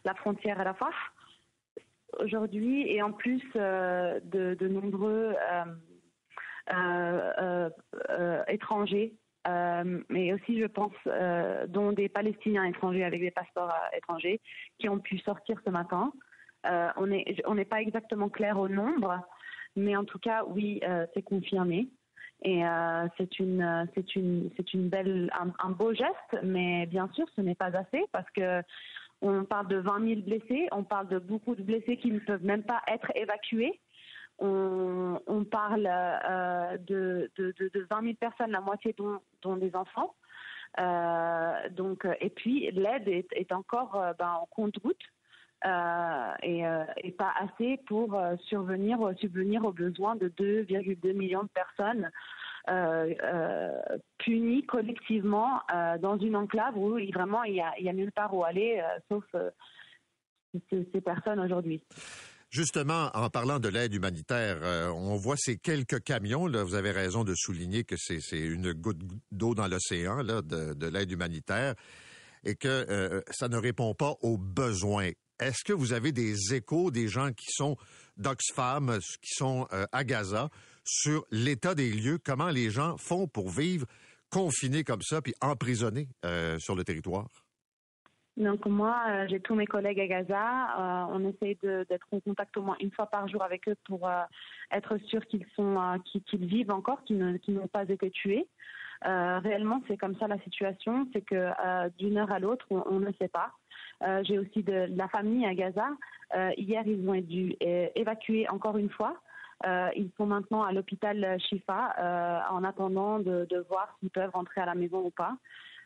la 0.06 0.14
frontière 0.14 0.60
à 0.60 0.64
la 0.64 0.72
Rafah 0.72 0.92
aujourd'hui 2.20 2.88
et 2.88 3.02
en 3.02 3.12
plus 3.12 3.42
euh, 3.56 4.20
de, 4.24 4.68
nombreux 4.68 5.36
euh, 6.74 7.70
euh, 8.10 8.44
étrangers, 8.48 9.14
mais 10.10 10.34
aussi 10.34 10.60
je 10.60 10.66
pense 10.66 10.94
dont 11.68 11.92
des 11.92 12.10
Palestiniens 12.10 12.64
étrangers 12.66 13.04
avec 13.04 13.22
des 13.22 13.32
passeports 13.32 13.74
étrangers 13.96 14.40
qui 14.80 14.90
ont 14.90 15.00
pu 15.00 15.18
sortir 15.20 15.60
ce 15.66 15.70
matin. 15.70 16.14
on 16.96 17.08
n'est 17.08 17.66
pas 17.66 17.82
exactement 17.82 18.30
clair 18.30 18.58
au 18.58 18.70
nombre, 18.70 19.20
mais 19.76 19.96
en 19.96 20.06
tout 20.06 20.20
cas 20.20 20.44
oui, 20.48 20.82
c'est 21.14 21.24
confirmé. 21.24 21.90
Et 22.46 22.62
c'est 23.18 23.40
une, 23.40 23.88
belle, 24.90 25.32
un, 25.60 25.70
beau 25.70 25.94
geste, 25.94 26.44
mais 26.44 26.86
bien 26.88 27.10
sûr, 27.14 27.26
ce 27.36 27.42
n'est 27.42 27.56
pas 27.56 27.78
assez 27.78 28.04
parce 28.12 28.30
que 28.32 28.62
on 29.24 29.46
parle 29.46 29.68
de 29.68 29.78
20 29.78 30.08
000 30.08 30.22
blessés, 30.22 30.68
on 30.72 30.84
parle 30.84 31.08
de 31.08 31.18
beaucoup 31.18 31.56
de 31.56 31.64
blessés 31.64 31.98
qui 31.98 32.12
ne 32.12 32.20
peuvent 32.20 32.44
même 32.44 32.64
pas 32.64 32.82
être 32.88 33.12
évacués. 33.16 33.80
On, 34.40 35.46
parle 35.50 35.88
euh, 35.90 36.78
de, 36.80 37.32
de, 37.38 37.54
de, 37.58 37.70
de, 37.74 37.88
20 37.90 38.02
000 38.02 38.14
personnes, 38.16 38.52
la 38.52 38.60
moitié 38.60 38.94
dont, 38.98 39.56
des 39.56 39.74
enfants. 39.76 40.14
Euh, 40.80 41.70
donc, 41.70 42.06
et 42.20 42.30
puis 42.30 42.70
l'aide 42.72 43.08
est, 43.08 43.52
encore 43.52 43.96
euh, 43.96 44.12
ben, 44.18 44.32
en 44.42 44.48
compte-goutte. 44.48 45.02
Et, 46.44 47.12
pas 47.18 47.34
assez 47.40 47.78
pour 47.88 48.20
survenir, 48.48 49.00
subvenir 49.18 49.64
aux 49.64 49.72
besoins 49.72 50.16
de 50.18 50.28
2,2 50.28 51.14
millions 51.14 51.44
de 51.44 51.50
personnes 51.50 52.10
punies 54.18 54.66
collectivement 54.66 55.62
dans 56.02 56.18
une 56.18 56.36
enclave 56.36 56.78
où 56.78 56.98
vraiment 57.14 57.44
il 57.44 57.56
y 57.56 57.62
a, 57.62 57.94
nulle 57.94 58.12
part 58.12 58.34
où 58.34 58.44
aller 58.44 58.82
sauf 59.10 59.24
ces, 60.70 61.02
personnes 61.02 61.40
aujourd'hui. 61.40 61.82
Justement, 62.50 63.10
en 63.16 63.30
parlant 63.32 63.60
de 63.60 63.68
l'aide 63.68 63.96
humanitaire, 63.96 64.60
euh, 64.62 64.88
on 64.90 65.16
voit 65.16 65.38
ces 65.38 65.58
quelques 65.58 66.04
camions. 66.04 66.48
Vous 66.48 66.76
avez 66.76 66.92
raison 66.92 67.24
de 67.24 67.34
souligner 67.36 67.84
que 67.84 67.96
c'est 67.98 68.40
une 68.40 68.74
goutte 68.74 69.02
d'eau 69.32 69.56
dans 69.56 69.68
l'océan 69.68 70.24
de, 70.24 70.76
de 70.76 70.88
l'aide 70.88 71.12
humanitaire 71.12 71.74
et 72.44 72.54
que 72.56 72.68
euh, 72.68 73.22
ça 73.32 73.48
ne 73.48 73.58
répond 73.58 73.96
pas 73.96 74.14
aux 74.22 74.38
besoins. 74.38 75.10
Est-ce 75.40 75.64
que 75.64 75.74
vous 75.74 75.94
avez 75.94 76.12
des 76.12 76.54
échos 76.54 76.92
des 76.92 77.08
gens 77.08 77.32
qui 77.32 77.48
sont 77.50 77.76
d'Oxfam, 78.18 79.00
qui 79.22 79.34
sont 79.34 79.68
euh, 79.74 79.86
à 79.92 80.04
Gaza, 80.04 80.50
sur 80.84 81.26
l'état 81.32 81.76
des 81.76 81.92
lieux, 81.92 82.18
comment 82.24 82.50
les 82.50 82.70
gens 82.70 82.98
font 82.98 83.28
pour 83.28 83.50
vivre 83.50 83.86
confinés 84.30 84.84
comme 84.84 85.02
ça, 85.02 85.22
puis 85.22 85.34
emprisonnés 85.42 86.08
euh, 86.26 86.58
sur 86.60 86.76
le 86.76 86.84
territoire? 86.84 87.28
Donc 88.36 88.66
moi, 88.66 88.98
euh, 89.08 89.28
j'ai 89.30 89.40
tous 89.40 89.54
mes 89.54 89.68
collègues 89.68 90.00
à 90.00 90.08
Gaza. 90.08 91.08
on 91.12 91.24
essaye 91.30 91.56
d'être 91.62 92.08
en 92.12 92.20
contact 92.20 92.58
au 92.58 92.64
moins 92.64 92.76
une 92.80 92.92
fois 92.92 93.06
par 93.06 93.28
jour 93.28 93.44
avec 93.44 93.68
eux 93.70 93.76
pour 93.86 94.10
être 94.72 94.98
sûr 95.06 95.24
qu'ils 95.28 95.46
sont, 95.56 96.02
qu'ils 96.26 96.46
vivent 96.48 96.72
encore, 96.72 97.04
qu'ils 97.04 97.40
n'ont 97.50 97.68
pas 97.68 97.84
été 97.84 98.10
tués. 98.10 98.48
réellement, 99.04 99.84
c'est 99.88 99.98
comme 99.98 100.18
ça 100.18 100.28
la 100.28 100.40
situation, 100.40 101.08
c'est 101.14 101.22
que 101.22 101.52
d'une 102.00 102.18
heure 102.18 102.32
à 102.32 102.40
l'autre, 102.40 102.66
on, 102.72 103.00
ne 103.00 103.12
sait 103.22 103.28
pas. 103.28 103.52
j'ai 104.24 104.40
aussi 104.40 104.64
de, 104.64 104.88
la 104.96 105.08
famille 105.10 105.46
à 105.46 105.54
Gaza. 105.54 105.90
hier, 106.58 106.82
ils 106.88 107.08
ont 107.08 107.22
dû 107.22 107.56
évacuer 107.62 108.50
encore 108.50 108.78
une 108.78 108.90
fois. 108.90 109.22
Euh, 109.66 109.90
ils 109.96 110.12
sont 110.18 110.26
maintenant 110.26 110.64
à 110.64 110.72
l'hôpital 110.72 111.38
Shifa 111.40 111.96
euh, 112.00 112.40
en 112.52 112.64
attendant 112.64 113.20
de, 113.20 113.66
voir 113.70 113.96
s'ils 114.00 114.10
peuvent 114.10 114.32
rentrer 114.34 114.62
à 114.62 114.66
la 114.66 114.76
maison 114.76 115.06
ou 115.06 115.10
pas. 115.10 115.38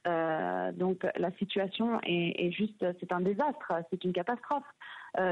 Euh, 0.07 0.71
donc 0.71 1.05
la 1.17 1.31
situation 1.33 1.99
est, 2.03 2.51
juste, 2.51 2.85
c'est 2.99 3.11
un 3.11 3.19
désastre, 3.19 3.73
c'est 3.89 4.03
une 4.03 4.13
catastrophe. 4.13 4.63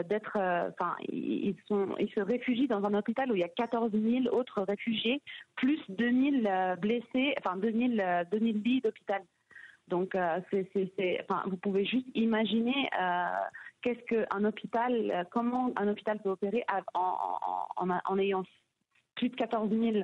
d'être, 0.10 0.38
enfin, 0.38 0.96
ils 1.10 1.56
se 1.68 2.20
réfugient 2.20 2.68
dans 2.68 2.84
un 2.84 2.94
hôpital 2.94 3.32
où 3.32 3.36
il 3.36 3.42
y 3.42 3.44
a 3.44 3.50
14 3.50 3.92
000 3.92 4.36
autres 4.36 4.62
réfugiés, 4.64 5.22
plus 5.56 5.80
2000 5.90 6.78
blessés, 6.80 7.36
enfin 7.40 7.56
2000, 7.58 8.28
2000 8.32 8.62
lits 8.64 8.82
d'hôpital. 8.82 9.22
Donc, 9.88 10.18
vous 11.46 11.58
pouvez 11.58 11.86
juste 11.86 12.08
imaginer 12.16 12.90
qu'est-ce 13.86 14.04
qu'un 14.06 14.44
hôpital, 14.44 15.12
euh, 15.12 15.24
comment 15.30 15.72
un 15.76 15.88
hôpital 15.88 16.20
peut 16.20 16.32
opérer 16.32 16.66
en, 16.96 18.18
ayant 18.18 18.44
plus 19.16 19.30
de 19.30 19.36
14 19.36 19.70
000 19.70 19.98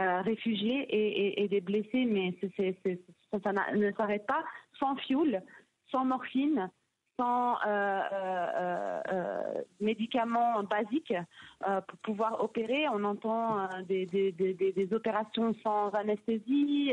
euh, 0.00 0.20
réfugiés 0.20 1.42
et, 1.42 1.48
des 1.48 1.60
blessés, 1.62 2.04
mais 2.04 2.36
ça, 3.32 3.52
ne 3.72 3.92
s'arrête 3.92 4.26
pas, 4.26 4.44
sans 4.78 4.94
fuel, 4.96 5.42
sans 5.90 6.04
morphine, 6.04 6.70
sans 7.18 7.56
euh, 7.66 9.62
médicaments 9.80 10.62
basiques 10.64 11.14
pour 11.60 11.98
pouvoir 12.02 12.44
opérer. 12.44 12.88
On 12.88 13.04
entend 13.04 13.68
des, 13.88 14.88
opérations 14.92 15.54
sans 15.62 15.90
anesthésie, 15.90 16.92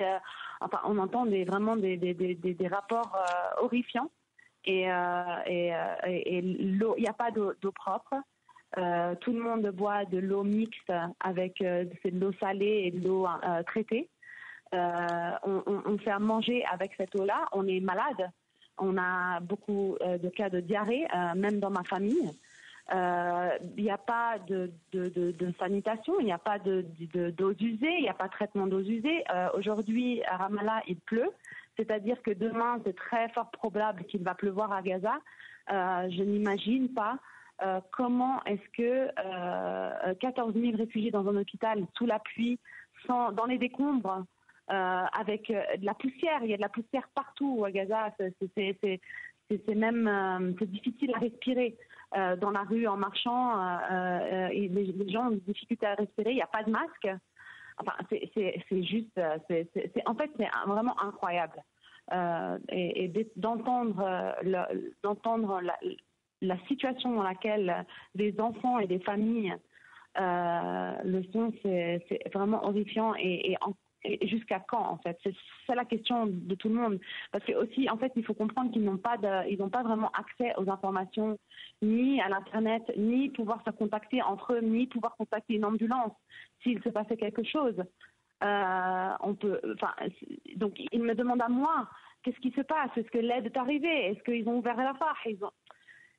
enfin 0.61 0.79
on 0.85 0.97
entend 0.97 1.25
vraiment 1.25 1.75
des 1.75 2.67
rapports 2.71 3.17
horrifiants 3.59 4.09
et, 4.65 4.91
euh, 4.91 5.23
euh, 5.47 6.21
il 6.25 6.77
n'y 6.97 7.07
a 7.07 7.13
pas 7.13 7.31
d'eau 7.31 7.71
propre. 7.73 8.15
Euh, 8.77 9.15
tout 9.15 9.33
le 9.33 9.41
monde 9.41 9.67
boit 9.71 10.05
de 10.05 10.17
l'eau 10.17 10.43
mixte 10.43 10.91
avec 11.19 11.61
de 11.61 12.19
l'eau 12.19 12.31
salée 12.39 12.83
et 12.85 12.91
de 12.91 13.07
l'eau 13.07 13.27
traitée. 13.67 14.09
On, 14.73 15.97
fait 15.97 16.17
manger 16.19 16.63
avec 16.71 16.93
cette 16.95 17.15
eau-là. 17.15 17.47
On 17.51 17.67
est 17.67 17.79
malade. 17.79 18.29
On 18.77 18.97
a 18.97 19.39
beaucoup 19.41 19.97
de 20.01 20.29
cas 20.29 20.49
de 20.49 20.59
diarrhée, 20.61 21.05
même 21.35 21.59
dans 21.59 21.69
ma 21.69 21.83
famille. 21.83 22.31
Il 22.93 23.83
n'y 23.83 23.91
a 23.91 23.97
pas 23.97 24.37
de, 24.47 24.71
de 24.93 25.53
sanitation, 25.59 26.19
il 26.19 26.25
n'y 26.25 26.31
a 26.31 26.37
pas 26.37 26.57
d'eau 26.59 27.51
usée, 27.59 27.95
il 27.97 28.03
n'y 28.03 28.09
a 28.09 28.13
pas 28.13 28.27
de 28.27 28.31
traitement 28.33 28.67
d'eau 28.67 28.81
usée. 28.81 29.23
Aujourd'hui, 29.53 30.23
à 30.23 30.37
Ramallah, 30.37 30.81
il 30.87 30.97
pleut. 30.97 31.31
C'est-à-dire 31.77 32.21
que 32.21 32.31
demain, 32.31 32.79
c'est 32.85 32.95
très 32.95 33.29
fort 33.29 33.49
probable 33.51 34.03
qu'il 34.05 34.23
va 34.23 34.35
pleuvoir 34.35 34.71
à 34.71 34.81
Gaza. 34.81 35.19
Euh, 35.71 36.09
je 36.09 36.23
n'imagine 36.23 36.93
pas 36.93 37.17
euh, 37.63 37.79
comment 37.91 38.43
est-ce 38.45 38.69
que 38.75 39.11
euh, 39.23 40.13
14 40.19 40.53
000 40.55 40.77
réfugiés 40.77 41.11
dans 41.11 41.27
un 41.27 41.35
hôpital 41.37 41.85
sous 41.95 42.07
la 42.07 42.17
pluie, 42.17 42.59
sans, 43.05 43.31
dans 43.31 43.45
les 43.45 43.59
décombres, 43.59 44.25
euh, 44.71 44.73
avec 44.73 45.49
de 45.49 45.85
la 45.85 45.93
poussière, 45.93 46.39
il 46.43 46.49
y 46.49 46.53
a 46.53 46.57
de 46.57 46.61
la 46.61 46.69
poussière 46.69 47.07
partout 47.13 47.63
à 47.65 47.71
Gaza, 47.71 48.13
c'est 48.17 49.75
même 49.75 50.55
c'est 50.59 50.69
difficile 50.69 51.11
à 51.13 51.19
respirer. 51.19 51.77
dans 52.39 52.51
la 52.51 52.63
rue 52.63 52.87
en 52.87 52.97
marchant, 52.97 53.57
les, 54.49 54.69
les, 54.69 55.09
gens 55.11 55.27
ont 55.27 55.31
des 55.31 55.41
difficultés 55.41 55.85
à 55.85 55.95
respirer, 55.95 56.31
il 56.31 56.35
n'y 56.35 56.41
a 56.41 56.47
pas 56.47 56.63
de 56.63 56.71
masque. 56.71 57.09
Enfin, 57.81 57.93
c'est 58.09 58.83
juste, 58.83 59.19
c'est 59.47 59.67
en 60.05 60.15
fait, 60.15 60.29
c'est 60.37 60.47
vraiment 60.67 60.99
incroyable. 61.01 61.63
Euh, 62.13 62.57
et, 62.69 63.09
d'entendre 63.37 64.01
euh, 64.03 64.63
d'entendre 65.01 65.61
la, 66.41 66.57
situation 66.67 67.15
dans 67.15 67.23
laquelle 67.23 67.85
des 68.15 68.37
enfants 68.39 68.79
et 68.79 68.87
des 68.87 68.99
familles 68.99 69.55
euh, 70.19 70.93
le 71.05 71.23
sont, 71.31 71.53
c'est 71.61 72.03
vraiment 72.33 72.65
horrifiant 72.65 73.13
et, 73.15 73.51
et, 73.51 73.57
jusqu'à 74.23 74.59
quand 74.59 74.83
en 74.83 74.97
fait? 74.97 75.17
C'est 75.67 75.75
la 75.75 75.85
question 75.85 76.27
de 76.27 76.55
tout 76.55 76.69
le 76.69 76.75
monde. 76.75 76.99
Parce 77.31 77.43
que 77.45 77.53
aussi 77.53 77.89
en 77.89 77.97
fait 77.97 78.11
il 78.15 78.25
faut 78.25 78.33
comprendre 78.33 78.71
qu'ils 78.71 78.83
n'ont 78.83 78.97
pas 78.97 79.17
ils 79.49 79.57
n'ont 79.59 79.69
pas 79.69 79.83
vraiment 79.83 80.11
accès 80.11 80.53
aux 80.57 80.69
informations 80.69 81.37
ni 81.81 82.21
à 82.21 82.29
l'internet 82.29 82.83
ni 82.97 83.29
pouvoir 83.29 83.63
se 83.65 83.71
contacter 83.71 84.21
entre 84.21 84.53
eux 84.53 84.61
ni 84.61 84.87
pouvoir 84.87 85.15
contacter 85.15 85.55
une 85.55 85.65
ambulance 85.65 86.13
s'il 86.63 86.81
se 86.81 86.89
passait 86.89 87.17
quelque 87.17 87.43
chose. 87.43 87.75
Euh, 88.43 89.13
on 89.21 89.35
peut, 89.35 89.59
enfin, 89.75 89.93
donc 90.55 90.73
ils 90.91 91.03
me 91.03 91.13
demandent 91.13 91.43
à 91.43 91.49
moi, 91.49 91.87
qu'est-ce 92.23 92.39
qui 92.39 92.51
se 92.51 92.61
passe? 92.61 92.89
Est-ce 92.97 93.11
que 93.11 93.19
l'aide 93.19 93.45
est 93.45 93.57
arrivée? 93.57 94.07
Est-ce 94.07 94.23
qu'ils 94.23 94.47
ont 94.49 94.57
ouvert 94.57 94.77
la 94.77 94.93
ont... 95.45 95.51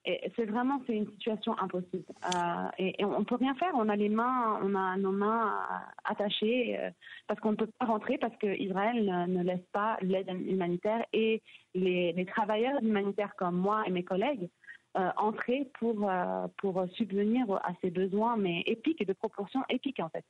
c'est 0.05 0.47
vraiment 0.47 0.83
c'est 0.87 0.95
une 0.95 1.09
situation 1.13 1.57
impossible 1.59 2.05
euh, 2.35 2.69
et, 2.79 3.05
on 3.05 3.25
peut 3.25 3.37
rien 3.37 3.55
faire. 3.55 3.71
On 3.75 3.89
a 3.89 3.97
les 3.97 4.09
mains, 4.09 4.59
on 4.63 4.75
a 4.75 4.97
nos 4.97 5.13
mains 5.13 5.63
attachées 6.05 6.79
euh, 6.79 6.91
parce 7.29 7.41
qu'on 7.41 7.53
ne 7.53 7.57
peut 7.57 7.71
pas 7.79 7.87
rentrer 7.87 8.19
parce 8.19 8.37
que 8.37 8.61
Israël 8.61 9.05
ne, 9.29 9.43
laisse 9.43 9.65
pas 9.73 9.97
l'aide 10.01 10.29
humanitaire 10.29 11.05
et 11.13 11.43
les, 11.75 12.27
travailleurs 12.27 12.83
humanitaires 12.83 13.35
comme 13.37 13.57
moi 13.57 13.83
et 13.87 13.91
mes 13.91 14.05
collègues 14.05 14.49
euh, 14.95 15.09
entrer 15.17 15.71
pour, 15.81 16.07
euh, 16.07 16.47
pour 16.59 16.85
subvenir 16.93 17.51
à 17.51 17.73
ces 17.81 17.91
besoins, 17.91 18.37
mais 18.37 18.63
épiques 18.67 19.01
et 19.01 19.07
de 19.07 19.15
proportions 19.15 19.63
épiques 19.71 20.01
en 20.01 20.11
fait. 20.11 20.23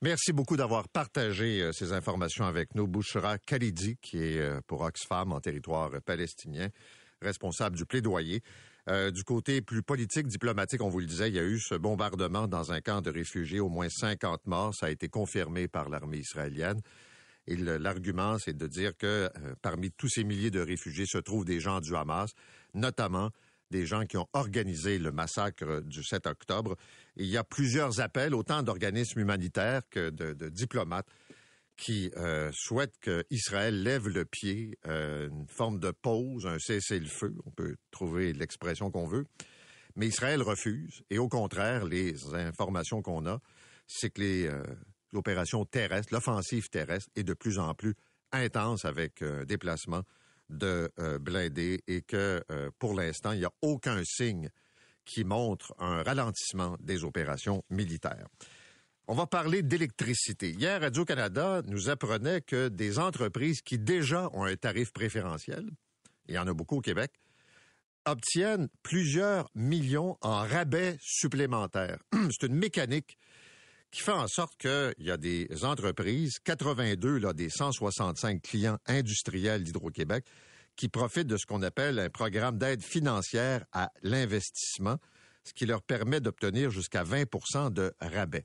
Merci 0.00 0.32
beaucoup 0.32 0.56
d'avoir 0.56 0.88
partagé 0.88 1.60
euh, 1.60 1.72
ces 1.72 1.92
informations 1.92 2.46
avec 2.46 2.74
nous. 2.74 2.86
Bouchra 2.86 3.36
Khalidi, 3.36 3.98
qui 4.00 4.16
est 4.16 4.66
pour 4.66 4.80
Oxfam 4.80 5.34
en 5.34 5.40
territoire 5.40 5.90
palestinien, 6.06 6.68
responsable 7.20 7.76
du 7.76 7.84
plaidoyer. 7.84 8.40
Du 9.12 9.24
côté 9.24 9.60
plus 9.60 9.82
politique, 9.82 10.26
diplomatique, 10.26 10.82
on 10.82 10.88
vous 10.88 11.00
le 11.00 11.06
disait, 11.06 11.28
il 11.28 11.34
y 11.34 11.38
a 11.38 11.44
eu 11.44 11.58
ce 11.58 11.74
bombardement 11.74 12.48
dans 12.48 12.72
un 12.72 12.80
camp 12.80 13.02
de 13.02 13.10
réfugiés, 13.10 13.60
au 13.60 13.68
moins 13.68 13.88
50 13.88 14.46
morts. 14.46 14.74
Ça 14.74 14.86
a 14.86 14.90
été 14.90 15.08
confirmé 15.08 15.68
par 15.68 15.88
l'armée 15.88 16.18
israélienne. 16.18 16.80
Et 17.46 17.56
l'argument, 17.56 18.38
c'est 18.38 18.56
de 18.56 18.66
dire 18.66 18.96
que 18.96 19.30
parmi 19.62 19.90
tous 19.90 20.08
ces 20.08 20.24
milliers 20.24 20.50
de 20.50 20.60
réfugiés 20.60 21.06
se 21.06 21.18
trouvent 21.18 21.44
des 21.44 21.60
gens 21.60 21.80
du 21.80 21.96
Hamas, 21.96 22.32
notamment 22.74 23.30
des 23.70 23.86
gens 23.86 24.06
qui 24.06 24.16
ont 24.16 24.28
organisé 24.32 24.98
le 24.98 25.12
massacre 25.12 25.80
du 25.80 26.02
7 26.02 26.26
octobre. 26.26 26.76
il 27.16 27.26
y 27.26 27.36
a 27.36 27.44
plusieurs 27.44 28.00
appels, 28.00 28.34
autant 28.34 28.62
d'organismes 28.62 29.20
humanitaires 29.20 29.82
que 29.90 30.10
de, 30.10 30.48
diplomates, 30.48 31.06
qui 31.78 32.10
euh, 32.16 32.50
souhaitent 32.52 32.98
qu'Israël 33.00 33.82
lève 33.82 34.08
le 34.08 34.26
pied, 34.26 34.76
euh, 34.86 35.28
une 35.28 35.48
forme 35.48 35.80
de 35.80 35.90
pause, 35.90 36.46
un 36.46 36.58
cessez-le-feu, 36.58 37.34
on 37.46 37.50
peut 37.50 37.76
trouver 37.90 38.34
l'expression 38.34 38.90
qu'on 38.90 39.06
veut. 39.06 39.24
Mais 39.96 40.08
Israël 40.08 40.42
refuse. 40.42 41.02
Et 41.08 41.18
au 41.18 41.28
contraire, 41.28 41.86
les 41.86 42.34
informations 42.34 43.00
qu'on 43.00 43.26
a, 43.26 43.40
c'est 43.86 44.10
que 44.10 44.20
les 44.20 44.46
euh, 44.46 44.62
l'opération 45.12 45.64
terrestre, 45.64 46.12
l'offensive 46.12 46.68
terrestre, 46.68 47.08
est 47.16 47.24
de 47.24 47.32
plus 47.32 47.58
en 47.58 47.74
plus 47.74 47.94
intense 48.32 48.84
avec 48.84 49.24
déplacement 49.46 50.02
de 50.50 50.90
euh, 50.98 51.18
blindés 51.18 51.82
et 51.86 52.02
que 52.02 52.42
euh, 52.50 52.70
pour 52.78 52.94
l'instant, 52.94 53.32
il 53.32 53.40
n'y 53.40 53.44
a 53.44 53.52
aucun 53.62 54.02
signe 54.04 54.48
qui 55.04 55.24
montre 55.24 55.74
un 55.78 56.02
ralentissement 56.02 56.76
des 56.80 57.04
opérations 57.04 57.64
militaires. 57.70 58.28
On 59.10 59.14
va 59.14 59.26
parler 59.26 59.62
d'électricité. 59.62 60.50
Hier, 60.50 60.82
Radio-Canada 60.82 61.62
nous 61.66 61.88
apprenait 61.88 62.42
que 62.42 62.68
des 62.68 62.98
entreprises 62.98 63.62
qui 63.62 63.78
déjà 63.78 64.28
ont 64.34 64.44
un 64.44 64.54
tarif 64.54 64.92
préférentiel, 64.92 65.66
il 66.28 66.34
y 66.34 66.38
en 66.38 66.46
a 66.46 66.52
beaucoup 66.52 66.76
au 66.76 66.80
Québec, 66.82 67.12
obtiennent 68.04 68.68
plusieurs 68.82 69.48
millions 69.54 70.18
en 70.20 70.40
rabais 70.40 70.98
supplémentaires. 71.00 71.96
C'est 72.38 72.48
une 72.48 72.56
mécanique 72.56 73.16
qui 73.90 74.02
fait 74.02 74.12
en 74.12 74.28
sorte 74.28 74.58
qu'il 74.58 74.92
y 74.98 75.10
a 75.10 75.16
des 75.16 75.48
entreprises, 75.62 76.38
82 76.40 77.16
là, 77.16 77.32
des 77.32 77.48
165 77.48 78.42
clients 78.42 78.76
industriels 78.84 79.64
d'Hydro-Québec, 79.64 80.26
qui 80.76 80.90
profitent 80.90 81.28
de 81.28 81.38
ce 81.38 81.46
qu'on 81.46 81.62
appelle 81.62 81.98
un 81.98 82.10
programme 82.10 82.58
d'aide 82.58 82.82
financière 82.82 83.64
à 83.72 83.90
l'investissement, 84.02 84.98
ce 85.44 85.54
qui 85.54 85.64
leur 85.64 85.80
permet 85.80 86.20
d'obtenir 86.20 86.70
jusqu'à 86.70 87.04
20% 87.04 87.72
de 87.72 87.94
rabais. 88.00 88.44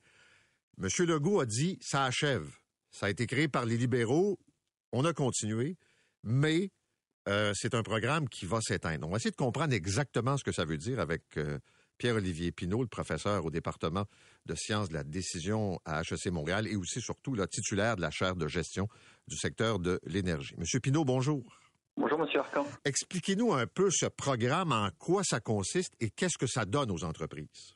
M. 0.81 0.87
Legault 1.05 1.39
a 1.39 1.45
dit, 1.45 1.77
ça 1.81 2.03
achève. 2.03 2.49
Ça 2.91 3.07
a 3.07 3.09
été 3.09 3.25
créé 3.25 3.47
par 3.47 3.65
les 3.65 3.77
libéraux, 3.77 4.39
on 4.91 5.05
a 5.05 5.13
continué, 5.13 5.77
mais 6.23 6.69
euh, 7.27 7.51
c'est 7.55 7.73
un 7.73 7.83
programme 7.83 8.29
qui 8.29 8.45
va 8.45 8.59
s'éteindre. 8.61 9.07
On 9.07 9.11
va 9.11 9.17
essayer 9.17 9.31
de 9.31 9.35
comprendre 9.35 9.73
exactement 9.73 10.37
ce 10.37 10.43
que 10.43 10.51
ça 10.51 10.65
veut 10.65 10.77
dire 10.77 10.99
avec 10.99 11.23
euh, 11.37 11.59
Pierre-Olivier 11.97 12.51
Pinault, 12.51 12.81
le 12.81 12.87
professeur 12.87 13.45
au 13.45 13.49
département 13.49 14.05
de 14.45 14.55
sciences 14.55 14.89
de 14.89 14.93
la 14.93 15.03
décision 15.03 15.79
à 15.85 16.01
HEC 16.01 16.31
Montréal 16.31 16.67
et 16.67 16.75
aussi 16.75 17.01
surtout 17.01 17.33
le 17.33 17.47
titulaire 17.47 17.95
de 17.95 18.01
la 18.01 18.11
chaire 18.11 18.35
de 18.35 18.47
gestion 18.47 18.87
du 19.27 19.37
secteur 19.37 19.79
de 19.79 19.99
l'énergie. 20.05 20.55
Monsieur 20.57 20.79
Pinault, 20.79 21.05
bonjour. 21.05 21.59
Bonjour, 21.95 22.19
Monsieur 22.19 22.39
Arcan. 22.39 22.65
Expliquez-nous 22.85 23.53
un 23.53 23.67
peu 23.67 23.89
ce 23.91 24.07
programme, 24.07 24.71
en 24.71 24.89
quoi 24.97 25.23
ça 25.23 25.39
consiste 25.39 25.93
et 25.99 26.09
qu'est-ce 26.09 26.37
que 26.37 26.47
ça 26.47 26.65
donne 26.65 26.91
aux 26.91 27.03
entreprises? 27.03 27.75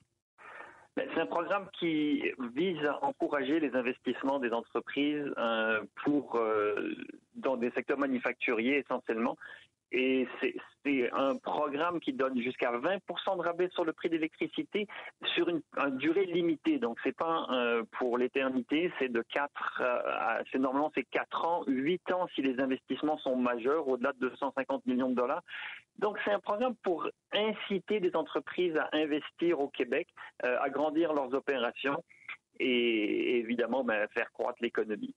Ben, 0.98 1.08
c'est 1.14 1.22
un 1.22 1.28
programme 1.28 1.70
qui 1.80 2.24
vise 2.56 2.84
à 2.84 3.06
encourager 3.06 3.60
les 3.60 3.76
investissements 3.76 4.40
des 4.40 4.52
entreprises 4.52 5.32
euh, 5.38 5.84
pour 6.04 6.38
euh, 6.38 6.96
dans 7.36 7.56
des 7.56 7.70
secteurs 7.70 8.00
manufacturiers 8.00 8.80
essentiellement 8.80 9.38
et 9.92 10.28
c'est 10.42 10.56
un 11.14 11.38
programme 11.38 12.00
qui 12.00 12.14
donne 12.14 12.40
jusqu'à 12.42 12.72
20% 12.72 13.38
de 13.38 13.42
rabais 13.42 13.70
sur 13.74 13.84
le 13.84 13.94
prix 13.94 14.10
d'électricité 14.10 14.88
sur 15.36 15.50
une, 15.50 15.62
durée 15.98 16.26
limitée. 16.26 16.80
Donc 16.80 16.98
c'est 17.04 17.16
pas 17.16 17.48
euh, 17.52 17.84
pour 17.98 18.18
l'éternité, 18.18 18.92
c'est 19.00 19.10
de 19.10 19.22
4 19.22 19.82
euh, 19.82 20.44
c'est 20.52 20.60
normalement 20.60 20.92
c'est 20.96 21.04
4 21.04 21.46
ans, 21.46 21.64
8 21.68 22.12
ans 22.12 22.28
si 22.36 22.42
les 22.42 22.60
investissements 22.60 23.18
sont 23.18 23.36
majeurs 23.36 23.88
au-delà 23.88 24.14
de 24.14 24.30
250 24.30 24.86
millions 24.86 25.10
de 25.10 25.16
dollars. 25.16 25.44
Donc 26.00 26.18
c'est 26.24 26.32
un 26.32 26.40
programme 26.40 26.76
pour 26.84 27.08
inciter 27.34 28.00
des 28.00 28.16
entreprises 28.16 28.78
à 28.78 28.90
investir 28.94 29.60
au 29.60 29.68
Québec, 29.68 30.08
euh, 30.46 30.58
à 30.62 30.70
grandir 30.70 31.14
leurs 31.14 31.34
opérations 31.34 32.04
et 32.60 33.38
évidemment 33.40 33.84
ben, 33.84 34.08
faire 34.14 34.32
croître 34.32 34.58
l'économie. 34.62 35.14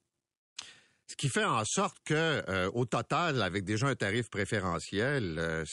Ce 1.11 1.17
qui 1.17 1.27
fait 1.27 1.43
en 1.43 1.65
sorte 1.65 1.97
que, 2.05 2.41
euh, 2.47 2.71
au 2.73 2.85
total, 2.85 3.41
avec 3.41 3.65
déjà 3.65 3.87
un 3.87 3.95
tarif 3.95 4.29
préférentiel, 4.29 5.35
euh, 5.39 5.65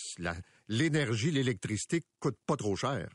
l'énergie, 0.67 1.31
l'électricité 1.31 2.03
coûte 2.19 2.37
pas 2.45 2.57
trop 2.57 2.75
cher. 2.75 3.09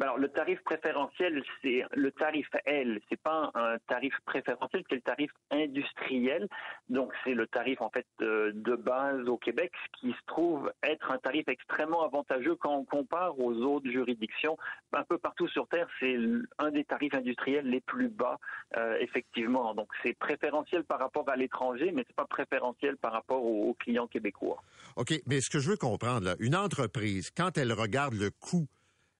Ben 0.00 0.06
alors, 0.06 0.18
le 0.18 0.30
tarif 0.30 0.58
préférentiel, 0.62 1.44
c'est 1.60 1.84
le 1.94 2.10
tarif 2.10 2.48
L. 2.64 3.00
C'est 3.10 3.20
pas 3.20 3.50
un 3.54 3.76
tarif 3.86 4.14
préférentiel, 4.24 4.82
c'est 4.88 4.94
le 4.94 5.02
tarif 5.02 5.30
industriel. 5.50 6.48
Donc, 6.88 7.12
c'est 7.22 7.34
le 7.34 7.46
tarif 7.46 7.82
en 7.82 7.90
fait 7.90 8.06
euh, 8.22 8.50
de 8.54 8.76
base 8.76 9.28
au 9.28 9.36
Québec, 9.36 9.70
qui 10.00 10.12
se 10.12 10.26
trouve 10.26 10.72
être 10.82 11.12
un 11.12 11.18
tarif 11.18 11.46
extrêmement 11.48 12.02
avantageux 12.02 12.56
quand 12.56 12.74
on 12.76 12.84
compare 12.84 13.38
aux 13.38 13.52
autres 13.52 13.90
juridictions. 13.90 14.56
Un 14.94 15.04
peu 15.04 15.18
partout 15.18 15.48
sur 15.48 15.68
Terre, 15.68 15.86
c'est 16.00 16.16
un 16.58 16.70
des 16.70 16.84
tarifs 16.84 17.12
industriels 17.12 17.68
les 17.68 17.82
plus 17.82 18.08
bas, 18.08 18.38
euh, 18.78 18.96
effectivement. 19.00 19.74
Donc, 19.74 19.88
c'est 20.02 20.16
préférentiel 20.18 20.82
par 20.84 20.98
rapport 20.98 21.28
à 21.28 21.36
l'étranger, 21.36 21.92
mais 21.92 22.04
c'est 22.06 22.16
pas 22.16 22.24
préférentiel 22.24 22.96
par 22.96 23.12
rapport 23.12 23.44
aux, 23.44 23.74
clients 23.74 24.06
québécois. 24.06 24.62
OK, 24.96 25.12
mais 25.26 25.42
ce 25.42 25.50
que 25.50 25.58
je 25.58 25.68
veux 25.68 25.76
comprendre, 25.76 26.24
là, 26.24 26.36
une 26.38 26.56
entreprise, 26.56 27.30
quand 27.30 27.58
elle 27.58 27.74
regarde 27.74 28.14
le 28.14 28.30
coût 28.30 28.66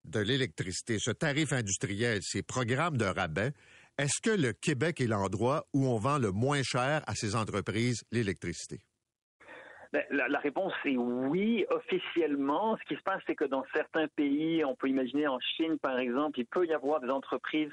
de 0.05 0.21
l'électricité, 0.21 0.99
ce 0.99 1.11
tarif 1.11 1.53
industriel, 1.53 2.21
ces 2.23 2.43
programmes 2.43 2.97
de 2.97 3.05
rabais, 3.05 3.53
est-ce 3.99 4.21
que 4.23 4.31
le 4.31 4.53
Québec 4.53 5.01
est 5.01 5.07
l'endroit 5.07 5.67
où 5.75 5.87
on 5.87 5.99
vend 5.99 6.19
le 6.19 6.33
moins 6.33 6.63
cher 6.63 7.03
à 7.07 7.15
ces 7.15 7.37
entreprises 7.37 8.03
l'électricité? 8.11 8.81
Ben, 9.93 10.05
la, 10.11 10.39
réponse 10.39 10.73
est 10.85 10.97
oui, 10.97 11.65
officiellement. 11.69 12.77
Ce 12.77 12.85
qui 12.85 12.95
se 12.95 13.03
passe, 13.03 13.21
c'est 13.27 13.35
que 13.35 13.45
dans 13.45 13.65
certains 13.75 14.07
pays, 14.07 14.65
on 14.65 14.77
peut 14.77 14.89
imaginer 14.89 15.27
en 15.27 15.41
Chine 15.41 15.79
par 15.79 15.99
exemple, 15.99 16.39
il 16.39 16.47
peut 16.47 16.65
y 16.65 16.73
avoir 16.73 17.01
des 17.01 17.11
entreprises 17.11 17.73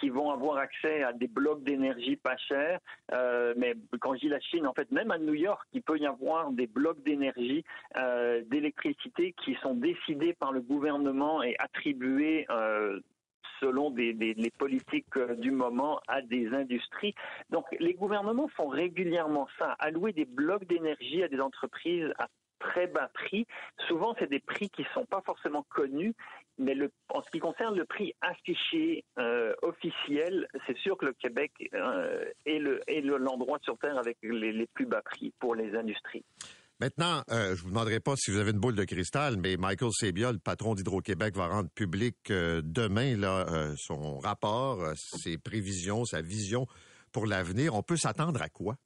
qui 0.00 0.08
vont 0.08 0.30
avoir 0.30 0.56
accès 0.56 1.02
à 1.02 1.12
des 1.12 1.26
blocs 1.26 1.62
d'énergie 1.64 2.16
pas 2.16 2.36
chers. 2.36 2.78
Euh, 3.12 3.52
mais 3.58 3.74
quand 4.00 4.14
je 4.14 4.20
dis 4.20 4.28
la 4.28 4.40
Chine, 4.40 4.66
en 4.66 4.72
fait, 4.72 4.90
même 4.90 5.10
à 5.10 5.18
New 5.18 5.34
York, 5.34 5.66
il 5.74 5.82
peut 5.82 5.98
y 5.98 6.06
avoir 6.06 6.52
des 6.52 6.66
blocs 6.66 7.02
d'énergie, 7.02 7.64
euh, 7.98 8.42
d'électricité 8.46 9.34
qui 9.44 9.54
sont 9.56 9.74
décidés 9.74 10.32
par 10.32 10.52
le 10.52 10.62
gouvernement 10.62 11.42
et 11.42 11.54
attribués 11.58 12.46
euh, 12.48 13.00
selon 13.60 13.94
les 13.94 14.52
politiques 14.58 15.16
euh, 15.16 15.34
du 15.34 15.50
moment 15.50 16.00
à 16.08 16.22
des 16.22 16.48
industries. 16.54 17.14
Donc 17.50 17.64
les 17.78 17.94
gouvernements 17.94 18.48
font 18.48 18.68
régulièrement 18.68 19.48
ça, 19.58 19.76
allouer 19.78 20.12
des 20.12 20.24
blocs 20.24 20.66
d'énergie 20.66 21.22
à 21.22 21.28
des 21.28 21.40
entreprises 21.40 22.12
à 22.18 22.28
très 22.58 22.86
bas 22.86 23.08
prix. 23.14 23.46
Souvent, 23.86 24.14
c'est 24.18 24.28
des 24.28 24.40
prix 24.40 24.68
qui 24.68 24.82
ne 24.82 24.88
sont 24.88 25.06
pas 25.06 25.22
forcément 25.24 25.64
connus, 25.70 26.14
mais 26.58 26.76
en 27.08 27.22
ce 27.22 27.30
qui 27.30 27.38
concerne 27.38 27.76
le 27.76 27.84
prix 27.84 28.14
affiché 28.20 29.04
euh, 29.18 29.54
officiel, 29.62 30.48
c'est 30.66 30.76
sûr 30.78 30.96
que 30.96 31.06
le 31.06 31.12
Québec 31.12 31.52
euh, 31.74 32.24
est 32.46 32.58
l'endroit 33.00 33.58
le, 33.58 33.64
sur 33.64 33.78
Terre 33.78 33.98
avec 33.98 34.18
les 34.22 34.66
plus 34.74 34.86
bas 34.86 35.02
prix 35.02 35.32
pour 35.38 35.54
les 35.54 35.76
industries. 35.76 36.24
Maintenant, 36.80 37.22
euh, 37.32 37.56
je 37.56 37.62
vous 37.62 37.70
demanderai 37.70 37.98
pas 37.98 38.14
si 38.14 38.30
vous 38.30 38.38
avez 38.38 38.52
une 38.52 38.60
boule 38.60 38.76
de 38.76 38.84
cristal, 38.84 39.36
mais 39.36 39.56
Michael 39.56 39.90
Sebia, 39.92 40.30
le 40.30 40.38
patron 40.38 40.76
d'Hydro-Québec, 40.76 41.34
va 41.34 41.48
rendre 41.48 41.68
public 41.74 42.16
euh, 42.30 42.60
demain 42.62 43.16
là, 43.16 43.46
euh, 43.48 43.74
son 43.76 44.18
rapport, 44.18 44.84
euh, 44.84 44.92
ses 44.94 45.38
prévisions, 45.38 46.04
sa 46.04 46.22
vision 46.22 46.66
pour 47.12 47.26
l'avenir. 47.26 47.74
On 47.74 47.82
peut 47.82 47.96
s'attendre 47.96 48.40
à 48.40 48.48
quoi? 48.48 48.76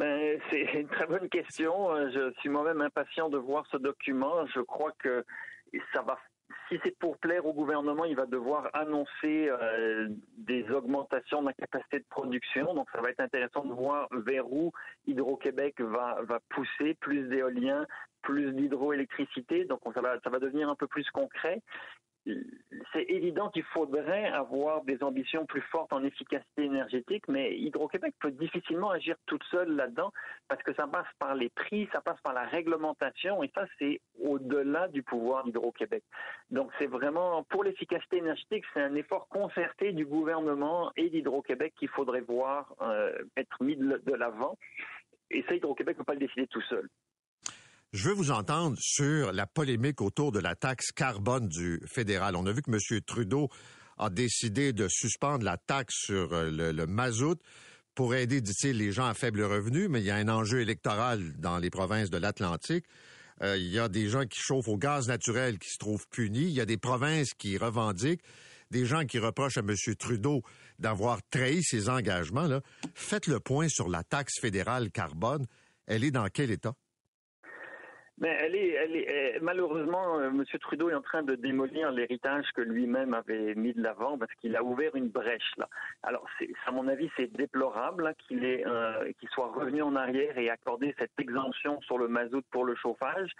Ben, 0.00 0.40
c'est 0.50 0.62
une 0.74 0.88
très 0.88 1.06
bonne 1.06 1.28
question. 1.28 1.94
Je 2.10 2.32
suis 2.40 2.48
moi-même 2.48 2.80
impatient 2.80 3.28
de 3.28 3.38
voir 3.38 3.64
ce 3.70 3.76
document. 3.76 4.44
Je 4.52 4.62
crois 4.62 4.90
que 4.98 5.24
ça 5.94 6.02
va 6.02 6.18
si 6.68 6.78
c'est 6.84 6.96
pour 6.98 7.18
plaire 7.18 7.46
au 7.46 7.52
gouvernement, 7.52 8.04
il 8.04 8.16
va 8.16 8.26
devoir 8.26 8.70
annoncer 8.74 9.48
euh, 9.48 10.08
des 10.38 10.70
augmentations 10.70 11.42
de 11.42 11.46
la 11.46 11.52
capacité 11.52 11.98
de 11.98 12.04
production. 12.08 12.74
Donc, 12.74 12.88
ça 12.92 13.00
va 13.00 13.10
être 13.10 13.20
intéressant 13.20 13.64
de 13.64 13.72
voir 13.72 14.08
vers 14.12 14.50
où 14.50 14.72
Hydro-Québec 15.06 15.80
va, 15.80 16.18
va 16.22 16.40
pousser 16.50 16.94
plus 16.94 17.28
d'éolien, 17.28 17.86
plus 18.22 18.52
d'hydroélectricité. 18.52 19.64
Donc, 19.64 19.80
ça 19.94 20.00
va, 20.00 20.18
ça 20.22 20.30
va 20.30 20.38
devenir 20.38 20.68
un 20.68 20.76
peu 20.76 20.86
plus 20.86 21.08
concret 21.10 21.60
c'est 22.92 23.04
évident 23.08 23.50
qu'il 23.50 23.64
faudrait 23.64 24.26
avoir 24.26 24.84
des 24.84 25.02
ambitions 25.02 25.44
plus 25.46 25.60
fortes 25.62 25.92
en 25.92 26.04
efficacité 26.04 26.64
énergétique, 26.64 27.26
mais 27.28 27.56
Hydro-Québec 27.58 28.14
peut 28.20 28.30
difficilement 28.30 28.90
agir 28.90 29.16
toute 29.26 29.42
seule 29.44 29.74
là-dedans 29.74 30.12
parce 30.48 30.62
que 30.62 30.72
ça 30.74 30.86
passe 30.86 31.06
par 31.18 31.34
les 31.34 31.48
prix, 31.48 31.88
ça 31.92 32.00
passe 32.00 32.20
par 32.22 32.32
la 32.32 32.44
réglementation 32.44 33.42
et 33.42 33.50
ça 33.54 33.66
c'est 33.78 34.00
au-delà 34.22 34.88
du 34.88 35.02
pouvoir 35.02 35.44
d'Hydro-Québec. 35.44 36.04
Donc 36.50 36.70
c'est 36.78 36.86
vraiment 36.86 37.42
pour 37.44 37.64
l'efficacité 37.64 38.18
énergétique, 38.18 38.64
c'est 38.72 38.82
un 38.82 38.94
effort 38.94 39.28
concerté 39.28 39.92
du 39.92 40.06
gouvernement 40.06 40.92
et 40.96 41.10
d'Hydro-Québec 41.10 41.74
qu'il 41.76 41.88
faudrait 41.88 42.20
voir 42.20 42.74
euh, 42.82 43.12
être 43.36 43.62
mis 43.62 43.76
de 43.76 44.14
l'avant. 44.14 44.56
Et 45.30 45.42
ça, 45.48 45.54
Hydro-Québec 45.54 45.96
ne 45.96 45.98
peut 45.98 46.04
pas 46.04 46.14
le 46.14 46.20
décider 46.20 46.46
tout 46.46 46.60
seul. 46.62 46.88
Je 47.92 48.08
veux 48.08 48.14
vous 48.14 48.30
entendre 48.30 48.78
sur 48.80 49.32
la 49.32 49.46
polémique 49.46 50.00
autour 50.00 50.32
de 50.32 50.38
la 50.38 50.54
taxe 50.54 50.92
carbone 50.92 51.46
du 51.46 51.78
fédéral. 51.84 52.36
On 52.36 52.46
a 52.46 52.52
vu 52.52 52.62
que 52.62 52.70
M. 52.70 53.00
Trudeau 53.02 53.50
a 53.98 54.08
décidé 54.08 54.72
de 54.72 54.88
suspendre 54.88 55.44
la 55.44 55.58
taxe 55.58 55.94
sur 56.06 56.32
euh, 56.32 56.72
le, 56.72 56.86
mazout 56.86 57.38
pour 57.94 58.14
aider, 58.14 58.40
dit-il, 58.40 58.78
les 58.78 58.92
gens 58.92 59.04
à 59.04 59.12
faible 59.12 59.42
revenu, 59.42 59.88
mais 59.88 60.00
il 60.00 60.06
y 60.06 60.10
a 60.10 60.16
un 60.16 60.30
enjeu 60.30 60.62
électoral 60.62 61.34
dans 61.36 61.58
les 61.58 61.68
provinces 61.68 62.08
de 62.08 62.16
l'Atlantique. 62.16 62.86
Euh, 63.42 63.58
il 63.58 63.68
y 63.68 63.78
a 63.78 63.90
des 63.90 64.08
gens 64.08 64.24
qui 64.24 64.40
chauffent 64.40 64.68
au 64.68 64.78
gaz 64.78 65.06
naturel 65.06 65.58
qui 65.58 65.68
se 65.68 65.76
trouvent 65.76 66.08
punis. 66.08 66.44
Il 66.44 66.54
y 66.54 66.62
a 66.62 66.66
des 66.66 66.78
provinces 66.78 67.34
qui 67.34 67.58
revendiquent, 67.58 68.22
des 68.70 68.86
gens 68.86 69.04
qui 69.04 69.18
reprochent 69.18 69.58
à 69.58 69.60
M. 69.60 69.76
Trudeau 69.98 70.40
d'avoir 70.78 71.20
trahi 71.28 71.62
ses 71.62 71.90
engagements. 71.90 72.46
Là. 72.46 72.62
Faites 72.94 73.26
le 73.26 73.38
point 73.38 73.68
sur 73.68 73.90
la 73.90 74.02
taxe 74.02 74.40
fédérale 74.40 74.90
carbone. 74.90 75.44
Elle 75.86 76.04
est 76.04 76.10
dans 76.10 76.28
quel 76.32 76.50
état? 76.50 76.72
Mais 78.18 78.36
elle 78.40 78.54
est, 78.54 79.40
malheureusement, 79.40 80.18
euh, 80.18 80.28
M. 80.28 80.44
Trudeau 80.60 80.90
est 80.90 80.94
en 80.94 81.00
train 81.00 81.22
de 81.22 81.34
démolir 81.34 81.90
l'héritage 81.90 82.44
que 82.54 82.60
lui-même 82.60 83.14
avait 83.14 83.54
mis 83.54 83.72
de 83.72 83.82
l'avant 83.82 84.18
parce 84.18 84.32
qu'il 84.34 84.54
a 84.54 84.62
ouvert 84.62 84.94
une 84.94 85.08
brèche 85.08 85.52
là. 85.56 85.68
Alors, 86.02 86.26
à 86.66 86.70
mon 86.70 86.88
avis, 86.88 87.10
c'est 87.16 87.32
déplorable 87.32 88.06
hein, 88.06 88.12
qu'il 88.18 88.44
euh, 88.44 89.10
qu'il 89.18 89.28
soit 89.30 89.48
revenu 89.48 89.82
en 89.82 89.96
arrière 89.96 90.36
et 90.38 90.50
accordé 90.50 90.94
cette 90.98 91.18
exemption 91.18 91.80
sur 91.82 91.98
le 91.98 92.08
mazout 92.08 92.44
pour 92.50 92.64
le 92.64 92.74
chauffage. 92.74 93.30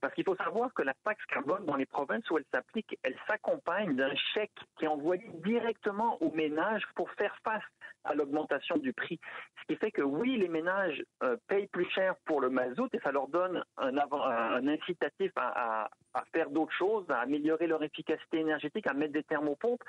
Parce 0.00 0.14
qu'il 0.14 0.24
faut 0.24 0.36
savoir 0.36 0.72
que 0.72 0.82
la 0.82 0.94
taxe 1.04 1.24
carbone 1.26 1.64
dans 1.66 1.76
les 1.76 1.86
provinces 1.86 2.28
où 2.30 2.38
elle 2.38 2.44
s'applique, 2.52 2.98
elle 3.02 3.16
s'accompagne 3.26 3.96
d'un 3.96 4.14
chèque 4.34 4.58
qui 4.78 4.86
est 4.86 4.88
envoyé 4.88 5.28
directement 5.44 6.16
aux 6.22 6.30
ménages 6.32 6.84
pour 6.94 7.10
faire 7.12 7.36
face 7.44 7.62
à 8.04 8.14
l'augmentation 8.14 8.76
du 8.78 8.92
prix. 8.92 9.20
Ce 9.60 9.66
qui 9.66 9.76
fait 9.76 9.90
que 9.90 10.02
oui, 10.02 10.38
les 10.38 10.48
ménages 10.48 11.02
euh, 11.22 11.36
payent 11.48 11.66
plus 11.66 11.88
cher 11.90 12.14
pour 12.24 12.40
le 12.40 12.48
mazout 12.48 12.88
et 12.94 12.98
ça 13.00 13.12
leur 13.12 13.28
donne 13.28 13.62
un, 13.76 14.66
incitatif 14.66 15.32
à, 15.36 15.90
à, 16.14 16.24
faire 16.32 16.48
d'autres 16.50 16.72
choses, 16.72 17.04
à 17.10 17.20
améliorer 17.20 17.66
leur 17.66 17.82
efficacité 17.82 18.38
énergétique, 18.38 18.86
à 18.86 18.94
mettre 18.94 19.12
des 19.12 19.22
thermopompes. 19.22 19.82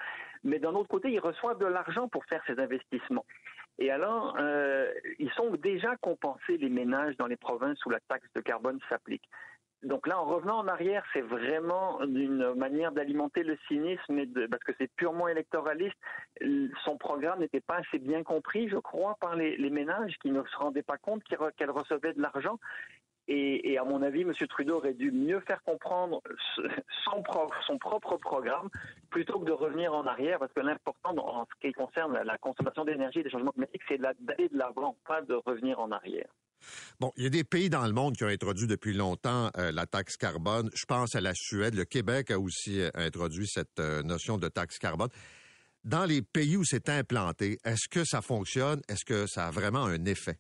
Mais 0.43 0.59
d'un 0.59 0.73
autre 0.73 0.89
côté, 0.89 1.09
ils 1.09 1.19
reçoivent 1.19 1.59
de 1.59 1.65
l'argent 1.65 2.09
pour 2.09 2.25
faire 2.25 2.43
ces 2.47 2.59
investissements. 2.59 3.25
Et 3.79 3.89
alors, 3.89 4.35
euh, 4.39 4.91
ils 5.17 5.31
sont 5.31 5.49
déjà 5.51 5.95
compensés, 5.97 6.57
les 6.57 6.69
ménages, 6.69 7.15
dans 7.17 7.27
les 7.27 7.37
provinces 7.37 7.83
où 7.85 7.89
la 7.89 7.99
taxe 8.01 8.27
de 8.35 8.41
carbone 8.41 8.79
s'applique. 8.89 9.27
Donc 9.83 10.05
là, 10.05 10.19
en 10.19 10.25
revenant 10.25 10.59
en 10.59 10.67
arrière, 10.67 11.03
c'est 11.11 11.21
vraiment 11.21 12.01
une 12.01 12.53
manière 12.53 12.91
d'alimenter 12.91 13.43
le 13.43 13.57
cynisme, 13.67 14.19
et 14.19 14.27
de, 14.27 14.45
parce 14.45 14.63
que 14.63 14.73
c'est 14.77 14.91
purement 14.95 15.27
électoraliste. 15.27 15.97
Son 16.85 16.97
programme 16.97 17.39
n'était 17.39 17.61
pas 17.61 17.77
assez 17.77 17.97
bien 17.97 18.23
compris, 18.23 18.69
je 18.69 18.77
crois, 18.77 19.15
par 19.19 19.35
les, 19.35 19.57
les 19.57 19.69
ménages 19.71 20.15
qui 20.21 20.29
ne 20.29 20.43
se 20.43 20.55
rendaient 20.57 20.83
pas 20.83 20.97
compte 20.97 21.23
qu'elle 21.23 21.71
recevait 21.71 22.13
de 22.13 22.21
l'argent. 22.21 22.59
Et, 23.33 23.71
et, 23.71 23.77
à 23.77 23.85
mon 23.85 24.01
avis, 24.01 24.23
M. 24.23 24.33
Trudeau 24.49 24.75
aurait 24.75 24.93
dû 24.93 25.09
mieux 25.09 25.39
faire 25.47 25.63
comprendre 25.63 26.21
son, 27.05 27.23
propre, 27.23 27.55
son 27.65 27.77
propre 27.77 28.17
programme 28.17 28.69
plutôt 29.09 29.39
que 29.39 29.45
de 29.45 29.53
revenir 29.53 29.93
en 29.93 30.05
arrière, 30.05 30.37
parce 30.37 30.51
que 30.51 30.59
l'important 30.59 31.15
en 31.17 31.45
ce 31.45 31.65
qui 31.65 31.71
concerne 31.71 32.19
la 32.25 32.37
consommation 32.37 32.83
d'énergie 32.83 33.19
et 33.19 33.23
des 33.23 33.29
changements 33.29 33.53
climatiques, 33.53 33.83
c'est 33.87 34.01
d'aller 34.01 34.49
de 34.49 34.57
l'avant, 34.57 34.97
pas 35.07 35.21
de 35.21 35.35
revenir 35.45 35.79
en 35.79 35.91
arrière. 35.91 36.27
Bon, 36.99 37.13
il 37.15 37.23
y 37.23 37.27
a 37.27 37.29
des 37.29 37.45
pays 37.45 37.69
dans 37.69 37.85
le 37.85 37.93
monde 37.93 38.17
qui 38.17 38.25
ont 38.25 38.27
introduit 38.27 38.67
depuis 38.67 38.93
longtemps 38.93 39.49
euh, 39.57 39.71
la 39.71 39.85
taxe 39.85 40.17
carbone. 40.17 40.69
Je 40.75 40.85
pense 40.85 41.15
à 41.15 41.21
la 41.21 41.33
Suède. 41.33 41.73
Le 41.73 41.85
Québec 41.85 42.31
a 42.31 42.37
aussi 42.37 42.81
euh, 42.81 42.89
introduit 42.95 43.47
cette 43.47 43.79
euh, 43.79 44.03
notion 44.03 44.37
de 44.37 44.49
taxe 44.49 44.77
carbone. 44.77 45.09
Dans 45.85 46.03
les 46.03 46.21
pays 46.21 46.57
où 46.57 46.65
c'est 46.65 46.89
implanté, 46.89 47.59
est-ce 47.63 47.87
que 47.87 48.03
ça 48.03 48.21
fonctionne? 48.21 48.81
Est-ce 48.89 49.05
que 49.05 49.25
ça 49.25 49.47
a 49.47 49.51
vraiment 49.51 49.85
un 49.85 50.03
effet? 50.03 50.35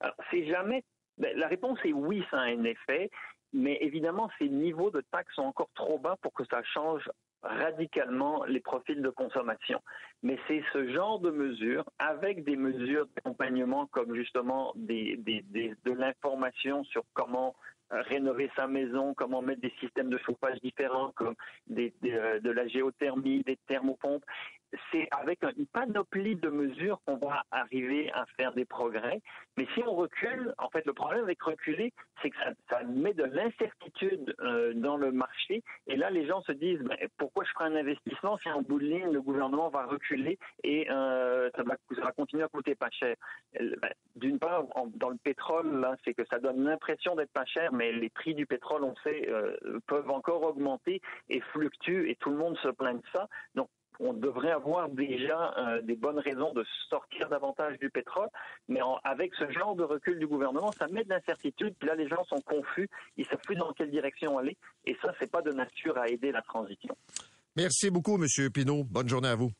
Alors, 0.00 0.14
c'est 0.30 0.46
jamais. 0.46 0.84
Ben, 1.18 1.36
la 1.36 1.48
réponse 1.48 1.78
est 1.84 1.92
oui, 1.92 2.24
ça 2.30 2.38
a 2.38 2.44
un 2.44 2.64
effet. 2.64 3.10
Mais 3.52 3.76
évidemment, 3.82 4.30
ces 4.38 4.48
niveaux 4.48 4.90
de 4.90 5.02
taxes 5.12 5.34
sont 5.34 5.42
encore 5.42 5.68
trop 5.74 5.98
bas 5.98 6.16
pour 6.22 6.32
que 6.32 6.44
ça 6.46 6.62
change 6.62 7.08
radicalement 7.42 8.44
les 8.44 8.60
profils 8.60 9.02
de 9.02 9.10
consommation. 9.10 9.80
Mais 10.22 10.38
c'est 10.46 10.62
ce 10.72 10.92
genre 10.92 11.18
de 11.18 11.30
mesures, 11.30 11.84
avec 11.98 12.44
des 12.44 12.56
mesures 12.56 13.06
d'accompagnement 13.14 13.86
comme 13.86 14.14
justement 14.14 14.72
de 14.76 15.92
l'information 15.92 16.84
sur 16.84 17.02
comment 17.14 17.54
euh, 17.92 18.00
rénover 18.02 18.50
sa 18.56 18.66
maison, 18.66 19.12
comment 19.12 19.42
mettre 19.42 19.60
des 19.60 19.74
systèmes 19.80 20.08
de 20.08 20.18
chauffage 20.18 20.58
différents, 20.60 21.12
comme 21.14 21.34
euh, 21.76 22.40
de 22.40 22.50
la 22.50 22.66
géothermie, 22.68 23.42
des 23.42 23.58
thermopompes, 23.66 24.24
c'est 24.90 25.08
avec 25.10 25.42
une 25.42 25.66
panoplie 25.66 26.36
de 26.36 26.48
mesures 26.48 27.00
qu'on 27.04 27.16
va 27.16 27.44
arriver 27.50 28.10
à 28.12 28.26
faire 28.36 28.52
des 28.52 28.64
progrès. 28.64 29.20
Mais 29.56 29.66
si 29.74 29.82
on 29.86 29.94
recule, 29.94 30.54
en 30.58 30.68
fait, 30.70 30.84
le 30.86 30.92
problème 30.92 31.24
avec 31.24 31.42
reculer, 31.42 31.92
c'est 32.22 32.30
que 32.30 32.36
ça, 32.68 32.82
met 32.84 33.14
de 33.14 33.24
l'incertitude 33.24 34.34
euh, 34.40 34.72
dans 34.74 34.96
le 34.96 35.12
marché. 35.12 35.62
Et 35.86 35.96
là, 35.96 36.10
les 36.10 36.26
gens 36.26 36.42
se 36.42 36.52
disent, 36.52 36.80
ben, 36.80 36.96
pourquoi 37.18 37.44
je 37.44 37.50
ferai 37.52 37.66
un 37.66 37.76
investissement 37.76 38.38
si 38.38 38.50
en 38.50 38.62
bout 38.62 38.78
de 38.78 38.86
ligne, 38.86 39.12
le 39.12 39.20
gouvernement 39.20 39.68
va 39.68 39.86
reculer 39.86 40.38
et 40.64 40.90
euh, 40.90 41.50
ça, 41.54 41.62
va, 41.62 41.76
ça, 41.94 42.02
va, 42.02 42.12
continuer 42.12 42.44
à 42.44 42.48
coûter 42.48 42.74
pas 42.74 42.90
cher? 42.90 43.16
Ben, 43.58 43.92
d'une 44.16 44.38
part, 44.38 44.64
dans 44.94 45.10
le 45.10 45.18
pétrole, 45.22 45.86
c'est 46.04 46.14
que 46.14 46.24
ça 46.26 46.38
donne 46.38 46.64
l'impression 46.64 47.14
d'être 47.14 47.32
pas 47.32 47.44
cher, 47.44 47.72
mais 47.72 47.92
les 47.92 48.10
prix 48.10 48.34
du 48.34 48.46
pétrole, 48.46 48.84
on 48.84 48.94
sait, 49.02 49.28
euh, 49.28 49.56
peuvent 49.86 50.10
encore 50.10 50.42
augmenter 50.42 51.00
et 51.28 51.40
fluctuent 51.52 52.10
et 52.10 52.16
tout 52.16 52.30
le 52.30 52.36
monde 52.36 52.56
se 52.58 52.68
plaint 52.68 52.96
de 52.96 53.06
ça. 53.12 53.28
Donc, 53.54 53.68
on 54.00 54.12
devrait 54.12 54.50
avoir 54.50 54.88
déjà 54.88 55.54
euh, 55.58 55.82
des 55.82 55.96
bonnes 55.96 56.18
raisons 56.18 56.52
de 56.52 56.64
sortir 56.88 57.28
davantage 57.28 57.78
du 57.78 57.90
pétrole, 57.90 58.28
mais 58.68 58.80
avec 59.04 59.32
ce 59.34 59.50
genre 59.50 59.74
de 59.74 59.84
recul 59.84 60.18
du 60.18 60.26
gouvernement, 60.26 60.72
ça 60.72 60.86
met 60.88 61.04
de 61.04 61.10
l'incertitude. 61.10 61.74
Puis 61.78 61.88
là, 61.88 61.94
les 61.94 62.08
gens 62.08 62.24
sont 62.24 62.40
confus, 62.40 62.88
ils 63.16 63.26
savent 63.26 63.40
plus 63.44 63.56
dans 63.56 63.72
quelle 63.72 63.90
direction 63.90 64.38
aller, 64.38 64.56
et 64.84 64.96
ça, 65.02 65.12
c'est 65.18 65.30
pas 65.30 65.42
de 65.42 65.52
nature 65.52 65.96
à 65.98 66.08
aider 66.08 66.32
la 66.32 66.42
transition. 66.42 66.96
Merci 67.56 67.90
beaucoup, 67.90 68.16
Monsieur 68.16 68.50
Pinault. 68.50 68.84
Bonne 68.84 69.08
journée 69.08 69.28
à 69.28 69.34
vous. 69.34 69.52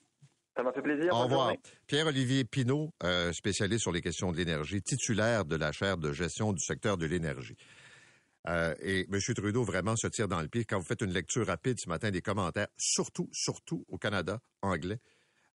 Ça 0.57 0.63
m'a 0.63 0.73
fait 0.73 0.83
plaisir. 0.83 1.13
Au 1.15 1.25
revoir. 1.25 1.55
Pierre-Olivier 1.87 2.45
Pinault, 2.45 2.91
euh, 3.05 3.33
spécialiste 3.33 3.83
sur 3.83 3.93
les 3.93 4.03
questions 4.03 4.33
de 4.33 4.37
l'énergie, 4.37 4.83
titulaire 4.83 5.45
de 5.45 5.57
la 5.57 5.73
chaire 5.73 5.97
de 5.97 6.13
gestion 6.13 6.53
du 6.53 6.63
secteur 6.63 6.99
de 6.99 7.07
l'énergie. 7.07 7.57
Euh, 8.49 8.75
et 8.81 9.07
M. 9.13 9.21
Trudeau 9.35 9.63
vraiment 9.63 9.97
se 9.97 10.09
tire 10.09 10.29
dans 10.29 10.41
le 10.41 10.49
pied 10.49 10.65
quand 10.65 10.79
vous 10.79 10.85
faites 10.85 11.01
une 11.01 11.13
lecture 11.13 11.47
rapide 11.47 11.79
ce 11.79 11.89
matin 11.89 12.11
des 12.11 12.23
commentaires, 12.23 12.69
surtout, 12.77 13.29
surtout 13.33 13.85
au 13.89 13.99
Canada 13.99 14.41
anglais. 14.63 14.99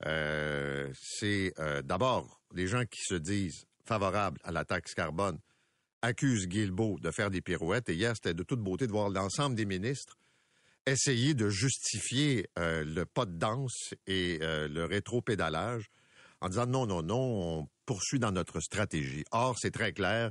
Euh, 0.05 0.93
c'est 0.95 1.53
euh, 1.59 1.83
d'abord 1.83 2.43
les 2.53 2.67
gens 2.67 2.85
qui 2.85 3.01
se 3.03 3.15
disent 3.15 3.67
favorables 3.85 4.39
à 4.45 4.53
la 4.53 4.65
taxe 4.65 4.95
carbone 4.95 5.39
accusent 6.03 6.47
Guilbeault 6.47 6.99
de 7.01 7.11
faire 7.11 7.31
des 7.31 7.41
pirouettes. 7.41 7.89
Et 7.89 7.95
hier, 7.95 8.15
c'était 8.15 8.35
de 8.35 8.43
toute 8.43 8.61
beauté 8.61 8.87
de 8.87 8.93
voir 8.93 9.09
l'ensemble 9.09 9.57
des 9.57 9.65
ministres 9.65 10.19
essayer 10.87 11.35
de 11.35 11.49
justifier 11.49 12.49
le 12.57 13.03
pas 13.05 13.27
de 13.27 13.37
danse 13.37 13.93
et 14.07 14.39
le 14.41 14.85
rétro-pédalage 14.85 15.91
en 16.41 16.49
disant 16.49 16.67
non, 16.67 16.87
non, 16.87 17.03
non, 17.03 17.19
on 17.19 17.69
poursuit 17.87 18.21
dans 18.21 18.31
notre 18.31 18.61
stratégie. 18.61 19.25
Or, 19.33 19.57
c'est 19.59 19.73
très 19.73 19.93
clair 19.93 20.31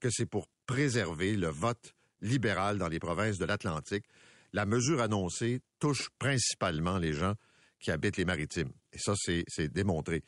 que 0.00 0.10
c'est 0.10 0.26
pour 0.26 0.48
préserver 0.66 1.36
le 1.36 1.48
vote 1.48 1.93
libéral 2.24 2.78
dans 2.78 2.88
les 2.88 2.98
provinces 2.98 3.38
de 3.38 3.44
l'Atlantique. 3.44 4.04
La 4.52 4.66
mesure 4.66 5.00
annoncée 5.00 5.60
touche 5.78 6.10
principalement 6.18 6.98
les 6.98 7.12
gens 7.12 7.34
qui 7.78 7.90
habitent 7.90 8.16
les 8.16 8.24
maritimes. 8.24 8.72
Et 8.92 8.98
ça, 8.98 9.14
c'est 9.16 9.68
démontré. 9.68 10.24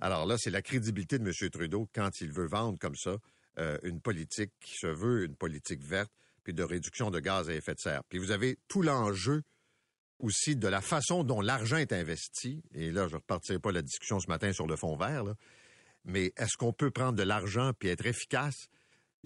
Alors 0.00 0.26
là, 0.26 0.36
c'est 0.38 0.50
la 0.50 0.62
crédibilité 0.62 1.18
de 1.18 1.24
M. 1.24 1.50
Trudeau 1.50 1.88
quand 1.94 2.20
il 2.20 2.32
veut 2.32 2.46
vendre 2.46 2.78
comme 2.78 2.96
ça 2.96 3.16
euh, 3.58 3.78
une 3.82 4.00
politique 4.00 4.52
qui 4.60 4.74
se 4.74 4.86
veut 4.86 5.24
une 5.24 5.36
politique 5.36 5.82
verte, 5.82 6.12
puis 6.44 6.52
de 6.52 6.62
réduction 6.62 7.10
de 7.10 7.20
gaz 7.20 7.48
à 7.48 7.54
effet 7.54 7.74
de 7.74 7.80
serre. 7.80 8.02
Puis 8.08 8.18
vous 8.18 8.30
avez 8.30 8.58
tout 8.68 8.82
l'enjeu 8.82 9.42
aussi 10.18 10.56
de 10.56 10.68
la 10.68 10.80
façon 10.80 11.24
dont 11.24 11.40
l'argent 11.40 11.76
est 11.76 11.92
investi. 11.92 12.62
Et 12.74 12.90
là, 12.90 13.08
je 13.08 13.14
ne 13.14 13.18
repartirai 13.18 13.58
pas 13.58 13.72
la 13.72 13.82
discussion 13.82 14.20
ce 14.20 14.28
matin 14.28 14.52
sur 14.52 14.66
le 14.66 14.76
fond 14.76 14.96
vert, 14.96 15.24
mais 16.04 16.32
est-ce 16.36 16.56
qu'on 16.56 16.72
peut 16.72 16.90
prendre 16.90 17.14
de 17.14 17.22
l'argent 17.22 17.72
puis 17.78 17.88
être 17.88 18.06
efficace? 18.06 18.68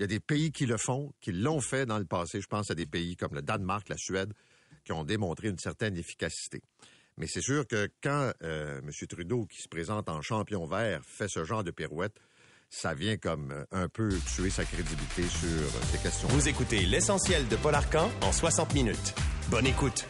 Il 0.01 0.05
y 0.05 0.05
a 0.05 0.07
des 0.07 0.21
pays 0.21 0.51
qui 0.51 0.65
le 0.65 0.79
font, 0.79 1.13
qui 1.21 1.31
l'ont 1.31 1.61
fait 1.61 1.85
dans 1.85 1.99
le 1.99 2.07
passé. 2.07 2.41
Je 2.41 2.47
pense 2.47 2.71
à 2.71 2.75
des 2.75 2.87
pays 2.87 3.17
comme 3.17 3.35
le 3.35 3.43
Danemark, 3.43 3.87
la 3.91 3.99
Suède, 3.99 4.33
qui 4.83 4.93
ont 4.93 5.05
démontré 5.05 5.49
une 5.49 5.59
certaine 5.59 5.95
efficacité. 5.99 6.63
Mais 7.19 7.27
c'est 7.27 7.43
sûr 7.43 7.67
que 7.67 7.91
quand 8.03 8.33
euh, 8.43 8.81
M. 8.81 8.91
Trudeau, 9.07 9.45
qui 9.45 9.61
se 9.61 9.69
présente 9.69 10.09
en 10.09 10.23
champion 10.23 10.65
vert, 10.65 11.03
fait 11.05 11.29
ce 11.29 11.45
genre 11.45 11.65
de 11.65 11.71
pirouette, 11.71 12.17
ça 12.71 12.95
vient 12.95 13.19
comme 13.19 13.53
euh, 13.53 13.65
un 13.73 13.91
peu 13.91 14.09
tuer 14.35 14.49
sa 14.49 14.65
crédibilité 14.65 15.25
sur 15.25 15.51
euh, 15.51 15.83
ces 15.93 15.99
questions. 15.99 16.29
Vous 16.29 16.49
écoutez 16.49 16.87
l'essentiel 16.87 17.47
de 17.49 17.57
Paul 17.57 17.75
Arcan 17.75 18.11
en 18.23 18.33
60 18.33 18.73
minutes. 18.73 19.15
Bonne 19.51 19.67
écoute. 19.67 20.07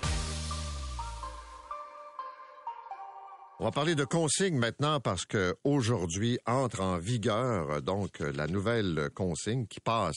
On 3.62 3.64
va 3.64 3.72
parler 3.72 3.94
de 3.94 4.06
consignes 4.06 4.56
maintenant 4.56 5.00
parce 5.00 5.26
que 5.26 5.54
aujourd'hui 5.64 6.38
entre 6.46 6.80
en 6.80 6.96
vigueur 6.96 7.82
donc 7.82 8.20
la 8.20 8.46
nouvelle 8.46 9.10
consigne 9.14 9.66
qui 9.66 9.80
passe, 9.80 10.16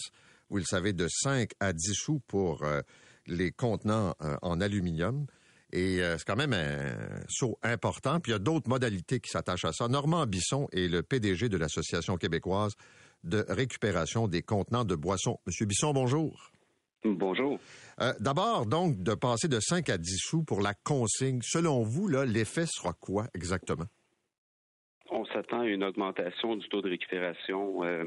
vous 0.50 0.60
le 0.60 0.64
savez, 0.64 0.94
de 0.94 1.10
5 1.10 1.52
à 1.60 1.74
10 1.74 1.94
sous 1.94 2.22
pour 2.22 2.64
euh, 2.64 2.80
les 3.28 3.52
contenants 3.52 4.16
euh, 4.22 4.38
en 4.44 4.62
aluminium. 4.62 5.26
Et 5.74 6.02
euh, 6.02 6.18
c'est 6.18 6.26
quand 6.26 6.38
même 6.38 6.54
un 6.54 6.96
saut 7.28 7.60
important. 7.64 8.22
Puis 8.22 8.32
il 8.32 8.36
y 8.36 8.38
a 8.38 8.39
d'autres 8.39 8.70
modalités 8.70 9.20
qui 9.20 9.30
s'attachent 9.30 9.66
à 9.66 9.74
ça. 9.74 9.89
Normand 9.89 10.26
Bisson 10.26 10.70
est 10.72 10.88
le 10.88 11.04
PDG 11.04 11.50
de 11.50 11.58
l'Association 11.58 12.16
québécoise 12.16 12.76
de 13.26 13.46
récupération 13.50 14.30
des 14.30 14.41
contenants 14.41 14.86
de 14.86 14.96
boissons. 14.96 15.38
Monsieur 15.46 15.66
Bisson, 15.66 15.91
bonjour. 15.91 16.50
Bonjour. 17.04 17.60
Euh, 18.02 18.14
d'abord, 18.20 18.66
donc, 18.66 19.02
de 19.02 19.14
passer 19.14 19.48
de 19.48 19.60
5 19.60 19.89
à 19.89 19.98
10 19.98 20.18
sous 20.18 20.44
pour 20.44 20.62
la 20.62 20.74
consigne. 20.74 21.39
Selon 21.44 21.84
vous, 21.84 22.08
l'effet 22.08 22.66
sera 22.66 22.94
quoi 22.94 23.28
exactement? 23.34 23.86
On 25.14 25.26
s'attend 25.26 25.61
à 25.61 25.68
une 25.68 25.84
augmentation 25.84 26.55
du 26.55 26.68
taux 26.70 26.82
de 26.82 26.89
récupération. 26.89 27.84
Euh, 27.84 28.05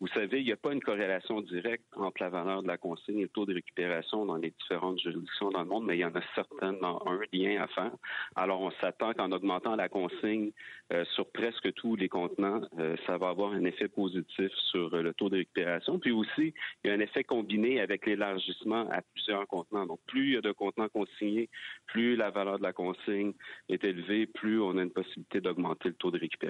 vous 0.00 0.06
savez, 0.08 0.40
il 0.40 0.44
n'y 0.44 0.52
a 0.52 0.56
pas 0.56 0.72
une 0.72 0.82
corrélation 0.82 1.40
directe 1.40 1.84
entre 1.96 2.22
la 2.22 2.28
valeur 2.28 2.62
de 2.62 2.68
la 2.68 2.78
consigne 2.78 3.18
et 3.18 3.22
le 3.22 3.28
taux 3.28 3.44
de 3.44 3.54
récupération 3.54 4.24
dans 4.24 4.36
les 4.36 4.50
différentes 4.50 5.00
juridictions 5.00 5.50
dans 5.50 5.62
le 5.62 5.68
monde, 5.68 5.84
mais 5.84 5.96
il 5.96 6.00
y 6.00 6.04
en 6.04 6.14
a 6.14 6.22
certainement 6.34 7.02
un 7.08 7.20
lien 7.32 7.60
à 7.62 7.66
faire. 7.68 7.92
Alors, 8.36 8.60
on 8.60 8.70
s'attend 8.80 9.12
qu'en 9.14 9.32
augmentant 9.32 9.74
la 9.74 9.88
consigne 9.88 10.52
euh, 10.92 11.04
sur 11.14 11.28
presque 11.30 11.72
tous 11.74 11.96
les 11.96 12.08
contenants, 12.08 12.62
euh, 12.78 12.96
ça 13.06 13.18
va 13.18 13.30
avoir 13.30 13.52
un 13.52 13.64
effet 13.64 13.88
positif 13.88 14.52
sur 14.70 14.90
le 14.90 15.12
taux 15.14 15.28
de 15.28 15.36
récupération. 15.36 15.98
Puis 15.98 16.12
aussi, 16.12 16.54
il 16.82 16.88
y 16.88 16.90
a 16.90 16.94
un 16.94 17.00
effet 17.00 17.24
combiné 17.24 17.80
avec 17.80 18.06
l'élargissement 18.06 18.88
à 18.90 19.02
plusieurs 19.02 19.46
contenants. 19.48 19.86
Donc, 19.86 19.98
plus 20.06 20.28
il 20.28 20.32
y 20.34 20.36
a 20.36 20.40
de 20.40 20.52
contenants 20.52 20.88
consignés, 20.88 21.48
plus 21.86 22.14
la 22.16 22.30
valeur 22.30 22.58
de 22.58 22.62
la 22.62 22.72
consigne 22.72 23.32
est 23.68 23.82
élevée, 23.82 24.26
plus 24.26 24.60
on 24.60 24.78
a 24.78 24.82
une 24.82 24.90
possibilité 24.90 25.40
d'augmenter 25.40 25.88
le 25.88 25.94
taux 25.94 26.10
de 26.10 26.18
récupération. 26.18 26.43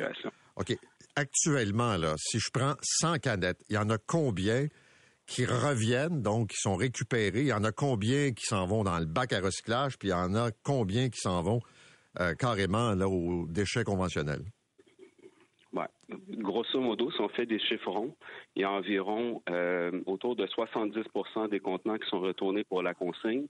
OK. 0.57 0.77
Actuellement, 1.17 1.97
là, 1.97 2.15
si 2.19 2.39
je 2.41 2.51
prends 2.53 2.75
100 2.83 3.19
canettes, 3.19 3.63
il 3.69 3.77
y 3.77 3.79
en 3.79 3.89
a 3.91 3.99
combien 3.99 4.67
qui 5.27 5.47
reviennent, 5.47 6.23
donc 6.23 6.51
qui 6.51 6.57
sont 6.59 6.77
récupérés? 6.77 7.41
Il 7.41 7.47
y 7.47 7.53
en 7.53 7.65
a 7.65 7.73
combien 7.73 8.33
qui 8.33 8.45
s'en 8.45 8.67
vont 8.67 8.85
dans 8.85 8.99
le 8.99 9.07
bac 9.07 9.33
à 9.33 9.41
recyclage? 9.41 9.97
Puis 9.99 10.09
il 10.09 10.11
y 10.11 10.15
en 10.15 10.35
a 10.35 10.51
combien 10.63 11.09
qui 11.09 11.21
s'en 11.21 11.43
vont 11.43 11.61
euh, 12.21 12.35
carrément 12.35 12.95
là, 12.95 13.09
aux 13.09 13.47
déchets 13.49 13.85
conventionnels? 13.85 14.45
Grosso 16.29 16.81
modo, 16.81 17.11
si 17.11 17.21
on 17.21 17.29
fait 17.29 17.47
des 17.47 17.59
chiffres 17.59 17.91
ronds, 17.91 18.15
il 18.55 18.63
y 18.63 18.65
a 18.65 18.71
environ 18.71 19.43
euh, 19.49 20.03
autour 20.07 20.37
de 20.37 20.47
70% 20.47 21.49
des 21.49 21.61
contenants 21.61 21.99
qui 21.99 22.09
sont 22.09 22.21
retournés 22.21 22.65
pour 22.65 22.83
la 22.83 22.95
consigne, 22.95 23.47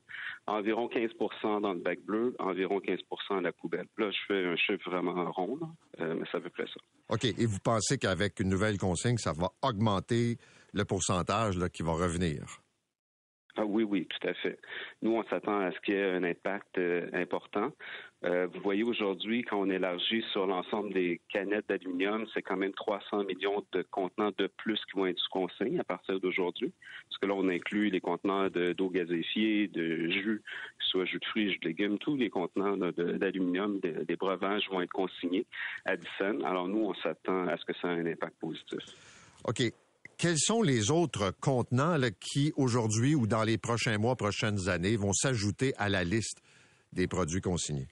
environ 0.47 0.89
15% 0.89 1.61
dans 1.61 1.72
le 1.72 1.81
bac 1.81 2.01
bleu, 2.01 2.35
environ 2.39 2.79
15% 2.79 3.39
à 3.39 3.41
la 3.41 3.53
poubelle. 3.53 3.87
Là, 3.99 4.11
je 4.11 4.18
fais 4.27 4.45
un 4.47 4.57
chiffre 4.57 4.89
vraiment 4.89 5.31
rond, 5.33 5.59
euh, 6.01 6.14
mais 6.14 6.27
ça 6.31 6.39
veut 6.39 6.51
près 6.51 6.66
ça. 6.66 6.81
OK. 7.11 7.25
Et 7.25 7.47
vous 7.47 7.59
pensez 7.62 7.99
qu'avec 7.99 8.41
une 8.41 8.49
nouvelle 8.49 8.79
consigne, 8.79 9.18
ça 9.18 9.33
va 9.33 9.51
augmenter 9.62 10.37
le 10.72 10.85
pourcentage 10.85 11.57
qui 11.72 11.83
va 11.83 11.93
revenir? 11.93 12.63
Ah 13.57 13.64
oui, 13.64 13.84
oui, 13.84 14.07
tout 14.07 14.26
à 14.28 14.34
fait. 14.34 14.59
Nous, 15.02 15.12
on 15.12 15.22
s'attend 15.24 15.61
à 15.61 15.70
ce 15.70 15.78
qu'il 15.80 15.94
y 15.94 15.96
ait 15.98 16.11
un 16.11 16.24
impact 16.24 16.76
euh, 16.78 17.09
important. 17.12 17.70
Euh, 18.24 18.48
vous 18.52 18.61
voyez 18.62 18.82
aujourd'hui, 18.82 19.42
quand 19.42 19.61
on 19.61 19.70
élargit 19.70 20.22
sur 20.32 20.46
l'ensemble 20.46 20.92
des 20.92 21.20
canettes 21.28 21.68
d'aluminium, 21.68 22.26
c'est 22.34 22.42
quand 22.42 22.57
même 22.57 22.72
300 22.72 23.22
millions 23.24 23.62
de 23.72 23.82
contenants 23.82 24.32
de 24.38 24.48
plus 24.57 24.80
qui 24.86 24.96
vont 24.96 25.07
être 25.07 25.18
sous 25.18 25.30
consigne 25.30 25.78
à 25.78 25.84
partir 25.84 26.18
d'aujourd'hui. 26.18 26.72
Parce 27.09 27.18
que 27.18 27.26
là, 27.26 27.34
on 27.34 27.48
inclut 27.48 27.90
les 27.90 28.00
contenants 28.00 28.48
de- 28.48 28.72
d'eau 28.72 28.88
gazéfiée, 28.90 29.68
de 29.68 30.09
jus, 30.11 30.42
que 30.78 30.84
ce 30.84 30.90
soit 30.90 31.05
jus 31.05 31.18
de 31.20 31.24
fruits, 31.26 31.52
jus 31.52 31.59
de 31.61 31.68
légumes, 31.68 31.98
tous 31.98 32.16
les 32.16 32.30
contenants 32.30 32.76
de- 32.76 32.90
de- 32.90 33.12
d'aluminium, 33.18 33.78
de- 33.80 34.02
des 34.05 34.16
breuvages 34.16 34.68
vont 34.70 34.80
être 34.80 34.90
consignés 34.92 35.46
à 35.84 35.96
Dyson. 35.96 36.40
Alors 36.44 36.66
nous, 36.66 36.86
on 36.86 36.94
s'attend 36.94 37.46
à 37.46 37.57
ce 37.57 37.64
que 37.66 37.74
ça 37.74 37.88
ait 37.92 38.00
un 38.00 38.07
impact 38.07 38.34
positif. 38.40 38.80
OK. 39.46 39.61
Quels 40.16 40.38
sont 40.38 40.62
les 40.62 40.90
autres 40.90 41.34
contenants 41.40 41.98
qui, 42.20 42.52
aujourd'hui 42.56 43.14
ou 43.14 43.26
dans 43.26 43.42
les 43.42 43.58
prochains 43.58 43.98
mois, 43.98 44.16
prochaines 44.16 44.68
années, 44.68 44.96
vont 44.96 45.12
s'ajouter 45.12 45.74
à 45.76 45.88
la 45.88 46.04
liste 46.04 46.38
des 46.92 47.06
produits 47.06 47.40
consignés? 47.40 47.88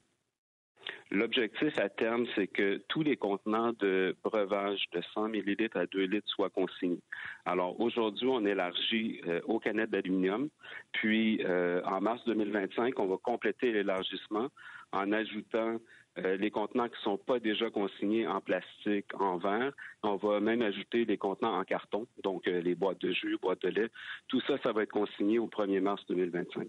L'objectif 1.12 1.78
à 1.78 1.90
terme, 1.90 2.24
c'est 2.34 2.46
que 2.46 2.80
tous 2.88 3.02
les 3.02 3.18
contenants 3.18 3.74
de 3.78 4.16
breuvage 4.24 4.82
de 4.94 5.02
100 5.12 5.28
millilitres 5.28 5.76
à 5.76 5.84
2 5.84 6.04
litres 6.04 6.28
soient 6.30 6.48
consignés. 6.48 7.02
Alors 7.44 7.78
aujourd'hui, 7.78 8.26
on 8.28 8.46
élargit 8.46 9.20
euh, 9.26 9.42
aux 9.44 9.58
canettes 9.58 9.90
d'aluminium, 9.90 10.48
puis 10.92 11.44
euh, 11.44 11.82
en 11.84 12.00
mars 12.00 12.22
2025, 12.24 12.98
on 12.98 13.08
va 13.08 13.18
compléter 13.18 13.72
l'élargissement 13.72 14.48
en 14.92 15.12
ajoutant 15.12 15.76
euh, 16.16 16.38
les 16.38 16.50
contenants 16.50 16.88
qui 16.88 16.96
ne 16.96 17.02
sont 17.02 17.18
pas 17.18 17.40
déjà 17.40 17.68
consignés 17.68 18.26
en 18.26 18.40
plastique, 18.40 19.12
en 19.12 19.36
verre. 19.36 19.74
On 20.02 20.16
va 20.16 20.40
même 20.40 20.62
ajouter 20.62 21.04
les 21.04 21.18
contenants 21.18 21.58
en 21.58 21.64
carton, 21.64 22.06
donc 22.24 22.46
les 22.46 22.74
boîtes 22.74 23.02
de 23.02 23.12
jus, 23.12 23.36
boîtes 23.36 23.60
de 23.60 23.68
lait. 23.68 23.88
Tout 24.28 24.40
ça, 24.46 24.56
ça 24.62 24.72
va 24.72 24.84
être 24.84 24.92
consigné 24.92 25.38
au 25.38 25.46
1er 25.46 25.80
mars 25.80 26.02
2025. 26.08 26.68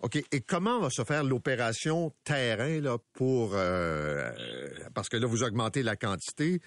OK. 0.00 0.16
Et 0.32 0.40
comment 0.40 0.80
va 0.80 0.90
se 0.90 1.02
faire 1.04 1.24
l'opération 1.24 2.12
terrain 2.24 2.80
là, 2.80 2.98
pour. 3.14 3.52
euh, 3.54 4.30
parce 4.94 5.08
que 5.08 5.16
là, 5.16 5.26
vous 5.26 5.42
augmentez 5.42 5.82
la 5.82 5.96
quantité. 5.96 6.60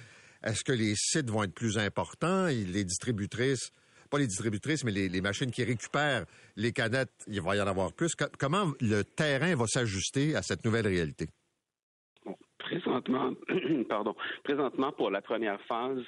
Est-ce 0.43 0.63
que 0.63 0.71
les 0.73 0.95
sites 0.95 1.29
vont 1.29 1.43
être 1.43 1.53
plus 1.53 1.77
importants? 1.77 2.47
Les 2.47 2.83
distributrices, 2.83 3.71
pas 4.09 4.17
les 4.17 4.27
distributrices, 4.27 4.83
mais 4.83 4.91
les, 4.91 5.21
machines 5.21 5.51
qui 5.51 5.63
récupèrent 5.63 6.25
les 6.55 6.71
canettes, 6.73 7.11
il 7.27 7.41
va 7.41 7.55
y 7.55 7.61
en 7.61 7.67
avoir 7.67 7.93
plus. 7.93 8.15
Co- 8.15 8.25
comment 8.39 8.71
le 8.81 9.03
terrain 9.03 9.55
va 9.55 9.67
s'ajuster 9.67 10.35
à 10.35 10.41
cette 10.41 10.65
nouvelle 10.65 10.87
réalité? 10.87 11.27
Présentement, 12.57 13.33
pardon, 13.89 14.15
présentement 14.43 14.91
pour 14.93 15.09
la 15.11 15.21
première 15.21 15.61
phase, 15.67 16.03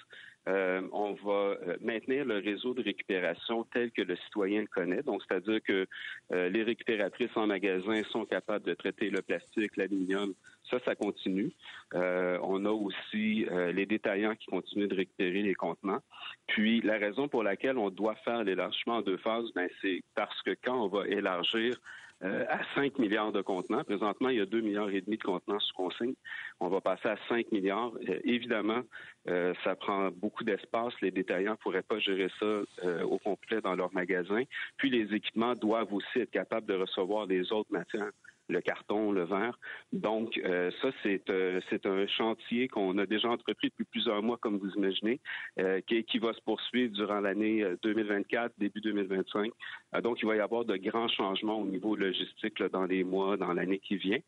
euh, 0.48 0.82
on 0.92 1.14
va 1.14 1.32
euh, 1.32 1.78
maintenir 1.82 2.26
le 2.26 2.40
réseau 2.40 2.74
de 2.74 2.84
récupération 2.84 3.64
tel 3.74 3.92
que 3.92 4.02
le 4.02 4.16
citoyen 4.18 4.62
le 4.62 4.68
connaît. 4.68 5.02
Donc, 5.02 5.22
c'est-à-dire 5.28 5.62
que 5.64 5.88
euh, 6.34 6.50
les 6.50 6.64
récupératrices 6.64 7.36
en 7.36 7.48
magasin 7.48 8.04
sont 8.12 8.26
capables 8.26 8.66
de 8.66 8.74
traiter 8.74 9.10
le 9.10 9.22
plastique, 9.22 9.78
l'aluminium. 9.78 10.34
Ça, 10.70 10.80
ça 10.86 10.96
continue. 10.96 11.52
On 11.94 12.66
a 12.66 12.72
aussi 12.72 13.46
les 13.74 13.86
détaillants 13.86 14.34
qui 14.34 14.48
continuent 14.48 14.88
de 14.88 14.96
récupérer 14.96 15.44
les 15.44 15.54
contenants. 15.54 16.02
Puis, 16.48 16.82
la 16.82 16.98
raison 16.98 17.28
pour 17.28 17.44
laquelle 17.44 17.78
on 17.78 17.90
doit 17.90 18.16
faire 18.24 18.44
l'élargissement 18.44 18.96
en 18.96 19.02
deux 19.02 19.18
phases, 19.18 19.52
ben, 19.54 19.70
c'est 19.82 20.02
parce 20.16 20.42
que 20.42 20.56
quand 20.64 20.86
on 20.86 20.88
va 20.88 21.06
élargir 21.08 21.76
euh, 22.24 22.46
à 22.50 22.60
5 22.76 23.00
milliards 23.00 23.32
de 23.32 23.42
contenants. 23.42 23.84
Présentement, 23.84 24.30
il 24.30 24.38
y 24.38 24.42
a 24.42 24.46
2 24.46 24.62
milliards 24.62 24.90
et 24.90 25.02
demi 25.02 25.18
de 25.18 25.24
contenants 25.24 25.60
sous 25.60 25.74
consigne. 25.74 26.14
On 26.60 26.70
va 26.70 26.80
passer 26.80 27.10
à 27.10 27.18
5 27.28 27.52
milliards. 27.52 27.92
Euh, 28.08 28.20
évidemment, 28.24 28.82
euh, 29.28 29.54
ça 29.64 29.76
prend 29.76 30.10
beaucoup 30.10 30.44
d'espace. 30.44 30.94
Les 31.02 31.12
détaillants 31.12 31.58
pourraient 31.58 31.84
pas 31.84 32.00
gérer 32.00 32.30
ça 32.40 32.62
au 33.04 33.18
complet 33.20 33.62
dans 33.62 33.76
leur 33.76 33.94
magasin. 33.94 34.44
Puis 34.78 34.90
les 34.90 35.14
équipements 35.14 35.54
doivent 35.56 35.94
aussi 35.94 36.20
être 36.20 36.32
capables 36.32 36.66
de 36.66 36.76
recevoir 36.76 37.26
les 37.26 37.52
autres 37.52 37.72
matières 37.72 38.12
le 38.50 38.62
carton, 38.62 39.12
le 39.12 39.24
verre. 39.24 39.58
Donc, 39.94 40.38
euh, 40.44 40.70
ça, 40.82 40.90
c'est 41.02 41.30
euh, 41.30 41.62
c'est 41.70 41.86
un 41.86 42.06
chantier 42.08 42.68
qu'on 42.68 42.98
a 42.98 43.06
déjà 43.06 43.30
entrepris 43.30 43.70
depuis 43.70 43.86
plusieurs 43.86 44.22
mois, 44.22 44.38
comme 44.38 44.58
vous 44.58 44.70
imaginez, 44.76 45.20
euh, 45.60 45.80
qui, 45.88 46.04
qui 46.04 46.20
va 46.20 46.34
se 46.34 46.42
poursuivre 46.42 46.94
durant 46.94 47.20
l'année 47.22 47.64
euh, 47.64 47.76
2024, 47.84 48.54
début 48.58 48.82
2025. 48.82 49.52
Euh, 49.96 50.02
donc, 50.02 50.22
il 50.22 50.26
va 50.28 50.36
y 50.36 50.40
avoir 50.40 50.66
de 50.66 50.76
grands 50.78 51.08
changements 51.08 51.60
au 51.62 51.66
niveau 51.66 51.96
logistique 51.96 52.62
dans 52.72 52.86
les 52.86 53.04
mois, 53.04 53.38
dans 53.38 53.54
l'année 53.54 53.80
qui 53.80 53.96
vient. 53.98 54.20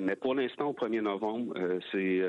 Mais 0.00 0.16
pour 0.16 0.34
l'instant, 0.34 0.68
au 0.70 0.72
1er 0.72 1.00
novembre, 1.00 1.54
c'est 1.92 2.22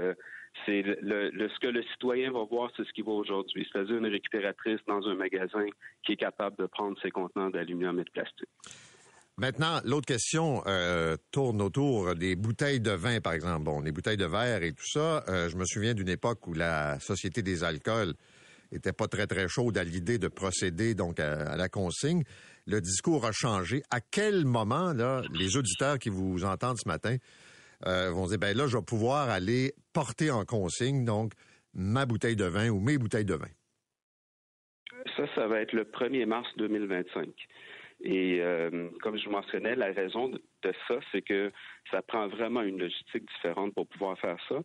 c'est 0.65 0.82
le, 0.82 1.30
le- 1.30 1.49
ce 1.49 1.59
que 1.59 1.67
le 1.67 1.84
citoyen 1.84 2.32
va 2.32 2.43
voir, 2.43 2.71
c'est 2.75 2.84
ce 2.84 2.91
qu'il 2.93 3.03
voit 3.03 3.15
aujourd'hui, 3.15 3.67
c'est-à-dire 3.71 3.97
une 3.97 4.07
récupératrice 4.07 4.80
dans 4.88 5.07
un 5.07 5.15
magasin 5.15 5.65
qui 6.03 6.13
est 6.13 6.17
capable 6.17 6.57
de 6.57 6.65
prendre 6.65 6.99
ses 7.01 7.11
contenants 7.11 7.49
d'aluminium 7.49 7.99
et 7.99 8.03
de 8.03 8.09
plastique. 8.09 8.49
Maintenant, 9.39 9.79
l'autre 9.85 10.05
question 10.05 10.61
euh, 10.67 11.15
tourne 11.31 11.61
autour 11.61 12.13
des 12.13 12.35
bouteilles 12.35 12.81
de 12.81 12.91
vin, 12.91 13.21
par 13.21 13.31
exemple. 13.31 13.63
Bon, 13.63 13.79
les 13.79 13.93
bouteilles 13.93 14.17
de 14.17 14.25
verre 14.25 14.63
et 14.63 14.73
tout 14.73 14.85
ça. 14.85 15.23
euh, 15.29 15.47
je 15.47 15.55
me 15.55 15.63
souviens 15.63 15.93
d'une 15.93 16.09
époque 16.09 16.45
où 16.45 16.53
la 16.53 16.99
Société 16.99 17.41
des 17.41 17.63
alcools 17.63 18.15
était 18.73 18.91
pas 18.91 19.07
très, 19.07 19.27
très 19.27 19.47
chaude 19.47 19.77
à 19.77 19.85
l'idée 19.85 20.17
de 20.17 20.27
procéder 20.27 20.93
donc 20.93 21.21
à, 21.21 21.55
la 21.55 21.69
consigne. 21.69 22.23
Le 22.67 22.81
discours 22.81 23.25
a 23.25 23.31
changé. 23.31 23.81
À 23.89 24.01
quel 24.01 24.43
moment, 24.43 24.91
là, 24.91 25.21
les 25.33 25.55
auditeurs 25.55 25.99
qui 25.99 26.09
vous 26.09 26.43
entendent 26.43 26.77
ce 26.77 26.89
matin 26.89 27.15
euh, 27.87 28.11
vont 28.11 28.27
dire, 28.27 28.39
ben 28.39 28.55
là, 28.57 28.67
je 28.67 28.75
vais 28.75 28.83
pouvoir 28.83 29.29
aller 29.29 29.71
porter 29.93 30.31
en 30.31 30.43
consigne, 30.43 31.05
donc, 31.05 31.31
ma 31.73 32.05
bouteille 32.05 32.35
de 32.35 32.43
vin 32.43 32.67
ou 32.67 32.81
mes 32.81 32.97
bouteilles 32.97 33.23
de 33.23 33.35
vin? 33.35 33.47
Ça, 35.15 35.23
ça 35.33 35.47
va 35.47 35.61
être 35.61 35.71
le 35.71 35.85
1er 35.85 36.25
mars 36.25 36.49
2025. 36.57 37.29
Et 38.01 38.39
euh, 38.41 38.89
comme 39.01 39.17
je 39.17 39.25
vous 39.25 39.31
mentionnais, 39.31 39.75
la 39.75 39.87
raison 39.91 40.29
de 40.29 40.41
de 40.63 40.73
ça, 40.89 40.95
c'est 41.13 41.21
que 41.21 41.51
ça 41.89 42.01
prend 42.01 42.27
vraiment 42.27 42.61
une 42.61 42.79
logistique 42.79 43.23
différente 43.35 43.73
pour 43.73 43.87
pouvoir 43.87 44.19
faire 44.19 44.35
ça. 44.49 44.59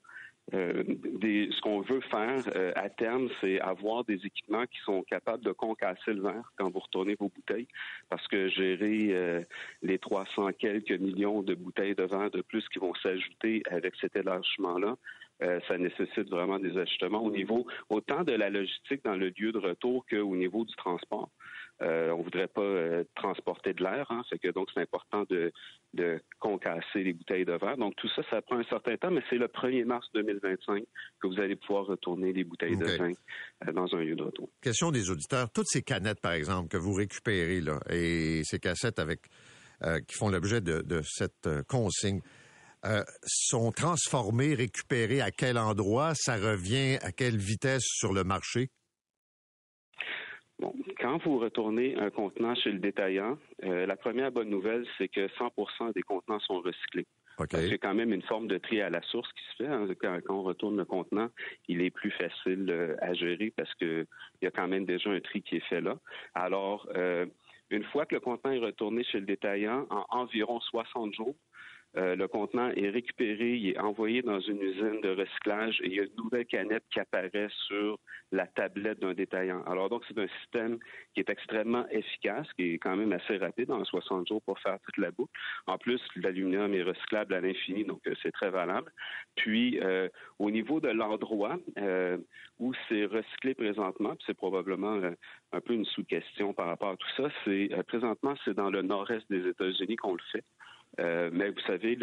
Euh, 0.53 0.83
des- 0.87 1.49
ce 1.53 1.61
qu'on 1.61 1.83
veut 1.83 2.01
faire 2.01 2.43
euh, 2.57 2.73
à 2.75 2.91
terme, 2.91 3.29
c'est 3.41 3.61
avoir 3.61 4.05
des 4.05 4.27
équipements 4.27 4.67
qui 4.67 4.79
sont 4.85 5.03
capables 5.05 5.45
de 5.45 5.53
concasser 5.53 6.13
le 6.13 6.21
verre 6.23 6.53
quand 6.57 6.69
vous 6.71 6.81
retournez 6.81 7.15
vos 7.15 7.29
bouteilles, 7.29 7.69
parce 8.11 8.27
que 8.27 8.49
gérer 8.49 9.11
euh, 9.13 9.43
les 9.83 9.99
300 9.99 10.51
quelques 10.59 10.91
millions 10.99 11.43
de 11.43 11.55
bouteilles 11.55 11.95
de 11.95 12.03
verre 12.03 12.31
de 12.33 12.43
plus 12.43 12.69
qui 12.69 12.81
vont 12.81 12.95
s'ajouter 12.97 13.63
avec 13.71 13.95
cet 14.01 14.17
élargissement-là, 14.17 14.97
ça 15.69 15.77
nécessite 15.77 16.31
vraiment 16.31 16.59
des 16.59 16.79
ajustements 16.79 17.23
au 17.23 17.31
niveau 17.31 17.67
autant 17.91 18.23
de 18.23 18.33
la 18.33 18.51
logistique 18.51 19.05
dans 19.05 19.17
le 19.17 19.31
lieu 19.37 19.53
de 19.53 19.59
retour 19.59 20.07
qu'au 20.09 20.35
niveau 20.37 20.65
du 20.65 20.75
transport. 20.77 21.29
Euh, 21.83 22.11
on 22.11 22.23
voudrait 22.23 22.47
pas 22.47 22.61
euh, 22.61 23.05
transporter 23.17 23.73
de 23.73 23.83
l'air, 23.83 24.07
hein, 24.11 24.23
fait 24.31 24.39
que 24.39 24.49
donc 24.49 24.69
c'est 24.73 24.81
important 24.81 25.25
de, 25.29 25.53
de 25.93 26.21
concasser 26.39 27.03
les 27.03 27.13
bouteilles 27.13 27.45
de 27.45 27.53
verre. 27.53 27.77
Donc 27.77 27.97
tout 27.97 28.09
ça, 28.15 28.23
ça 28.31 28.41
prend 28.43 28.59
un 28.59 28.65
certain 28.65 28.97
temps, 28.97 29.11
mais 29.11 29.23
c'est 29.29 29.39
le 29.39 29.49
1er 29.49 29.85
mars 29.85 30.07
2025 30.15 30.85
que 31.21 31.27
vous 31.27 31.41
allez 31.41 31.57
pouvoir 31.57 31.87
retourner 31.87 32.33
les 32.33 32.45
bouteilles 32.45 32.77
de 32.77 32.85
vin 32.85 33.13
euh, 33.67 33.73
dans 33.73 33.93
un 33.95 34.01
lieu 34.01 34.15
de 34.15 34.23
retour. 34.23 34.49
Question 34.63 34.93
des 34.93 35.11
auditeurs. 35.11 35.51
Toutes 35.51 35.69
ces 35.69 35.83
canettes, 35.83 36.21
par 36.21 36.33
exemple, 36.33 36.69
que 36.69 36.77
vous 36.77 36.95
récupérez, 36.95 37.61
là, 37.61 37.81
et 37.91 38.43
ces 38.45 38.61
cassettes 38.61 39.01
avec 39.01 39.23
euh, 39.83 39.99
qui 40.01 40.17
font 40.17 40.29
l'objet 40.29 40.61
de, 40.61 40.81
de 40.81 41.03
cette 41.03 41.49
consigne, 41.67 42.21
euh, 42.87 43.03
sont 43.25 43.73
transformées, 43.73 44.55
récupérées 44.55 45.23
à 45.23 45.31
quel 45.31 45.57
endroit? 45.57 46.13
Ça 46.15 46.37
revient 46.37 46.99
à 47.01 47.13
quelle 47.13 47.39
vitesse 47.39 47.83
sur 47.83 48.13
le 48.13 48.25
marché? 48.25 48.69
Bon, 50.61 50.73
quand 51.01 51.19
vous 51.25 51.39
retournez 51.39 51.97
un 51.97 52.11
contenant 52.11 52.55
chez 52.55 52.71
le 52.71 52.79
détaillant, 52.79 53.39
euh, 53.65 53.87
la 53.87 53.97
première 53.97 54.31
bonne 54.31 54.51
nouvelle, 54.51 54.87
c'est 54.99 55.09
que 55.09 55.27
100% 55.29 55.93
des 55.95 56.03
contenants 56.03 56.39
sont 56.41 56.61
recyclés. 56.61 57.07
OK. 57.39 57.51
Donc, 57.51 57.63
C'est 57.69 57.79
quand 57.79 57.95
même 57.95 58.13
une 58.13 58.23
forme 58.23 58.47
de 58.47 58.59
tri 58.59 58.81
à 58.81 58.89
la 58.89 59.03
source 59.03 59.31
qui 59.33 59.43
se 59.51 59.65
fait. 59.65 59.69
hein. 59.69 59.89
Quand, 60.01 60.17
quand 60.25 60.35
on 60.37 60.43
retourne 60.43 60.77
le 60.77 60.85
contenant, 60.85 61.29
il 61.67 61.83
est 61.83 61.91
plus 61.91 62.13
facile 62.13 62.67
euh, 62.71 62.95
à 63.01 63.13
gérer 63.15 63.53
parce 63.57 63.75
que 63.75 64.07
il 64.41 64.45
y 64.45 64.49
a 64.49 64.53
quand 64.53 64.69
même 64.69 64.85
déjà 64.85 65.11
un 65.11 65.21
tri 65.21 65.43
qui 65.43 65.57
est 65.57 65.69
fait 65.69 65.81
là. 65.81 65.99
Alors, 66.35 66.89
euh, 66.95 67.27
une 67.71 67.85
fois 67.85 68.07
que 68.07 68.15
le 68.15 68.21
contenant 68.21 68.55
est 68.55 68.59
retourné 68.61 69.03
chez 69.03 69.19
le 69.19 69.27
détaillant, 69.27 69.87
en 69.91 70.05
environ 70.11 70.61
60 70.61 71.15
jours, 71.15 71.35
euh, 71.97 72.17
le 72.17 72.27
contenant 72.27 72.71
est 72.71 72.91
récupéré, 72.91 73.55
il 73.55 73.69
est 73.71 73.79
envoyé 73.79 74.23
dans 74.23 74.41
une 74.41 74.61
usine 74.61 75.01
de 75.01 75.11
recyclage 75.11 75.81
et 75.83 75.87
il 75.87 75.95
y 75.95 76.01
a 76.01 76.05
une 76.05 76.17
nouvelle 76.17 76.47
canette 76.47 76.83
qui 76.93 76.99
apparaît 76.99 77.49
sur 77.69 77.99
la 78.33 78.47
tablette 78.49 78.99
d'un 78.99 79.15
détaillant. 79.15 79.63
Alors 79.65 79.89
donc, 79.91 80.03
c'est 80.09 80.19
un 80.19 80.27
système 80.41 80.79
qui 81.15 81.21
est 81.21 81.31
extrêmement 81.31 81.87
efficace, 81.91 82.49
qui 82.59 82.75
est 82.75 82.79
quand 82.79 82.97
même 82.97 83.13
assez 83.13 83.37
rapide, 83.37 83.71
en 83.71 83.85
60 83.85 84.27
jours 84.27 84.43
pour 84.43 84.59
faire 84.59 84.79
toute 84.85 84.99
la 84.99 85.13
boucle. 85.13 85.33
En 85.67 85.79
plus, 85.79 86.01
l'aluminium 86.17 86.75
est 86.75 86.83
recyclable 86.83 87.33
à 87.33 87.41
l'infini, 87.41 87.85
donc 87.85 88.01
euh, 88.09 88.15
c'est 88.23 88.33
très 88.33 88.51
valable. 88.51 88.91
Puis, 89.37 89.79
euh, 89.81 90.09
au 90.41 90.51
niveau 90.51 90.81
de 90.81 90.89
l'endroit 90.89 91.59
où 92.59 92.73
c'est 92.89 93.05
recyclé 93.05 93.55
présentement, 93.55 94.15
c'est 94.27 94.35
probablement 94.35 95.01
un 95.53 95.61
peu 95.61 95.75
une 95.75 95.85
sous-question 95.85 96.53
par 96.55 96.67
rapport 96.67 96.91
à 96.91 96.97
tout 96.97 97.09
ça, 97.17 97.29
c'est 97.45 97.69
présentement, 97.87 98.35
c'est 98.45 98.55
dans 98.55 98.71
le 98.71 98.83
nord-est 98.83 99.29
des 99.31 99.49
États-Unis 99.49 99.97
qu'on 99.97 100.15
le 100.15 100.23
fait. 100.33 100.45
Euh, 101.01 101.31
mais 101.33 101.51
vous 101.51 101.61
savez, 101.67 101.99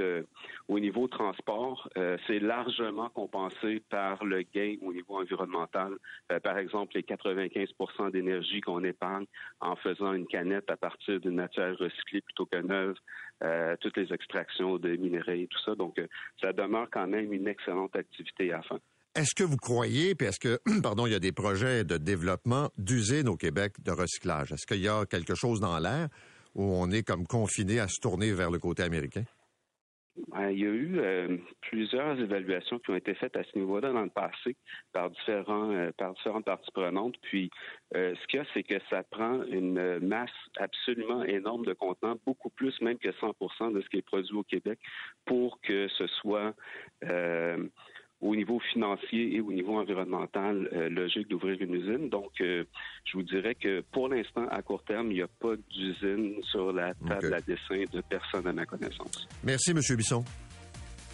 au 0.67 0.79
niveau 0.79 1.07
transport, 1.07 1.89
euh, 1.97 2.17
c'est 2.27 2.39
largement 2.39 3.09
compensé 3.09 3.81
par 3.89 4.23
le 4.25 4.41
gain 4.41 4.75
au 4.81 4.93
niveau 4.93 5.17
environnemental. 5.19 5.93
Euh, 6.31 6.39
par 6.39 6.57
exemple, 6.57 6.95
les 6.95 7.03
95 7.03 7.69
d'énergie 8.11 8.61
qu'on 8.61 8.83
épargne 8.83 9.25
en 9.59 9.75
faisant 9.75 10.13
une 10.13 10.27
canette 10.27 10.69
à 10.69 10.77
partir 10.77 11.19
d'une 11.19 11.35
matière 11.35 11.77
recyclée 11.77 12.21
plutôt 12.21 12.45
que 12.45 12.57
neuve, 12.57 12.95
toutes 13.79 13.97
les 13.97 14.13
extractions 14.13 14.77
de 14.77 14.95
minerais 14.97 15.41
et 15.41 15.47
tout 15.47 15.57
ça. 15.65 15.73
Donc, 15.73 15.99
ça 16.39 16.53
demeure 16.53 16.87
quand 16.91 17.07
même 17.07 17.33
une 17.33 17.47
excellente 17.47 17.95
activité 17.95 18.53
à 18.53 18.61
fin. 18.61 18.79
Est-ce 19.13 19.35
que 19.35 19.43
vous 19.43 19.57
croyez, 19.57 20.15
puis 20.15 20.27
est-ce 20.27 20.39
que, 20.39 20.59
pardon, 20.81 21.05
il 21.05 21.11
y 21.11 21.15
a 21.15 21.19
des 21.19 21.31
projets 21.33 21.83
de 21.83 21.97
développement 21.97 22.69
d'usines 22.77 23.27
au 23.27 23.35
Québec 23.35 23.73
de 23.83 23.91
recyclage? 23.91 24.51
Est-ce 24.51 24.65
qu'il 24.65 24.81
y 24.81 24.87
a 24.87 25.05
quelque 25.05 25.35
chose 25.35 25.59
dans 25.59 25.79
l'air? 25.79 26.07
Où 26.55 26.63
on 26.63 26.89
est 26.91 27.03
comme 27.03 27.25
confiné 27.25 27.79
à 27.79 27.87
se 27.87 27.99
tourner 27.99 28.33
vers 28.33 28.51
le 28.51 28.59
côté 28.59 28.83
américain? 28.83 29.23
Il 30.17 30.59
y 30.59 30.65
a 30.65 30.69
eu 30.69 30.99
euh, 30.99 31.37
plusieurs 31.61 32.19
évaluations 32.19 32.79
qui 32.79 32.91
ont 32.91 32.95
été 32.95 33.13
faites 33.15 33.35
à 33.37 33.43
ce 33.43 33.57
niveau-là 33.57 33.91
dans 33.91 34.03
le 34.03 34.09
passé 34.09 34.57
par 34.91 35.09
différents 35.09 35.71
euh, 35.71 35.91
par 35.97 36.13
différentes 36.13 36.45
parties 36.45 36.71
prenantes. 36.73 37.15
Puis 37.21 37.49
euh, 37.95 38.13
ce 38.15 38.27
qu'il 38.27 38.39
y 38.39 38.41
a, 38.41 38.45
c'est 38.53 38.63
que 38.63 38.75
ça 38.89 39.03
prend 39.03 39.43
une 39.43 39.99
masse 39.99 40.29
absolument 40.57 41.23
énorme 41.23 41.65
de 41.65 41.73
contenants, 41.73 42.17
beaucoup 42.25 42.49
plus 42.49 42.79
même 42.81 42.97
que 42.97 43.09
100% 43.09 43.73
de 43.73 43.81
ce 43.81 43.89
qui 43.89 43.97
est 43.97 44.01
produit 44.01 44.35
au 44.35 44.43
Québec, 44.43 44.79
pour 45.25 45.59
que 45.61 45.87
ce 45.87 46.07
soit 46.07 46.53
au 48.21 48.35
niveau 48.35 48.59
financier 48.71 49.35
et 49.35 49.41
au 49.41 49.51
niveau 49.51 49.77
environnemental 49.77 50.69
euh, 50.73 50.89
logique 50.89 51.27
d'ouvrir 51.27 51.57
une 51.59 51.73
usine. 51.73 52.09
Donc, 52.09 52.31
euh, 52.39 52.63
je 53.05 53.17
vous 53.17 53.23
dirais 53.23 53.55
que 53.55 53.81
pour 53.91 54.07
l'instant, 54.09 54.47
à 54.49 54.61
court 54.61 54.83
terme, 54.83 55.11
il 55.11 55.15
n'y 55.15 55.21
a 55.21 55.27
pas 55.27 55.55
d'usine 55.69 56.35
sur 56.43 56.71
la 56.71 56.93
table 57.07 57.33
à 57.33 57.41
dessin 57.41 57.83
de 57.91 58.01
personne 58.01 58.47
à 58.47 58.53
ma 58.53 58.65
connaissance. 58.65 59.27
Merci, 59.43 59.71
M. 59.71 59.79
Bisson. 59.97 60.23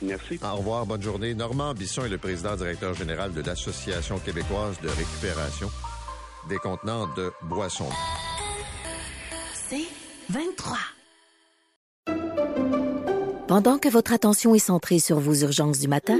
Merci. 0.01 0.39
Au 0.43 0.57
revoir, 0.57 0.85
bonne 0.85 1.01
journée. 1.01 1.33
Normand 1.33 1.73
Bisson 1.73 2.05
est 2.05 2.09
le 2.09 2.17
président 2.17 2.55
directeur 2.55 2.93
général 2.93 3.33
de 3.33 3.41
l'Association 3.41 4.19
québécoise 4.19 4.79
de 4.81 4.89
récupération 4.89 5.69
des 6.49 6.57
contenants 6.57 7.07
de 7.15 7.31
boissons. 7.43 7.89
C'est 9.53 9.87
23. 10.29 10.77
Pendant 13.47 13.77
que 13.79 13.87
votre 13.87 14.11
attention 14.11 14.53
est 14.55 14.59
centrée 14.59 14.99
sur 14.99 15.19
vos 15.19 15.33
urgences 15.33 15.79
du 15.79 15.87
matin, 15.87 16.19